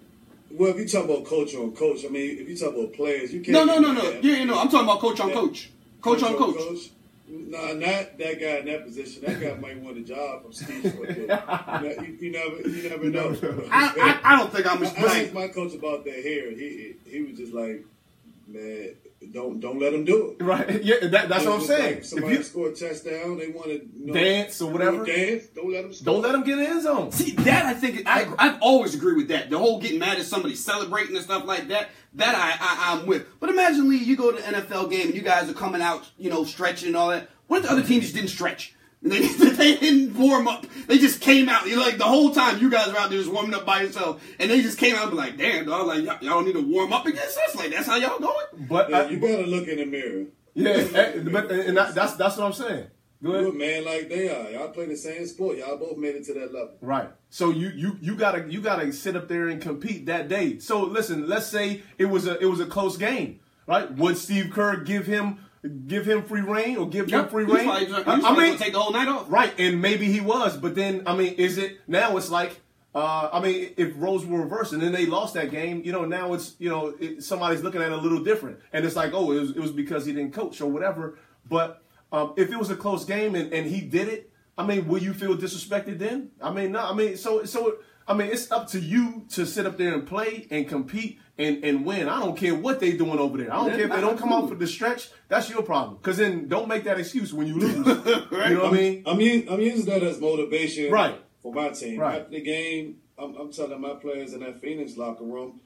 [0.51, 3.33] Well, if you talk about coach on coach, I mean, if you talk about players,
[3.33, 3.53] you can't.
[3.53, 4.11] no, no, no, no.
[4.11, 4.21] Yeah.
[4.23, 5.35] Yeah, you know, I'm talking about coach on Yeah.
[5.35, 5.71] coach.
[6.03, 6.91] Coach on coach.
[7.31, 9.23] Nah, not that guy in that position.
[9.27, 10.85] That guy might want a job from Steve.
[10.85, 13.69] You, know, you, you never, you never know.
[13.71, 16.51] I, I, I don't think I'm I, I like, asked my coach about that hair.
[16.51, 17.85] He he was just like,
[18.47, 18.95] man,
[19.33, 20.43] don't don't let him do it.
[20.43, 20.83] Right?
[20.89, 21.95] Yeah, that, that's what I'm saying.
[21.97, 25.47] Like somebody if you scored a touchdown, they wanted you know, dance or whatever, Dance.
[25.49, 25.93] Don't let them.
[25.93, 26.15] Score.
[26.15, 27.13] don't let them get in the end zone.
[27.13, 29.51] See that I think I I've always agreed with that.
[29.51, 31.91] The whole getting mad at somebody celebrating and stuff like that.
[32.19, 33.27] That I, I I'm with.
[33.41, 36.09] But imagine Lee, you go to an NFL game and you guys are coming out,
[36.19, 37.29] you know, stretching and all that.
[37.47, 38.75] What if the other team just didn't stretch?
[39.03, 40.67] And They, they didn't warm up.
[40.89, 41.67] They just came out.
[41.69, 43.83] You know, like the whole time you guys are out there just warming up by
[43.83, 46.55] yourself, and they just came out and be like, "Damn, dog, like y'all, y'all need
[46.55, 47.55] to warm up against us.
[47.55, 50.25] Like that's how y'all going." But Yeah, I- you gotta look in the mirror.
[50.55, 52.87] yeah, but and that, that's that's what I'm saying.
[53.23, 54.51] Go You're a man like they are.
[54.51, 55.59] Y'all play the same sport.
[55.59, 56.75] Y'all both made it to that level.
[56.81, 57.09] Right.
[57.31, 60.59] So you you you gotta you gotta sit up there and compete that day.
[60.61, 63.91] So listen, let's say it was a it was a close game, right?
[63.93, 65.39] Would Steve Kerr give him
[65.89, 67.67] give him free reign or give him free reign?
[67.67, 69.27] probably- I- I mean, take the whole night off.
[69.29, 72.17] Right, and maybe he was, but then I mean, is it now?
[72.17, 72.61] It's like,
[72.95, 76.05] uh, I mean, if roles were reversed and then they lost that game, you know,
[76.05, 79.13] now it's you know it, somebody's looking at it a little different, and it's like,
[79.13, 81.19] oh, it was, it was because he didn't coach or whatever.
[81.51, 81.83] But
[82.13, 85.03] um, if it was a close game and, and he did it, I mean, will
[85.03, 86.31] you feel disrespected then?
[86.43, 87.77] I mean, no, I mean, so so.
[88.11, 91.63] I mean, it's up to you to sit up there and play and compete and,
[91.63, 92.09] and win.
[92.09, 93.53] I don't care what they doing over there.
[93.53, 95.11] I don't Yeah, care if they don't come out for the stretch.
[95.29, 95.99] That's your problem.
[95.99, 97.77] Because then don't make that excuse when you lose.
[97.77, 99.03] You know what I mean?
[99.05, 101.21] I'm using, I'm using that as motivation Right.
[101.43, 102.01] for my team.
[102.01, 102.23] Right.
[102.23, 105.61] After the game, I'm, I'm telling my players in that Phoenix locker room,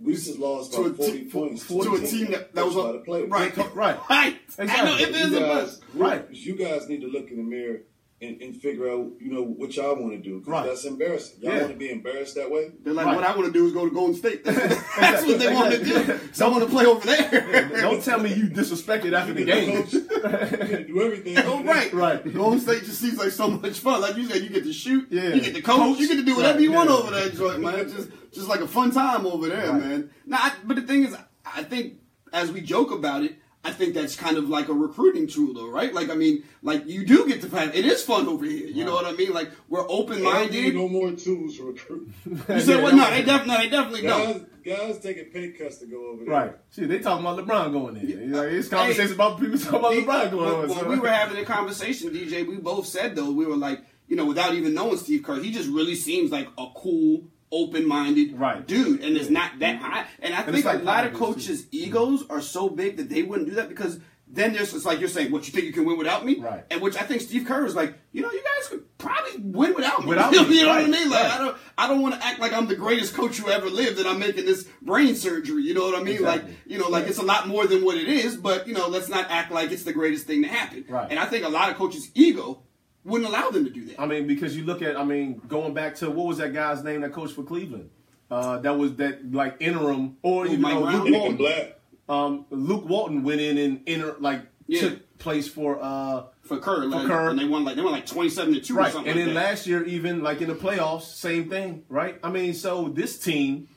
[0.00, 1.66] we just lost To a 40 te- points.
[1.66, 3.22] to a team that, that was on the play.
[3.24, 3.98] right, Right.
[4.08, 4.36] right.
[4.58, 5.02] I know Exactly.
[5.04, 5.80] it is You a guys, bus.
[5.94, 6.26] Right.
[6.30, 7.80] You guys need to look in the mirror
[8.22, 10.40] and, and figure out, you know, what y'all want to do.
[10.40, 10.66] 'cause Right.
[10.66, 11.36] That's embarrassing.
[11.42, 11.60] Y'all Yeah.
[11.60, 12.72] want to be embarrassed that way?
[12.82, 13.14] They're like, Right.
[13.16, 14.42] what I want to do is go to Golden State.
[14.44, 16.18] That's what they want to do.
[16.32, 17.68] So I want to play over there.
[17.80, 19.82] Don't tell me you disrespected after the game.
[19.82, 21.36] coach, you can do everything.
[21.44, 21.92] Oh, right.
[21.92, 22.32] Right.
[22.34, 24.00] Golden State just seems like so much fun.
[24.00, 25.34] Like you said, you get to shoot, Yeah.
[25.34, 26.96] you get to coach, you get to do whatever Right, you want yeah.
[26.96, 27.80] over there, joint, man.
[27.80, 29.80] It's just, just like a fun time over there, Right.
[29.80, 30.10] man.
[30.24, 31.14] Now, I, but the thing is,
[31.44, 31.94] I think
[32.32, 33.36] as we joke about it,
[33.66, 35.92] I think that's kind of like a recruiting tool, though, right?
[35.92, 38.68] Like, I mean, like you do get to find it is fun over here.
[38.68, 39.32] You know what I mean?
[39.32, 40.74] Like we're open I don't need minded.
[40.76, 42.10] no more tools to recruit.
[42.26, 44.64] You said, Yeah, well, no, they definitely, no, they definitely don't.
[44.64, 46.34] Guys, guys taking pay cuts to go over there.
[46.34, 46.52] Right.
[46.74, 48.32] Shit, they talking about LeBron going in.
[48.32, 50.68] Like, it's conversations about people talking about LeBron going When- on.
[50.68, 53.80] when so- we were having a conversation, DJ, we both said though we were like,
[54.08, 58.38] you know, without even knowing Steve Kerr, he just really seems like a cool, open-minded
[58.38, 58.66] Right.
[58.66, 59.84] dude, and it's not that mm-hmm.
[59.84, 60.06] high.
[60.20, 61.88] And I And think like a lot of coaches' mm-hmm.
[61.88, 65.08] egos are so big that they wouldn't do that because then there's it's like you're
[65.08, 66.38] saying, what you think you can win without me?
[66.40, 66.64] Right.
[66.70, 69.74] And which I think Steve Kerr is like, you know, you guys could probably win
[69.74, 70.08] without me.
[70.08, 71.10] Without you me, know what I mean?
[71.10, 71.32] Like right.
[71.32, 73.98] I don't I don't want to act like I'm the greatest coach who ever lived
[73.98, 75.62] and I'm making this brain surgery.
[75.62, 76.16] You know what I mean?
[76.16, 76.50] Exactly.
[76.50, 78.88] Like you know, like it's a lot more than what it is, but you know,
[78.88, 80.84] let's not act like it's the greatest thing to happen.
[80.88, 81.06] Right.
[81.08, 82.62] And I think a lot of coaches' ego
[83.06, 84.00] wouldn't allow them to do that.
[84.00, 86.82] I mean, because you look at, I mean, going back to what was that guy's
[86.84, 87.88] name that coached for Cleveland?
[88.30, 91.04] Uh, that was that like interim, or Who, you Mike know, Brown?
[91.04, 91.36] Luke Walton.
[91.36, 91.78] Black.
[92.08, 94.80] Um, Luke Walton went in and inter, like Yeah.
[94.80, 97.30] took place for uh, for Kerr, like, Kerr.
[97.30, 98.92] and they won like they won like twenty seven to two or right.
[98.92, 99.10] something.
[99.10, 99.50] And like then that.
[99.50, 102.18] last year, even like in the playoffs, same thing, right?
[102.22, 103.68] I mean, so this team,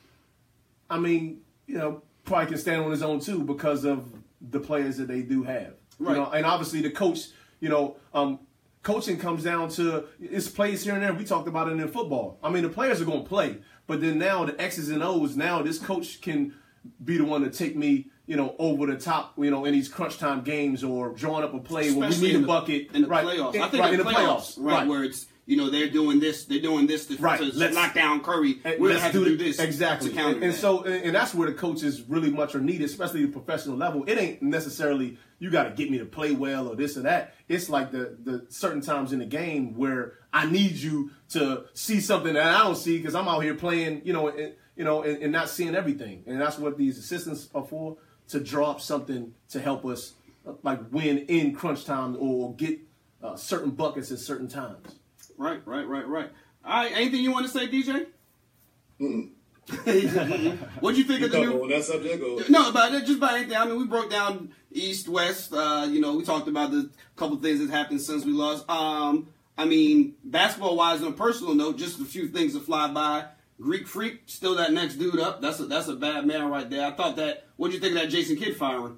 [0.89, 4.11] I mean, you know, probably can stand on his own too because of
[4.41, 5.73] the players that they do have.
[5.99, 6.15] Right.
[6.15, 7.27] You know, and obviously the coach,
[7.59, 8.39] you know, um,
[8.83, 11.13] coaching comes down to it's plays here and there.
[11.13, 12.39] We talked about it in football.
[12.43, 13.57] I mean, the players are going to play,
[13.87, 15.35] but then now the X's and O's.
[15.35, 16.53] Now this coach can
[17.03, 19.89] be the one to take me, you know, over the top, you know, in these
[19.89, 23.01] crunch time games or drawing up a play when we need a the- bucket in
[23.03, 23.25] the right.
[23.25, 23.55] playoffs.
[23.55, 25.69] In, I think right, in in the the playoffs, playoffs, right, where it's you know
[25.69, 28.61] they're doing this, they're doing this to, Right, to let's- lock down Curry.
[28.63, 30.15] We're gonna have to do this exactly.
[30.17, 33.75] and, so, and, and that's where the coaches really much are needed, especially the professional
[33.75, 34.05] level.
[34.07, 37.33] It ain't necessarily you got to get me to play well or this or that.
[37.47, 41.99] It's like the the certain times in the game where I need you to see
[42.01, 45.01] something that I don't see because I'm out here playing, you know, and, you know,
[45.03, 46.23] and, and not seeing everything.
[46.27, 47.97] And that's what these assistants are for
[48.29, 50.13] to draw up something to help us
[50.45, 52.79] uh, like win in crunch time or get
[53.23, 54.99] uh, certain buckets at certain times.
[55.37, 56.29] right, right, right, right.
[56.63, 58.07] All right, anything you want to say, DJ?
[60.79, 61.63] What'd you think You of the new?
[61.63, 63.55] on that subject or No, about it, just about anything.
[63.57, 65.53] I mean, we broke down East, West.
[65.53, 68.69] Uh, you know, we talked about the couple things that happened since we lost.
[68.69, 69.27] Um,
[69.57, 73.25] I mean, basketball wise, on a personal note, just a few things to fly by.
[73.61, 75.41] Greek Freak, still that next dude up.
[75.41, 76.85] That's a that's a bad man right there.
[76.87, 77.45] I thought that.
[77.57, 78.97] What do you think of that Jason Kidd firing?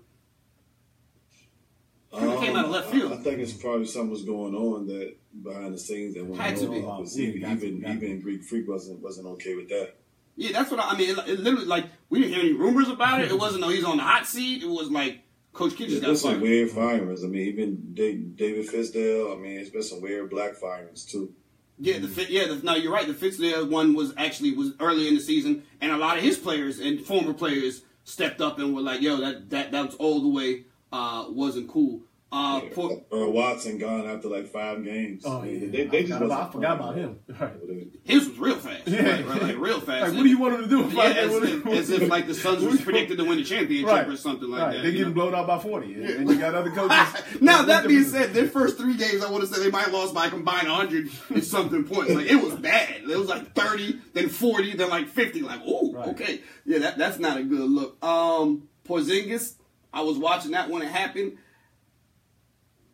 [2.13, 3.11] Kinda came out of left field.
[3.13, 6.41] Um, I think it's probably something was going on that behind the scenes that went
[6.41, 6.71] Had to on.
[6.73, 6.81] be.
[6.81, 9.93] because even even, even Greek Freak wasn't wasn't okay with that.
[10.41, 11.11] Yeah, that's what I, I mean.
[11.11, 13.29] It, it literally like we didn't hear any rumors about it.
[13.31, 14.63] It wasn't no he's on the hot seat.
[14.63, 15.21] It was like
[15.53, 16.41] Coach Kidd just got There's some fired.
[16.41, 17.23] weird firings.
[17.23, 19.35] I mean, even David Fizdale.
[19.35, 21.31] I mean, it's been some weird black firings too.
[21.77, 22.29] Yeah, the fit.
[22.29, 23.07] Yeah, the, no, you're right.
[23.07, 26.37] The Fitzgerald one was actually was early in the season, and a lot of his
[26.37, 30.21] players and former players stepped up and were like, "Yo, that that that was all
[30.21, 32.01] the way uh, wasn't cool."
[32.33, 35.23] Uh, for, Earl Watson gone after like five games.
[35.25, 37.19] Oh yeah, They, they I, just forgot about, I wasn't forgot about him.
[37.41, 37.87] Right.
[38.03, 38.87] his was real fast.
[38.87, 39.01] Yeah.
[39.01, 40.03] Right, right, like, real fast.
[40.07, 40.95] Like, what do you want him to do?
[40.95, 44.07] Yeah, as, if, as if like the Suns was predicted to win the championship right.
[44.07, 44.73] or something like right.
[44.75, 44.81] that.
[44.81, 45.13] They're getting know?
[45.13, 47.21] blown out by forty, and, and you got other coaches.
[47.41, 49.93] now that being said, their first three games, I want to say they might have
[49.93, 52.13] lost by a combined 100 and something points.
[52.13, 53.01] Like it was bad.
[53.01, 55.41] It was like 30, then 40, then like 50.
[55.41, 56.07] Like, oh, Right.
[56.09, 58.03] okay, yeah, that, that's not a good look.
[58.03, 59.55] Um, Porzingis,
[59.93, 61.37] I was watching that when it happened.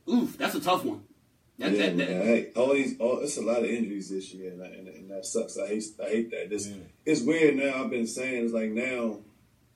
[0.10, 1.02] Oof, that's a tough one.
[1.60, 2.22] That, Yeah, that, that, man.
[2.22, 5.10] Hey, all these, all, it's a lot of injuries this year, and, that- and, and
[5.12, 5.58] that sucks.
[5.58, 6.50] I hate, I hate that.
[6.50, 6.76] This, Yeah.
[7.06, 7.84] it's weird now.
[7.84, 9.20] I've been saying it's like now,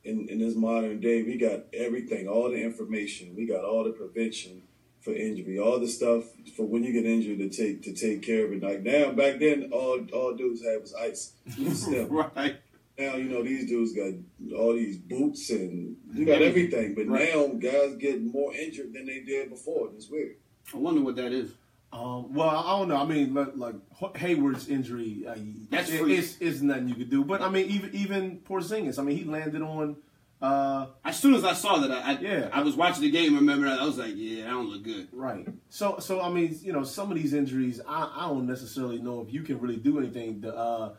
[0.03, 3.91] in in this modern day, we got everything, all the information, we got all the
[3.91, 4.63] prevention
[4.99, 6.23] for injury, all the stuff
[6.55, 8.63] for when you get injured to take to take care of it.
[8.63, 11.33] Like now, back then, all all dudes had was ice.
[11.73, 12.05] Still.
[12.07, 12.55] right.
[13.01, 14.13] Now you know these dudes got
[14.55, 17.33] all these boots and you got everything, but Right.
[17.33, 19.89] now guys get more injured than they did before.
[19.95, 20.35] It's weird.
[20.73, 21.51] I wonder what that is.
[21.93, 22.95] Um, well, I don't know.
[22.95, 23.75] I mean, like, like
[24.15, 25.35] Hayward's injury, uh,
[25.69, 26.19] That's it, freak.
[26.19, 27.25] it's, it's nothing you could do.
[27.25, 29.97] But I mean, even even Porzingis, I mean, he landed on.
[30.41, 32.49] Uh, As soon as I saw that, I, I, Yeah.
[32.53, 33.35] I was watching the game.
[33.35, 35.09] Remember, I was like, yeah, that don't look good.
[35.11, 35.47] Right.
[35.69, 39.21] So, so I mean, you know, some of these injuries, I, I don't necessarily know
[39.21, 40.41] if you can really do anything.
[40.41, 40.93] The uh,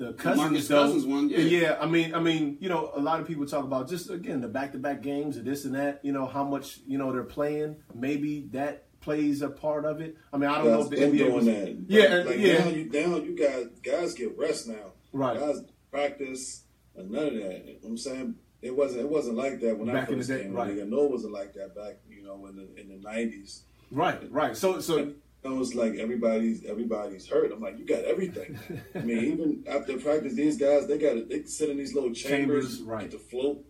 [0.00, 1.76] the cousins, Marcus though, Cousins one, yeah.
[1.78, 4.48] I mean, I mean, you know, a lot of people talk about just again the
[4.48, 6.00] back to back games and this and that.
[6.02, 7.76] You know, how much you know they're playing.
[7.94, 10.16] Maybe that plays a part of it.
[10.32, 11.76] I mean, I don't know if the been NBA doing was, that.
[11.86, 12.58] Yeah, like, and- like yeah.
[12.58, 14.92] now you down, you guys guys get rest now.
[15.12, 15.38] Right.
[15.38, 15.60] Guys
[15.90, 16.64] practice
[16.96, 17.66] and none of that.
[17.66, 20.18] You know what I'm saying it wasn't it wasn't like that when Back I in
[20.18, 20.52] the first day, came.
[20.52, 20.70] right.
[20.70, 20.80] in.
[20.80, 23.64] I know it wasn't like that back, you know, in the in the nineties.
[23.90, 24.30] Right.
[24.30, 24.56] Right.
[24.56, 27.50] So, so It was like everybody's everybody's hurt.
[27.52, 28.58] I'm like, you got everything.
[28.94, 32.76] I mean, even after practice, these guys they got they sit in these little chambers,
[32.78, 33.02] Chambers, right.
[33.02, 33.64] get to float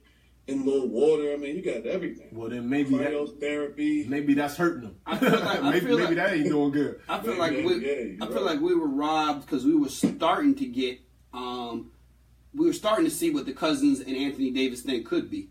[0.48, 1.32] in little water.
[1.32, 2.26] I mean, you got everything.
[2.32, 4.08] well then maybe that, Cryotherapy.
[4.08, 4.96] maybe that's hurting them.
[5.06, 7.00] I feel like- I maybe feel maybe like- that ain't doing good.
[7.08, 8.44] I feel Yeah, like yeah, we, yeah, I feel right.
[8.54, 10.98] like we were robbed because we were starting to get,
[11.32, 11.92] um,
[12.52, 15.50] we were starting to see what the Cousins and Anthony Davis thing could be,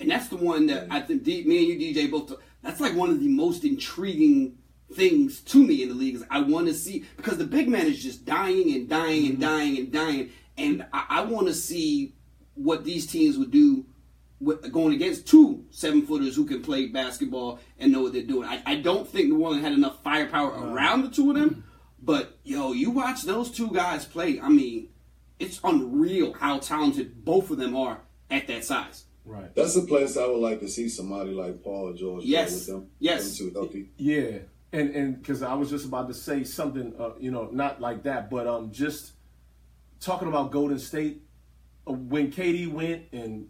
[0.00, 2.32] and that's the one that I think D, me and you DJ both.
[2.62, 4.56] That's like one of the most intriguing
[4.92, 7.86] things to me in the league is I want to see because the big man
[7.86, 9.42] is just dying and dying and mm-hmm.
[9.42, 12.14] dying and dying, and I, I want to see
[12.54, 13.86] what these teams would do
[14.40, 18.48] with, going against two seven footers who can play basketball and know what they're doing.
[18.48, 21.50] I, I don't think New Orleans had enough firepower around the two of them.
[21.50, 21.60] Mm-hmm.
[22.00, 24.40] But yo, you watch those two guys play.
[24.40, 24.90] I mean,
[25.38, 28.00] it's unreal how talented both of them are
[28.30, 29.04] at that size.
[29.24, 29.54] Right.
[29.54, 32.52] That's a place I would like to see somebody like Paul George yes.
[32.54, 32.90] with them.
[32.98, 33.36] Yes.
[33.36, 33.90] Them two healthy.
[33.96, 34.38] Yeah.
[34.72, 38.02] And and because I was just about to say something, uh, you know, not like
[38.02, 39.12] that, but um, just
[40.00, 41.22] talking about Golden State
[41.86, 43.48] uh, when KD went and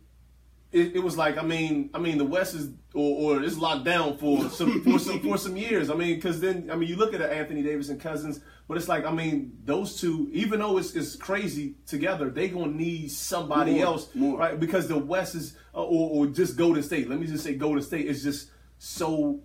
[0.70, 3.84] it, it, was like I mean I mean the West is or, or it's locked
[3.84, 5.90] down for some for some for some years.
[5.90, 8.88] I mean because then I mean you look at Anthony Davis and Cousins, but it's
[8.88, 13.76] like I mean those two even though it's, it's crazy together, they gonna need somebody
[13.76, 14.38] more, else more.
[14.38, 17.08] right because the West is uh, or, or just Golden State.
[17.08, 19.40] Let me just say Golden State is just so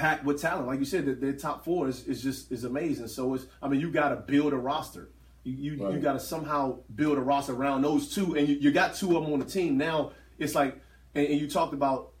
[0.00, 0.66] packed with talent.
[0.66, 3.08] Like you said, that their top four is, is just is amazing.
[3.08, 5.10] So it's I mean you got to build a roster.
[5.44, 5.94] You you, right.
[5.94, 9.16] you got to somehow build a roster around those two, and you, you got two
[9.16, 10.80] of them on the team now it's like,
[11.14, 12.12] and, and you talked about,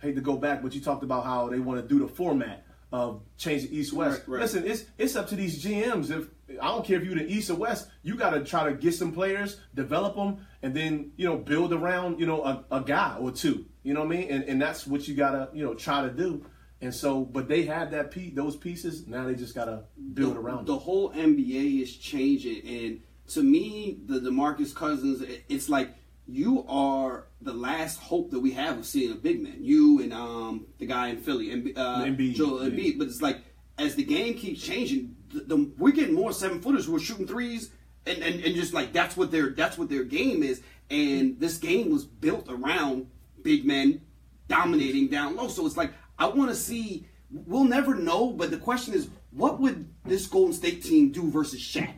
[0.00, 2.64] hate to go back, but you talked about how they want to do the format
[2.90, 4.22] of changing east west.
[4.26, 4.42] Right, right.
[4.42, 6.10] Listen, it's it's up to these GMs.
[6.10, 6.28] If
[6.60, 8.94] I don't care if you're the east or west, you got to try to get
[8.94, 13.16] some players, develop them, and then you know build around you know a, a guy
[13.20, 13.64] or two.
[13.82, 14.30] You know what I mean?
[14.30, 16.44] And and that's what you gotta you know try to do.
[16.82, 19.06] And so, but they had that piece, those pieces.
[19.06, 19.84] Now they just gotta
[20.14, 20.66] build the, around.
[20.66, 25.94] The whole NBA is changing, and to me, the Demarcus Cousins, it's like
[26.26, 29.58] you are the last hope that we have of seeing a big man.
[29.60, 32.70] You and um, the guy in Philly, and uh, Embiid, Joel yeah.
[32.70, 32.98] Embiid.
[32.98, 33.38] But it's like
[33.78, 37.28] as the game keeps changing, the, the, we're getting more seven footers who are shooting
[37.28, 37.70] threes,
[38.06, 40.62] and, and, and just like that's what their that's what their game is.
[40.90, 43.06] And this game was built around
[43.42, 44.02] big men
[44.48, 45.48] dominating down low.
[45.48, 45.92] So it's like
[46.22, 47.06] I want to see.
[47.30, 51.60] We'll never know, but the question is, what would this Golden State team do versus
[51.60, 51.94] Shaq?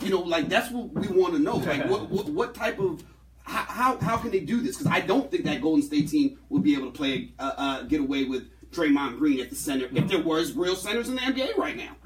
[0.00, 1.56] You know, like that's what we want to know.
[1.56, 3.02] Like what, what what type of
[3.42, 4.76] how, how, how can they do this?
[4.78, 7.82] Because I don't think that Golden State team would be able to play uh, uh,
[7.82, 11.20] get away with Draymond Green at the center if there was real centers in the
[11.22, 11.96] NBA right now.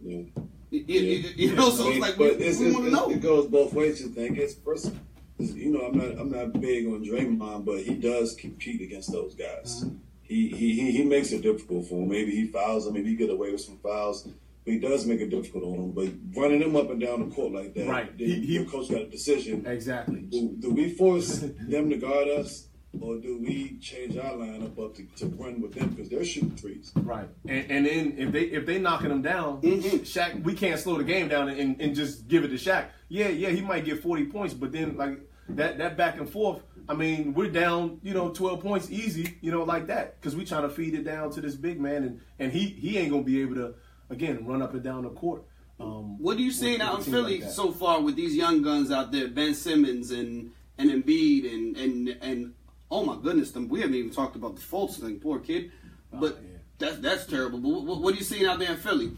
[0.00, 0.22] Yeah.
[0.70, 3.10] You, you- you know, so I it's like we, it's, we want to know.
[3.10, 4.00] it goes both ways.
[4.00, 4.92] You think it's first,
[5.38, 9.34] you know, I'm not I'm not big on Draymond, but he does compete against those
[9.34, 9.84] guys.
[10.22, 12.08] He, he he he makes it difficult for him.
[12.08, 12.94] Maybe he fouls them.
[12.94, 14.28] Maybe he get away with some fouls.
[14.64, 15.90] But he does make it difficult on him.
[15.90, 16.08] But
[16.40, 18.16] running him up and down the court like that, Right.
[18.16, 19.66] then He- he- coach got a decision.
[19.66, 20.20] exactly.
[20.20, 22.68] Do, do we force them to guard us,
[23.00, 26.52] or do we change our lineup up to, to run with them because they're shooting
[26.54, 26.92] threes?
[26.94, 29.96] Right, and, and then if they if they knocking them down, Mm-hmm.
[30.04, 32.86] Shaq, we can't slow the game down and, and just give it to Shaq.
[33.08, 35.18] Yeah, yeah, he might get forty points, but then like
[35.48, 36.62] that that back and forth.
[36.88, 40.46] I mean, we're down, you know, twelve points easy, you know, like that because we're
[40.46, 43.22] trying to feed it down to this big man, and and he he ain't gonna
[43.22, 43.74] be able to
[44.10, 45.44] again run up and down the court.
[45.80, 48.62] Um, What are you with- seeing out in Philly like so far with these young
[48.62, 52.54] guns out there, Ben Simmons and and Embiid and and and
[52.90, 55.70] oh my goodness, them we haven't even talked about the Fultz thing, poor kid.
[56.12, 56.58] But yeah.
[56.78, 57.58] that's that's terrible.
[57.58, 59.12] But what, what are you seeing out there in Philly?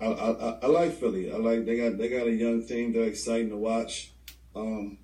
[0.00, 1.32] I, I, I- I like Philly.
[1.32, 2.92] I like they got they got a young team.
[2.92, 4.10] They're exciting to watch.
[4.56, 4.98] Um,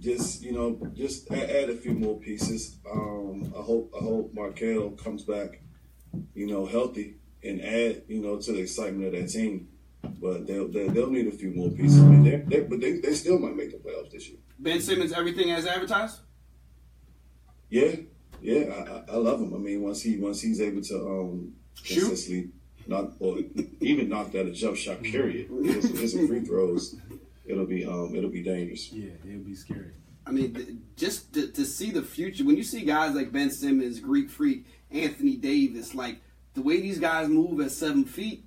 [0.00, 2.78] just you know, just add, add a few more pieces.
[2.90, 5.60] Um, I hope I hope Markelle comes back,
[6.34, 9.68] you know, healthy and add you know to the excitement of that team.
[10.02, 12.00] But they'll they'll, they'll need a few more pieces.
[12.00, 14.38] I mean, they they but they, they still might make the playoffs this year.
[14.58, 16.20] Ben Simmons, everything as advertised.
[17.68, 17.96] Yeah,
[18.42, 19.54] yeah, I, I, love him.
[19.54, 21.52] I mean, once he once he's able to um
[21.82, 22.00] Shoot.
[22.00, 22.50] consistently
[22.86, 23.38] knock or
[23.80, 26.96] even knock that a jump shot, period, hit some free throws,
[27.50, 28.92] it'll be um it'll be dangerous.
[28.92, 29.92] Yeah, it'll be scary.
[30.26, 32.44] I mean, th- just to, to see the future.
[32.44, 36.20] When you see guys like Ben Simmons, Greek Freak, Anthony Davis, like
[36.54, 38.44] the way these guys move at seven feet,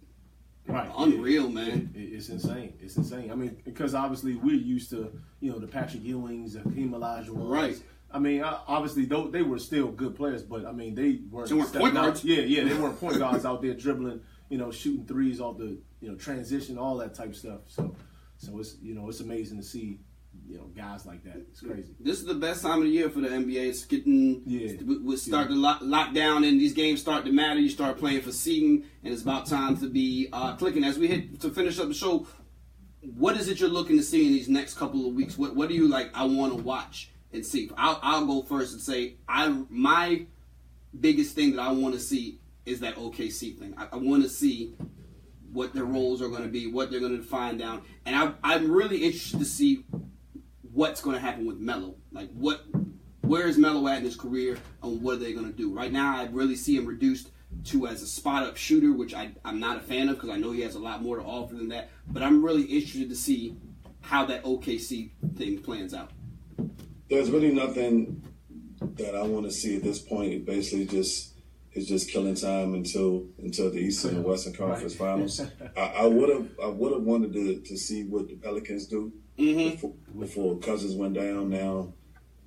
[0.66, 1.54] Right, unreal, yeah.
[1.56, 1.94] man.
[1.94, 2.74] It- it's insane.
[2.80, 3.32] It's insane.
[3.32, 5.12] I mean, because obviously we're used to
[5.42, 7.50] you know the Patrick Ewings, the Hakeem Olajuwons.
[7.50, 7.82] Right.
[8.12, 11.50] I mean, uh, obviously though they were still good players, but I mean they weren't.
[11.50, 12.04] They weren't point out.
[12.06, 12.24] guards.
[12.24, 15.78] Yeah, yeah, they weren't point guards out there dribbling, you know, shooting threes off the
[16.00, 17.62] you know transition, all that type of stuff.
[17.68, 17.94] So,
[18.38, 20.00] so it's you know it's amazing to see
[20.48, 21.38] you know guys like that.
[21.38, 21.94] It's crazy.
[22.00, 23.68] This is the best time of the year for the NBA.
[23.70, 24.74] It's getting Yeah.
[24.84, 27.60] we, we start to lock, lock down, and these games start to matter.
[27.60, 30.84] You start playing for seeding, and it's about time to be uh, clicking.
[30.84, 32.26] As we hit to finish up the show,
[33.02, 35.38] what is it you're looking to see in these next couple of weeks?
[35.38, 36.10] What What do you like?
[36.16, 37.70] I want to watch and see.
[37.78, 40.26] I'll, I'll go first and say I my
[41.00, 43.74] biggest thing that I want to see is that OKC thing.
[43.78, 44.74] I, I want to see
[45.54, 48.34] what their roles are going to be, what they're going to define down, and I,
[48.44, 49.86] I'm really interested to see
[50.74, 51.96] what's going to happen with Melo.
[52.12, 52.64] Like what,
[53.22, 55.74] where is Melo at in his career, and what are they going to do?
[55.74, 57.30] Right now, I really see him reduced
[57.66, 60.38] to as a spot up shooter, which I, I'm not a fan of because I
[60.38, 61.90] know he has a lot more to offer than that.
[62.08, 63.56] But I'm really interested to see
[64.02, 66.12] how that OKC thing plans out.
[67.10, 68.22] there's really nothing
[68.82, 70.34] that I want to see at this point.
[70.34, 71.33] It basically just
[71.76, 75.14] it's just killing time until until the Eastern and Western Conference right.
[75.14, 75.42] Finals.
[75.78, 79.72] I would have I would have wanted to to see what the Pelicans do mm-hmm.
[79.72, 81.50] before, before Cousins went down.
[81.50, 81.94] Now,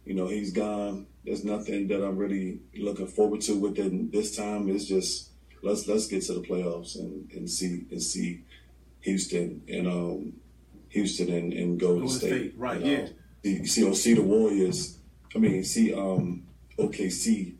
[0.05, 1.07] you know he's gone.
[1.24, 4.69] There's nothing that I'm really looking forward to within this time.
[4.69, 5.31] It's just
[5.62, 8.44] let's let's get to the playoffs and, and see and see
[9.01, 10.32] Houston and um
[10.90, 12.28] Houston and, and Golden, Golden State.
[12.28, 12.55] State.
[12.57, 12.98] Right, and, yeah.
[13.59, 14.98] Um, see, see, see the Warriors.
[15.35, 16.44] I mean, see um
[16.78, 17.57] OKC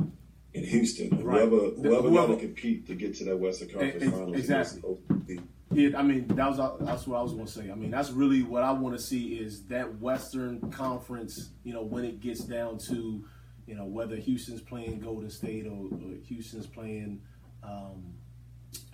[0.57, 1.23] in Houston.
[1.23, 1.41] Right.
[1.41, 4.37] Whoever whoever, whoever got to compete to get to that Western Conference Finals.
[4.37, 5.41] Exactly.
[5.73, 7.71] Yeah, I mean that was that's what I was going to say.
[7.71, 11.51] I mean that's really what I want to see is that Western Conference.
[11.65, 13.25] You know when it gets down to,
[13.67, 17.21] you know whether Houston's playing Golden State or, or Houston's playing,
[17.63, 18.15] um,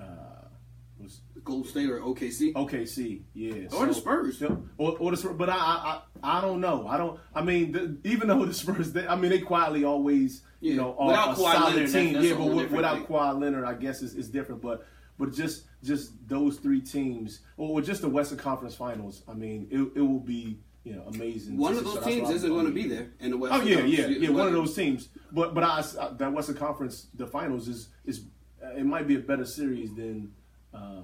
[0.01, 0.41] uh,
[1.03, 2.53] was Golden State or OKC.
[2.53, 3.66] OKC, yeah.
[3.66, 4.43] Or so, the Spurs.
[4.79, 5.37] or, or the Spurs.
[5.37, 6.87] But I, I, I don't know.
[6.87, 7.19] I don't.
[7.35, 10.73] I mean, the, even though the Spurs, they, I mean, they quietly always, yeah.
[10.73, 12.12] you know, are without a Kawhi solid Leonard, team.
[12.12, 13.07] That's, that's yeah, but without thing.
[13.07, 14.62] Kawhi Leonard, I guess is, is different.
[14.62, 14.87] But
[15.19, 19.23] but just just those three teams, or just the Western Conference Finals.
[19.29, 21.57] I mean, it, it will be you know amazing.
[21.57, 23.61] One of those teams isn't going to be there in the oh, Western.
[23.61, 23.99] Oh yeah, Conference.
[23.99, 24.31] yeah, yeah.
[24.31, 25.09] One of those teams.
[25.31, 25.83] But but I,
[26.19, 28.24] that Western Conference, the finals is is
[28.77, 30.33] it might be a better series than.
[30.74, 31.03] Uh,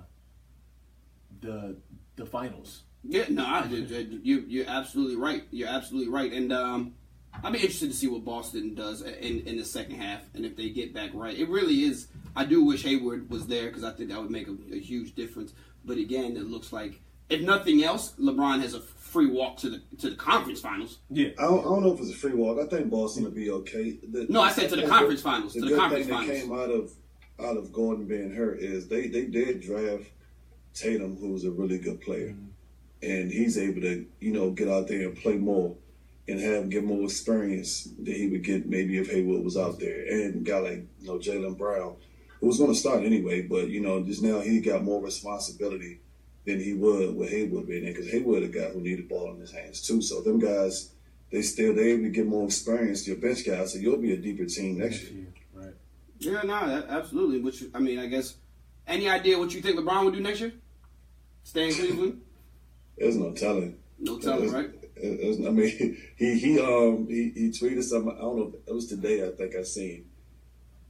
[1.40, 1.76] the
[2.16, 2.82] the finals.
[3.04, 5.44] Yeah, no, I, you you're absolutely right.
[5.50, 6.94] You're absolutely right, and um,
[7.42, 10.56] I'd be interested to see what Boston does in in the second half, and if
[10.56, 11.36] they get back right.
[11.36, 12.08] It really is.
[12.34, 15.14] I do wish Hayward was there because I think that would make a, a, huge
[15.14, 15.54] difference.
[15.84, 19.82] But again, it looks like if nothing else, LeBron has a free walk to the
[19.98, 20.98] to the conference finals.
[21.10, 22.58] Yeah, I don't, I don't know if it's a free walk.
[22.58, 23.98] I think Boston will be okay.
[24.08, 25.54] The, no, I said to the conference finals.
[25.54, 26.28] The to the conference thing finals.
[26.28, 26.92] that came out of
[27.40, 30.10] out of Gordon being hurt is they they did draft
[30.74, 32.46] Tatum, who's a really good player, mm-hmm.
[33.02, 35.74] and he's able to, you know, get out there and play more
[36.28, 40.04] and have get more experience than he would get maybe if Hayward was out there.
[40.06, 41.96] And guy like, you know, Jaylen Brown,
[42.40, 46.00] who was going to start anyway, but you know, just now he got more responsibility
[46.44, 49.32] than he would with Hayward being there because Hayward a guy who needed the ball
[49.32, 50.00] in his hands too.
[50.02, 50.90] So them guys,
[51.32, 53.06] they still they able to get more experience.
[53.06, 55.26] Your bench guys, so you'll be a deeper team next year.
[56.18, 57.40] Yeah, no, absolutely.
[57.40, 58.36] Which I mean, I guess.
[58.86, 60.52] Any idea what you think LeBron would do next year?
[61.42, 62.22] Stay in Cleveland?
[62.96, 63.76] There's no telling.
[63.98, 64.70] No telling, right?
[64.96, 68.16] I mean, he he um he, he tweeted something.
[68.16, 68.52] I don't know.
[68.66, 69.26] It was today.
[69.26, 70.06] I think I seen.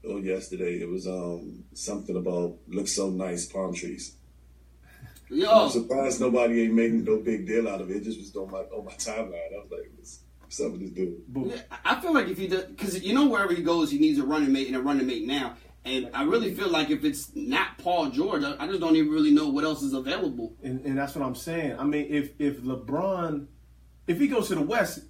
[0.08, 0.80] Or yesterday.
[0.80, 4.14] It was um something about look so nice palm trees.
[5.28, 5.50] Yo.
[5.50, 7.98] I'm surprised nobody ain't making no big deal out of it.
[7.98, 9.52] It just was on my on my timeline.
[9.54, 9.90] I was like,
[10.48, 11.52] what's, what's up with this dude?
[11.52, 14.18] Yeah, I feel like if he does, because you know wherever he goes, he needs
[14.18, 15.54] a running mate and a running mate now.
[15.84, 19.30] And I really feel like if it's not Paul George, I just don't even really
[19.30, 20.54] know what else is available.
[20.62, 21.78] And, and that's what I'm saying.
[21.78, 23.46] I mean, if if LeBron,
[24.06, 25.00] if he goes to the West,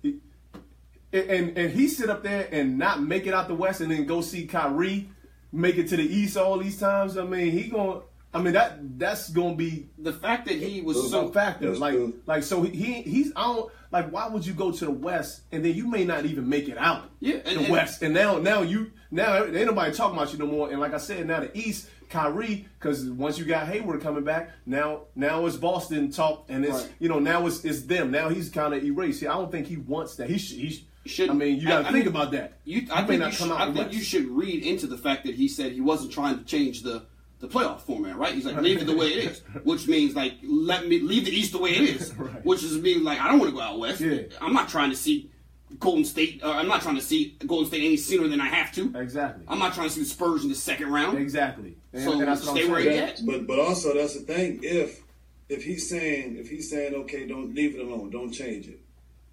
[1.12, 4.06] and and he sit up there and not make it out the West, and then
[4.06, 5.10] go see Kyrie
[5.50, 8.02] make it to the East all these times, I mean, he going
[8.32, 11.74] I mean that that's gonna be the fact that he was so factor.
[11.74, 15.42] Like like so he he's I don't like why would you go to the West
[15.50, 18.12] and then you may not even make it out yeah and, the and, West and
[18.12, 21.26] now now you now ain't nobody talking about you no more and like I said
[21.26, 26.10] now the East Kyrie because once you got Hayward coming back now now it's Boston
[26.10, 26.92] talk and it's right.
[26.98, 29.22] you know now it's it's them now he's kind of erased.
[29.22, 30.58] I don't think he wants that he should.
[30.58, 32.58] He, should, I mean, you got to think mean, about that.
[32.64, 35.48] You, I think, you should, I think you should read into the fact that he
[35.48, 37.06] said he wasn't trying to change the
[37.40, 38.34] the playoff format, right?
[38.34, 41.30] He's like, leave it the way it is, which means like let me leave the
[41.30, 42.44] East the way it is, right.
[42.44, 44.00] which is me like I don't want to go out west.
[44.00, 44.22] Yeah.
[44.40, 45.30] I'm not trying to see
[45.78, 46.42] Golden State.
[46.42, 48.92] Uh, I'm not trying to see Golden State any sooner than I have to.
[48.96, 49.44] Exactly.
[49.48, 51.18] I'm not trying to see the Spurs in the second round.
[51.18, 51.76] Exactly.
[51.92, 53.24] And, so and stay where he at.
[53.24, 54.60] But but also that's the thing.
[54.62, 55.02] If
[55.48, 58.80] if he's saying if he's saying okay, don't leave it alone, don't change it.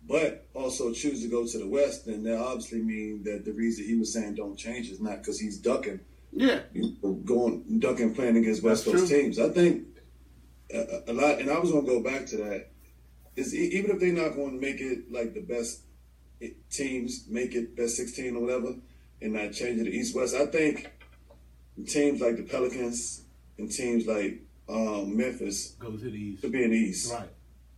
[0.07, 3.85] But also choose to go to the West, then that obviously means that the reason
[3.85, 5.99] he was saying don't change is not because he's ducking
[6.35, 6.59] yeah,
[7.23, 9.21] going ducking playing against West That's Coast true.
[9.21, 9.39] teams.
[9.39, 9.85] I think
[10.73, 12.71] a, a, lot, and I was gonna go back to that.
[13.37, 15.81] Is even if they're not going to make it like the best
[16.69, 18.75] teams, make it best sixteen or whatever,
[19.21, 20.35] and not change it to East West.
[20.35, 20.91] I think
[21.87, 23.23] teams like the Pelicans
[23.57, 27.13] and teams like um, Memphis go to the East to be in the East.
[27.13, 27.29] Right.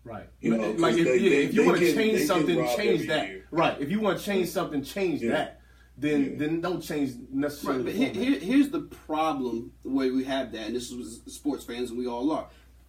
[0.04, 0.30] Right.
[0.40, 3.28] You know, like if, they, yeah, they, if you want to change something, change that.
[3.28, 3.46] Year.
[3.52, 3.82] Right.
[3.82, 5.32] If you want to change something, change yeah.
[5.32, 5.57] that
[5.98, 6.38] then yeah.
[6.38, 7.84] then don't change necessarily.
[7.84, 11.32] Right, but here, here's the problem: the way we have that, and this is with
[11.32, 12.48] sports fans, and we all are,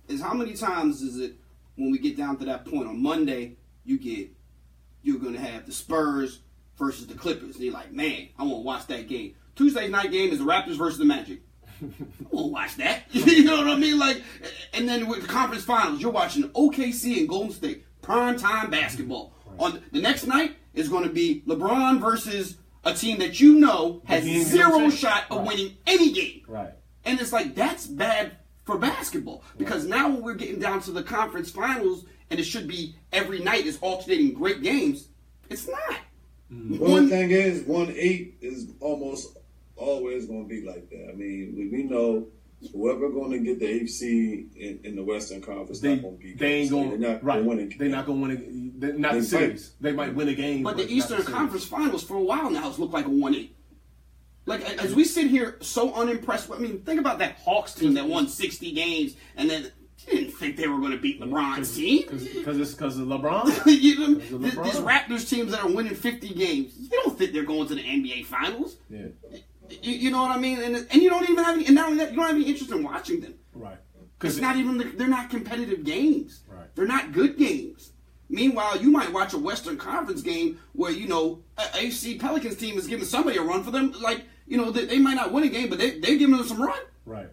[0.09, 1.37] is how many times is it
[1.77, 4.31] when we get down to that point on Monday, you get
[5.03, 6.41] you're going to have the Spurs
[6.77, 9.35] versus the Clippers, and you're like, man, I want to watch that game.
[9.57, 11.41] Tuesday night game is the Raptors versus the Magic.
[11.83, 11.87] I
[12.31, 13.05] won't watch that.
[13.11, 13.99] you know what I mean?
[13.99, 14.23] Like,
[14.75, 19.33] and then with the conference finals, you're watching OKC and Golden State, prime time basketball.
[19.59, 24.03] On the next night is going to be LeBron versus a team that you know
[24.07, 25.47] has zero shot of Right.
[25.49, 26.43] winning any game.
[26.47, 26.73] Right.
[27.05, 28.33] And it's like that's bad
[28.65, 32.69] for basketball because now when we're getting down to the conference finals and it should
[32.69, 35.09] be every night is alternating great games,
[35.49, 35.97] it's not.
[36.51, 39.37] One thing is, one eight is almost
[39.77, 41.11] always going to be like that.
[41.11, 42.27] I mean, we, we know
[42.73, 46.23] whoever going to get the AFC in, in the Western Conference They, not going to
[46.23, 46.35] be.
[46.35, 47.37] they ain't going They're not right.
[47.45, 47.75] gonna win.
[47.79, 48.73] They're not going to win.
[48.77, 49.31] A, they're not They the fight.
[49.41, 49.73] series.
[49.81, 51.35] They might win a game, But the Eastern series.
[51.35, 53.55] Conference Finals for a while now has looked like a one eight.
[54.47, 56.51] Like as we sit here so unimpressed.
[56.51, 59.71] I mean, think about that Hawks team that won sixty games and then
[60.07, 62.03] didn't think they were going to beat LeBron's team.
[62.09, 63.67] because it's because of LeBron.
[63.67, 64.65] you know, Because of th- LeBron.
[64.65, 67.83] these Raptors teams that are winning 50 games, you don't think they're going to the
[67.83, 68.79] NBA Finals.
[68.89, 69.09] yeah,
[69.71, 70.61] You, you know what I mean?
[70.63, 72.45] And, and you don't even have any, and not only that, you don't have any
[72.47, 73.35] interest in watching them.
[73.55, 73.79] right.
[74.19, 76.43] Because it's not even, the, they're not competitive games.
[76.49, 76.67] Right.
[76.75, 77.93] They're not good games.
[78.29, 82.77] Meanwhile, you might watch a Western Conference game where, you know, a AFC Pelicans team
[82.77, 83.93] is giving somebody a run for them.
[84.01, 86.47] Like, you know, they, they might not win a game, but they, they're giving them
[86.47, 86.81] some run.
[87.07, 87.29] right.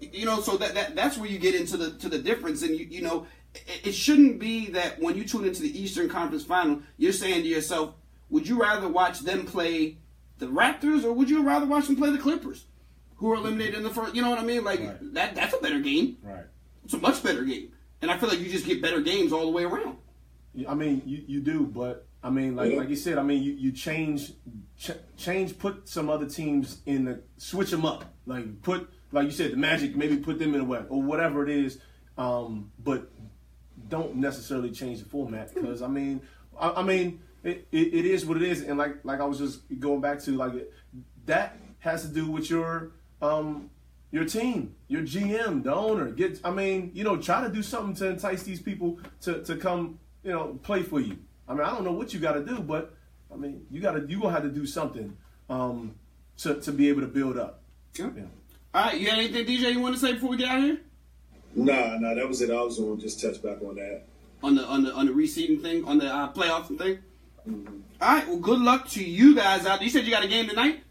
[0.00, 2.76] you know so that, that that's where you get into the to the difference and
[2.78, 6.44] you you know it, it shouldn't be that when you tune into the eastern conference
[6.44, 7.94] final you're saying to yourself
[8.30, 9.98] would you rather watch them play
[10.38, 12.64] the raptors or would you rather watch them play the clippers
[13.16, 15.14] who are eliminated in the first you know what i mean like Right.
[15.14, 16.44] that that's a better game Right.
[16.84, 19.44] it's a much better game and i feel like you just get better games all
[19.46, 19.96] the way around
[20.68, 22.78] I mean, you, you do, but I mean, like Yeah.
[22.78, 24.32] like you said, I mean, you, you change
[24.76, 29.30] ch- change, put some other teams in the switch them up, like put like you
[29.30, 31.78] said, the Magic, maybe put them in a way or whatever it is,
[32.16, 33.08] um, but
[33.88, 36.22] don't necessarily change the format because I mean,
[36.58, 39.38] I, I mean, it, it, it is what it is, and like like I was
[39.38, 40.52] just going back to like
[41.26, 42.92] that has to do with your
[43.22, 43.70] um
[44.10, 46.10] your team, your GM, the owner.
[46.10, 49.56] Get I mean, you know, try to do something to entice these people to to
[49.56, 51.18] come, you know, play for you.
[51.48, 52.94] I mean, I don't know what you got to do, but
[53.32, 55.16] I mean, you got to you gonna have to do something
[55.50, 55.94] um
[56.38, 57.62] to to be able to build up.
[57.98, 58.10] yeah.
[58.16, 58.22] Yeah.
[58.74, 60.64] all right you got anything dj you want to say before we get out of
[60.64, 60.80] here
[61.54, 62.50] Nah, nah, that was it.
[62.50, 64.02] I was going to just touch back on that.
[64.42, 66.98] on the on the on the reseeding thing on the uh, playoff thing
[67.48, 67.80] Mm-hmm.
[68.02, 70.28] all right well good luck to you guys out there you said you got a
[70.28, 70.82] game tonight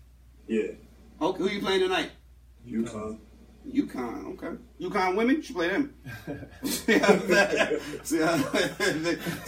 [0.47, 0.71] Yeah,
[1.21, 2.11] Okay, who you playing tonight?
[2.67, 3.19] UConn.
[3.71, 4.55] UConn, okay.
[4.79, 5.93] UConn women, you should play them.
[6.63, 8.37] see, how that, see, how,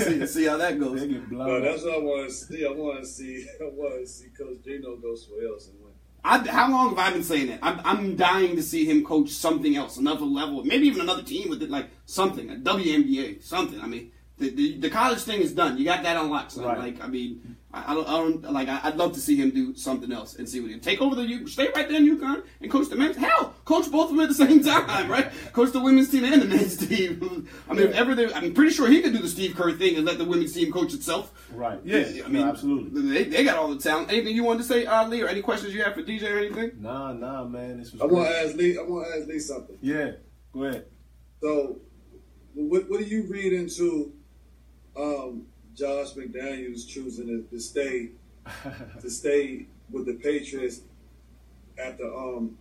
[0.03, 0.99] see, see how that goes.
[1.01, 2.65] They No, that's what I want to see.
[2.65, 3.45] I want to see.
[3.61, 5.93] I want to see Coach Gino go somewhere else and win.
[6.23, 7.59] I, how long have I been saying that?
[7.61, 11.49] I'm, I'm dying to see him coach something else, another level, maybe even another team
[11.49, 13.79] with it, like something, a WNBA, something.
[13.79, 15.77] I mean, the, the, the college thing is done.
[15.77, 16.53] You got that unlocked.
[16.53, 16.77] So, Right.
[16.79, 19.51] like, I mean, I, I don't, I don't, like, I, I'd love to see him
[19.51, 22.17] do something else and see what he take over the U, stay right there in
[22.17, 23.17] UConn and coach the men's.
[23.17, 25.29] Hell, coach both of them at the same time, right?
[25.53, 27.47] Coach the women's team and the men's team.
[27.69, 29.97] I mean, if ever they, I'm pretty sure he could do the Steve Kerr thing
[29.97, 31.31] and let the women's team coach itself.
[31.53, 31.79] Right.
[31.83, 31.97] Yeah.
[32.25, 33.01] I mean, no, absolutely.
[33.11, 34.09] They, they got all the talent.
[34.11, 36.37] Anything you wanted to say, uh, Lee, or any questions you have for DJ or
[36.39, 36.71] anything?
[36.79, 37.77] Nah, nah, man.
[37.79, 38.01] This was.
[38.01, 38.77] I want to ask Lee.
[38.77, 39.77] I want to ask Lee something.
[39.81, 40.11] Yeah.
[40.53, 40.85] Go ahead.
[41.41, 41.81] So,
[42.53, 44.13] what, what do you read into
[44.99, 45.45] um,
[45.75, 48.09] Josh McDaniels choosing to, to stay
[49.01, 50.81] to stay with the Patriots
[51.77, 52.57] after um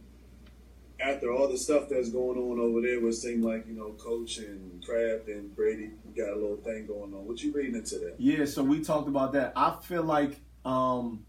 [1.00, 3.06] after all the stuff that's going on over there?
[3.06, 7.14] It seemed like you know, Coach and Kraft and Brady got a little thing going
[7.14, 7.26] on.
[7.26, 8.16] What you reading into that?
[8.18, 9.52] Yeah, so we talked about that.
[9.54, 11.24] I feel like um,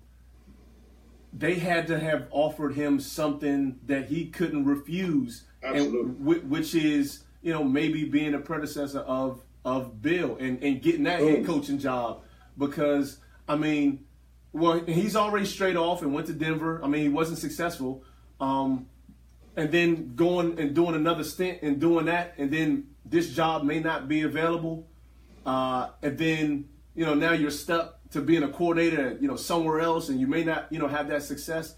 [1.34, 6.12] they had to have offered him something that he couldn't refuse, Absolutely.
[6.14, 11.04] whi- which is you know maybe being a predecessor of of Bill and and getting
[11.04, 12.22] that head coaching job
[12.58, 14.06] because I mean,
[14.54, 16.82] well he's already straight off and went to Denver.
[16.84, 18.04] I mean he wasn't successful.
[18.40, 18.88] Um,
[19.56, 23.80] and then going and doing another stint and doing that, and then this job may
[23.80, 24.88] not be available,
[25.46, 29.80] uh, and then you know now you're stuck to being a coordinator, you know, somewhere
[29.80, 31.76] else, and you may not, you know, have that success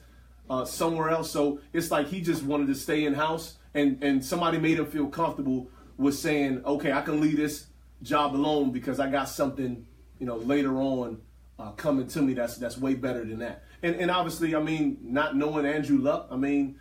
[0.49, 1.30] uh, somewhere else.
[1.32, 4.86] So it's like he just wanted to stay in house, and and somebody made him
[4.86, 7.68] feel comfortable with saying, okay, I can leave this
[8.02, 9.86] job alone because I got something,
[10.19, 11.22] you know, later on
[11.60, 13.64] uh, coming to me that's that's way better than that.
[13.84, 16.80] And and obviously, I mean, not knowing Andrew Luck, I mean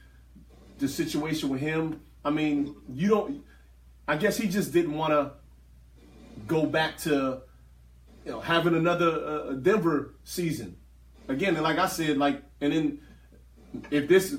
[0.80, 2.00] the situation with him.
[2.24, 3.44] I mean, you don't.
[4.08, 5.32] I guess he just didn't want to
[6.48, 7.42] go back to,
[8.24, 10.76] you know, having another uh, Denver season
[11.28, 11.54] again.
[11.54, 13.00] And like I said, like, and then
[13.90, 14.36] if this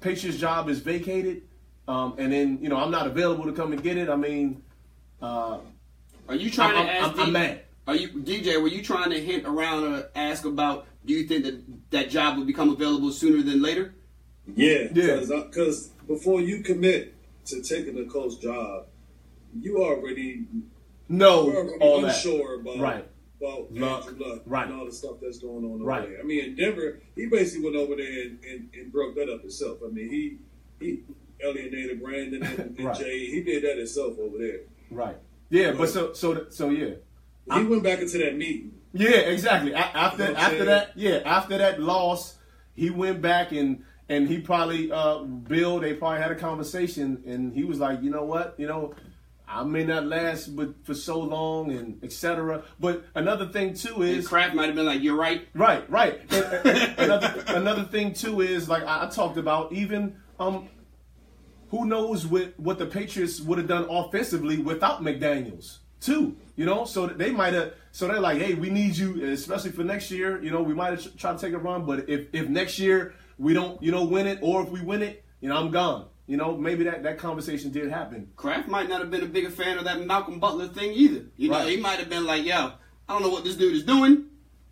[0.00, 1.42] Patriots job is vacated,
[1.88, 4.08] um, and then you know I'm not available to come and get it.
[4.08, 4.62] I mean,
[5.20, 5.58] uh,
[6.28, 7.18] Are you trying I'm- to I'm- ask?
[7.18, 7.60] I'm D- mad.
[7.86, 8.56] Are you DJ?
[8.60, 10.86] Were you trying to hint around or ask about?
[11.04, 11.60] Do you think that
[11.90, 13.94] that job will become available sooner than later?
[14.56, 15.20] Yeah, Yeah.
[15.20, 15.30] Because
[15.90, 17.14] uh, before you commit
[17.46, 18.86] to taking a coach job,
[19.60, 20.44] you already
[21.10, 22.14] no, you're already all that.
[22.16, 23.04] unsure about Right.
[23.38, 24.06] about Luck.
[24.08, 24.66] Andrew Luck Right.
[24.66, 26.08] and all the stuff that's going on over Right.
[26.08, 26.20] there.
[26.20, 29.42] I mean, in Denver, he basically went over there and, and, and broke that up
[29.42, 29.78] himself.
[29.84, 30.38] I mean, he
[30.80, 31.02] he
[31.42, 32.96] alienated Brandon and, and Right.
[32.98, 33.26] Jay.
[33.26, 34.60] He did that himself over there.
[34.90, 35.16] Right.
[35.50, 36.94] Yeah, but so so so yeah.
[37.52, 38.72] He went back into that meeting.
[38.92, 39.74] Yeah, exactly.
[39.74, 42.36] After You know after that, yeah, after that loss,
[42.74, 45.80] he went back and and he probably uh Bill.
[45.80, 48.94] They probably had a conversation, and he was like, you know what, you know,
[49.46, 52.64] I may not last but for so long, and etc.
[52.80, 56.20] But another thing too And is Kraft might have been like, "You're right." Right, right.
[56.98, 60.68] Another another thing too is like I, I talked about even um
[61.74, 66.36] who knows what what the Patriots would have done offensively without McDaniels too.
[66.56, 67.74] You know, so they might have.
[67.90, 70.40] So they're like, hey, we need you, especially for next year.
[70.42, 73.14] You know, we might have tried to take a run, but if if next year
[73.38, 76.06] we don't, you know, win it, or if we win it, you know, I'm gone.
[76.26, 78.30] You know, maybe that that conversation did happen.
[78.36, 81.24] Kraft might not have been a bigger fan of that Malcolm Butler thing either.
[81.36, 81.68] You know, Right.
[81.70, 82.54] he might have been like, "Yo,
[83.08, 84.26] I don't know what this dude is doing."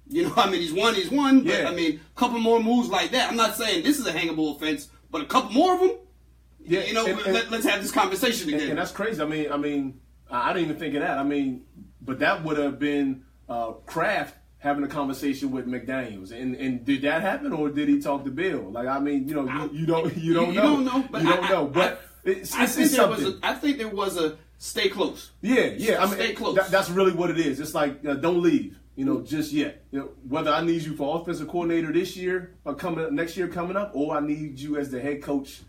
[0.08, 1.42] You know, I mean, he's won, he's won.
[1.44, 1.68] But Yeah.
[1.68, 3.28] I mean, a couple more moves like that.
[3.30, 5.92] I'm not saying this is a hangable offense, but a couple more of them.
[6.64, 8.70] Yeah, you know, and- and- let, us have this conversation again.
[8.70, 9.20] and that's crazy.
[9.22, 11.18] I mean, I mean, I I didn't even think of that.
[11.18, 11.64] I mean,
[12.00, 17.02] but that would have been uh, Kraft having a conversation with McDaniels, and and did
[17.02, 18.70] that happen, or did he talk to Bill?
[18.70, 21.22] Like, I mean, you know, you, you don't, you don't You know, don't know, but
[21.22, 23.40] you don't I- know, I- but it's, I it's, think it's there was something.
[23.42, 25.32] a, I think there was a stay close.
[25.40, 26.00] Yeah, yeah.
[26.02, 26.54] I mean, Stay close.
[26.56, 27.58] that- that's really what it is.
[27.60, 28.78] It's like uh, don't leave.
[28.94, 29.84] You know, just yet.
[29.90, 33.38] You know, whether I need you for offensive coordinator this year or coming up, next
[33.38, 35.62] year coming up, or I need you as the head coach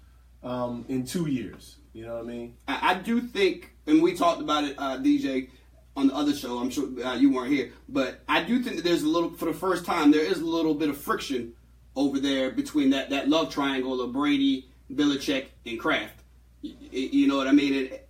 [0.43, 1.77] um, in two years.
[1.93, 2.55] You know what I mean?
[2.67, 5.49] I, I do think, and we talked about it, uh, DJ,
[5.95, 6.57] on the other show.
[6.57, 9.45] I'm sure uh, you weren't here, but I do think that there's a little, for
[9.45, 11.53] the first time, there is a little bit of friction
[11.95, 16.19] over there between that that love triangle of Brady, Belichick, and Kraft.
[16.61, 17.73] You, you know what I mean?
[17.73, 18.09] It,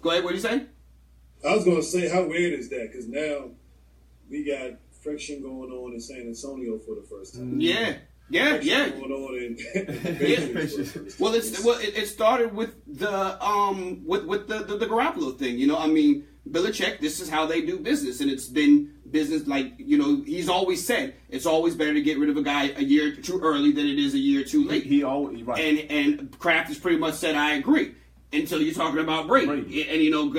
[0.00, 0.24] go ahead.
[0.24, 0.64] What do you say?
[1.46, 2.88] I was gonna say, how weird is that?
[2.90, 3.50] Because now
[4.30, 7.60] we got friction going on in San Antonio for the first time.
[7.60, 7.96] Yeah,
[8.30, 8.88] yeah, yeah.
[8.90, 9.56] Going on in
[10.16, 14.48] Patriots for the first Well, it's well, it, it started with the um with with
[14.48, 15.58] the, the the Garoppolo thing.
[15.58, 17.00] You know, I mean, Belichick.
[17.00, 20.86] This is how they do business, and it's been business like you know he's always
[20.86, 23.86] said it's always better to get rid of a guy a year too early than
[23.86, 24.84] it is a year too late.
[24.84, 25.60] He always right.
[25.60, 27.94] and and Kraft has pretty much said I agree
[28.32, 29.46] until you're talking about Brady.
[29.46, 29.88] Brady.
[29.88, 30.30] And you know,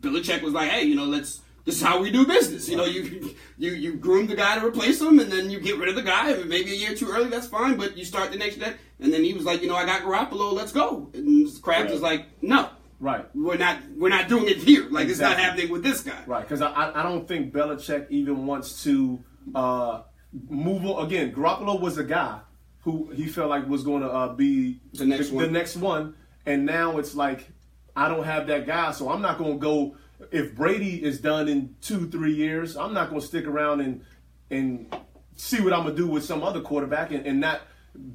[0.00, 1.40] Belichick was like, hey, you know, let's.
[1.64, 2.68] This is how we do business.
[2.68, 5.78] You know, you you you groom the guy to replace him, and then you get
[5.78, 6.34] rid of the guy.
[6.44, 7.76] Maybe a year too early, that's fine.
[7.76, 10.02] But you start the next day, and then he was like, you know, I got
[10.02, 11.08] Garoppolo, let's go.
[11.14, 12.18] And Kraft was Right.
[12.20, 12.68] like, no,
[12.98, 13.26] right.
[13.34, 14.88] we're not we're not doing it here.
[14.90, 16.18] Like it's not happening with this guy.
[16.26, 19.22] Right, because I, I don't think Belichick even wants to
[19.54, 20.02] uh,
[20.48, 21.06] move on.
[21.06, 22.40] Again, Garoppolo was a guy
[22.80, 25.52] who he felt like was going to uh, be The next the, one.
[25.52, 26.14] next one,
[26.44, 27.48] and now it's like
[27.94, 29.96] I don't have that guy, so I'm not going to go.
[30.30, 34.04] If Brady is done in two three years, I'm not going to stick around and
[34.50, 34.94] and
[35.36, 37.62] see what I'm gonna do with some other quarterback and, and not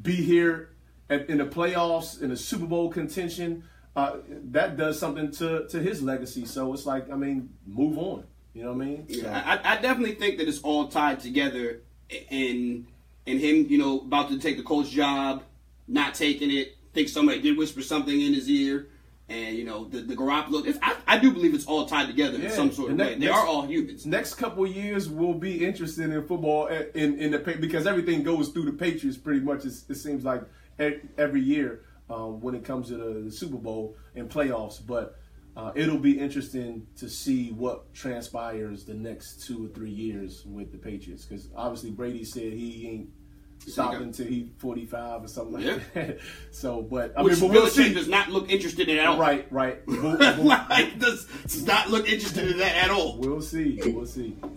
[0.04, 0.70] be here
[1.10, 3.64] at, in the playoffs in the Super Bowl contention.
[3.96, 4.18] Uh,
[4.52, 6.46] that does something to to his legacy.
[6.46, 8.24] So it's like I mean, move on.
[8.54, 9.08] You know what I mean?
[9.10, 11.82] So- Yeah, I, I definitely think that it's all tied together
[12.30, 12.88] in
[13.26, 15.44] in him, you know, about to take the coach job,
[15.88, 18.88] not taking it, think somebody did whisper something in his ear,
[19.30, 20.66] and you know the the Garoppolo.
[20.66, 23.16] It's, I, I do believe it's all tied together in some sort of way.
[23.16, 24.06] They that's- are all humans.
[24.06, 28.24] next couple of years will be interesting in football uh, in in the because everything
[28.24, 29.66] goes through the Patriots pretty much.
[29.66, 30.44] It's, it seems like
[30.80, 35.18] every year um, when it comes to the, the Super Bowl and playoffs, but.
[35.56, 40.72] Uh, it'll be interesting to see what transpires the next two or three years with
[40.72, 43.10] the Patriots because obviously Brady said he ain't
[43.60, 45.80] stopping until he's 45 or something like Yeah.
[45.94, 46.20] that.
[46.52, 47.94] So, but I Which mean, but we'll Belichick see.
[47.94, 49.20] does not look interested in at all.
[49.20, 49.82] Right, right.
[49.88, 53.18] We'll, we'll- like does, does not look interested in that at all.
[53.20, 53.80] we'll see.
[53.86, 54.36] We'll see.
[54.44, 54.54] All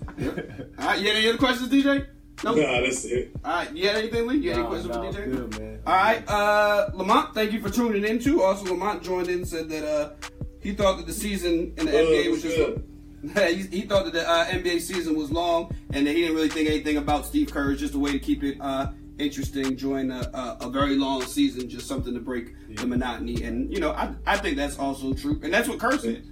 [0.79, 2.07] right, you had any other questions, DJ?
[2.43, 2.55] No.
[2.55, 3.33] Nah, that's it.
[3.45, 4.39] All right, you had anything, Lee?
[4.39, 5.31] You had any questions nah, for DJ?
[5.33, 5.81] good, man.
[5.87, 8.43] All right, uh, Lamont, thank you for tuning in too.
[8.43, 10.13] Also, Lamont joined in said that uh,
[10.61, 12.57] he thought that the season in the Good, NBA was just.
[12.57, 12.87] good.
[13.35, 16.49] he, he thought that the uh, NBA season was long and that he didn't really
[16.49, 17.73] think anything about Steve Kerr.
[17.73, 21.23] It's just a way to keep it uh, interesting during a, a, a very long
[21.23, 23.43] season, just something to break the monotony.
[23.43, 25.39] And, you know, I, I think that's also true.
[25.43, 26.25] And that's what Kerr said.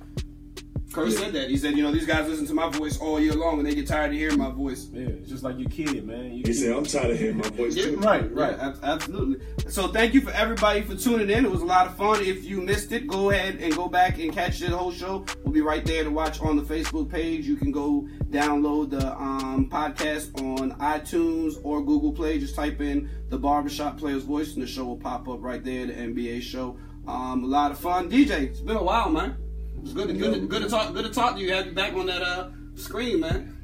[0.92, 1.50] Kerr said that.
[1.50, 3.74] He said, you know, these guys listen to my voice all year long and they
[3.74, 4.88] get tired of hearing my voice.
[4.92, 6.32] Yeah, it's just like your kid, man.
[6.32, 7.96] You He said, I'm tired of hearing my voice Yeah, too.
[7.96, 8.56] Right, right.
[8.56, 9.44] Yeah, absolutely.
[9.68, 11.44] So thank you for everybody for tuning in.
[11.44, 12.22] It was a lot of fun.
[12.22, 15.26] If you missed it, go ahead and go back and catch the whole show.
[15.44, 17.44] We'll be right there to watch on the Facebook page.
[17.46, 22.38] You can go download the um, podcast on iTunes or Google Play.
[22.38, 25.86] Just type in the Barbershop Player's Voice and the show will pop up right there,
[25.86, 26.78] the NBA show.
[27.06, 28.10] Um, a lot of fun.
[28.10, 29.36] DJ, it's been a while, man.
[29.82, 31.52] It's good to, good, to, good to talk good to talk to you.
[31.52, 33.54] Have you back on that uh, screen, man.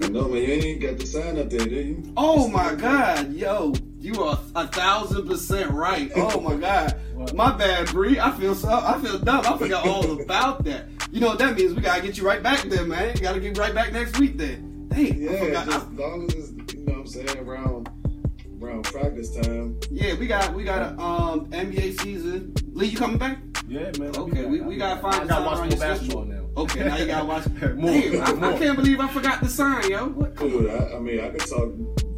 [0.00, 2.12] No man, you ain't got the sign up there, did you?
[2.16, 6.10] Oh my God, yo, you are a thousand percent right.
[6.16, 6.96] Oh my God,
[7.34, 8.18] my bad, Bree.
[8.18, 8.70] I feel so.
[8.70, 9.44] I feel dumb.
[9.46, 10.86] I forgot all about that.
[11.12, 11.74] You know what that means?
[11.74, 13.14] We gotta get you right back there, man.
[13.16, 14.86] You gotta get right back next week then.
[14.88, 15.66] Dang, Yeah, I forgot.
[15.66, 17.88] just as long as it's, you know what I'm saying, around
[18.62, 19.78] around practice time.
[19.90, 22.54] yeah, we got we got a um NBA season.
[22.72, 23.38] Lee, you coming back?
[23.68, 24.16] Yeah, man.
[24.16, 26.40] Okay, we, we gotta find I time gotta watch more basketball now.
[26.56, 27.46] Okay, now you gotta watch.
[27.76, 30.06] More, Damn, I, I can't believe I forgot the sign, yo.
[30.08, 30.34] What?
[30.36, 31.72] Dude, I, I mean, I can talk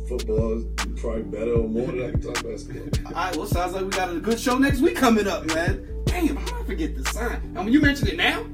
[0.09, 0.64] football
[0.97, 3.06] probably better or more than I can talk basketball.
[3.06, 5.86] All right, well, sounds like we got a good show next week coming up, man.
[6.06, 7.32] Damn, how did I forget the sign?
[7.32, 8.47] And when you mention it now,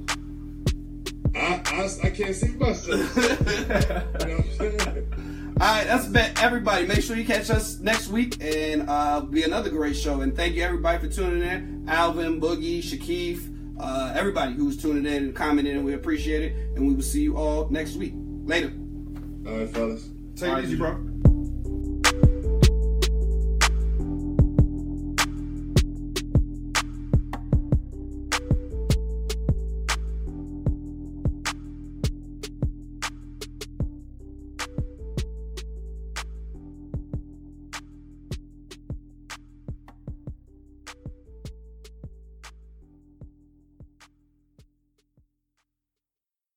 [1.37, 3.17] I, I, I can't see myself.
[3.17, 5.18] you know what I'm saying?
[5.61, 6.41] All right, that's bet.
[6.41, 10.21] Everybody, make sure you catch us next week and uh, be another great show.
[10.21, 11.85] And thank you everybody for tuning in.
[11.89, 15.83] Alvin, Boogie, Shakif, uh, everybody who's tuning in and commenting.
[15.83, 16.53] We appreciate it.
[16.77, 18.13] And we will see you all next week.
[18.45, 18.73] Later.
[19.49, 20.09] All right, fellas.
[20.37, 21.08] Take it easy, bro.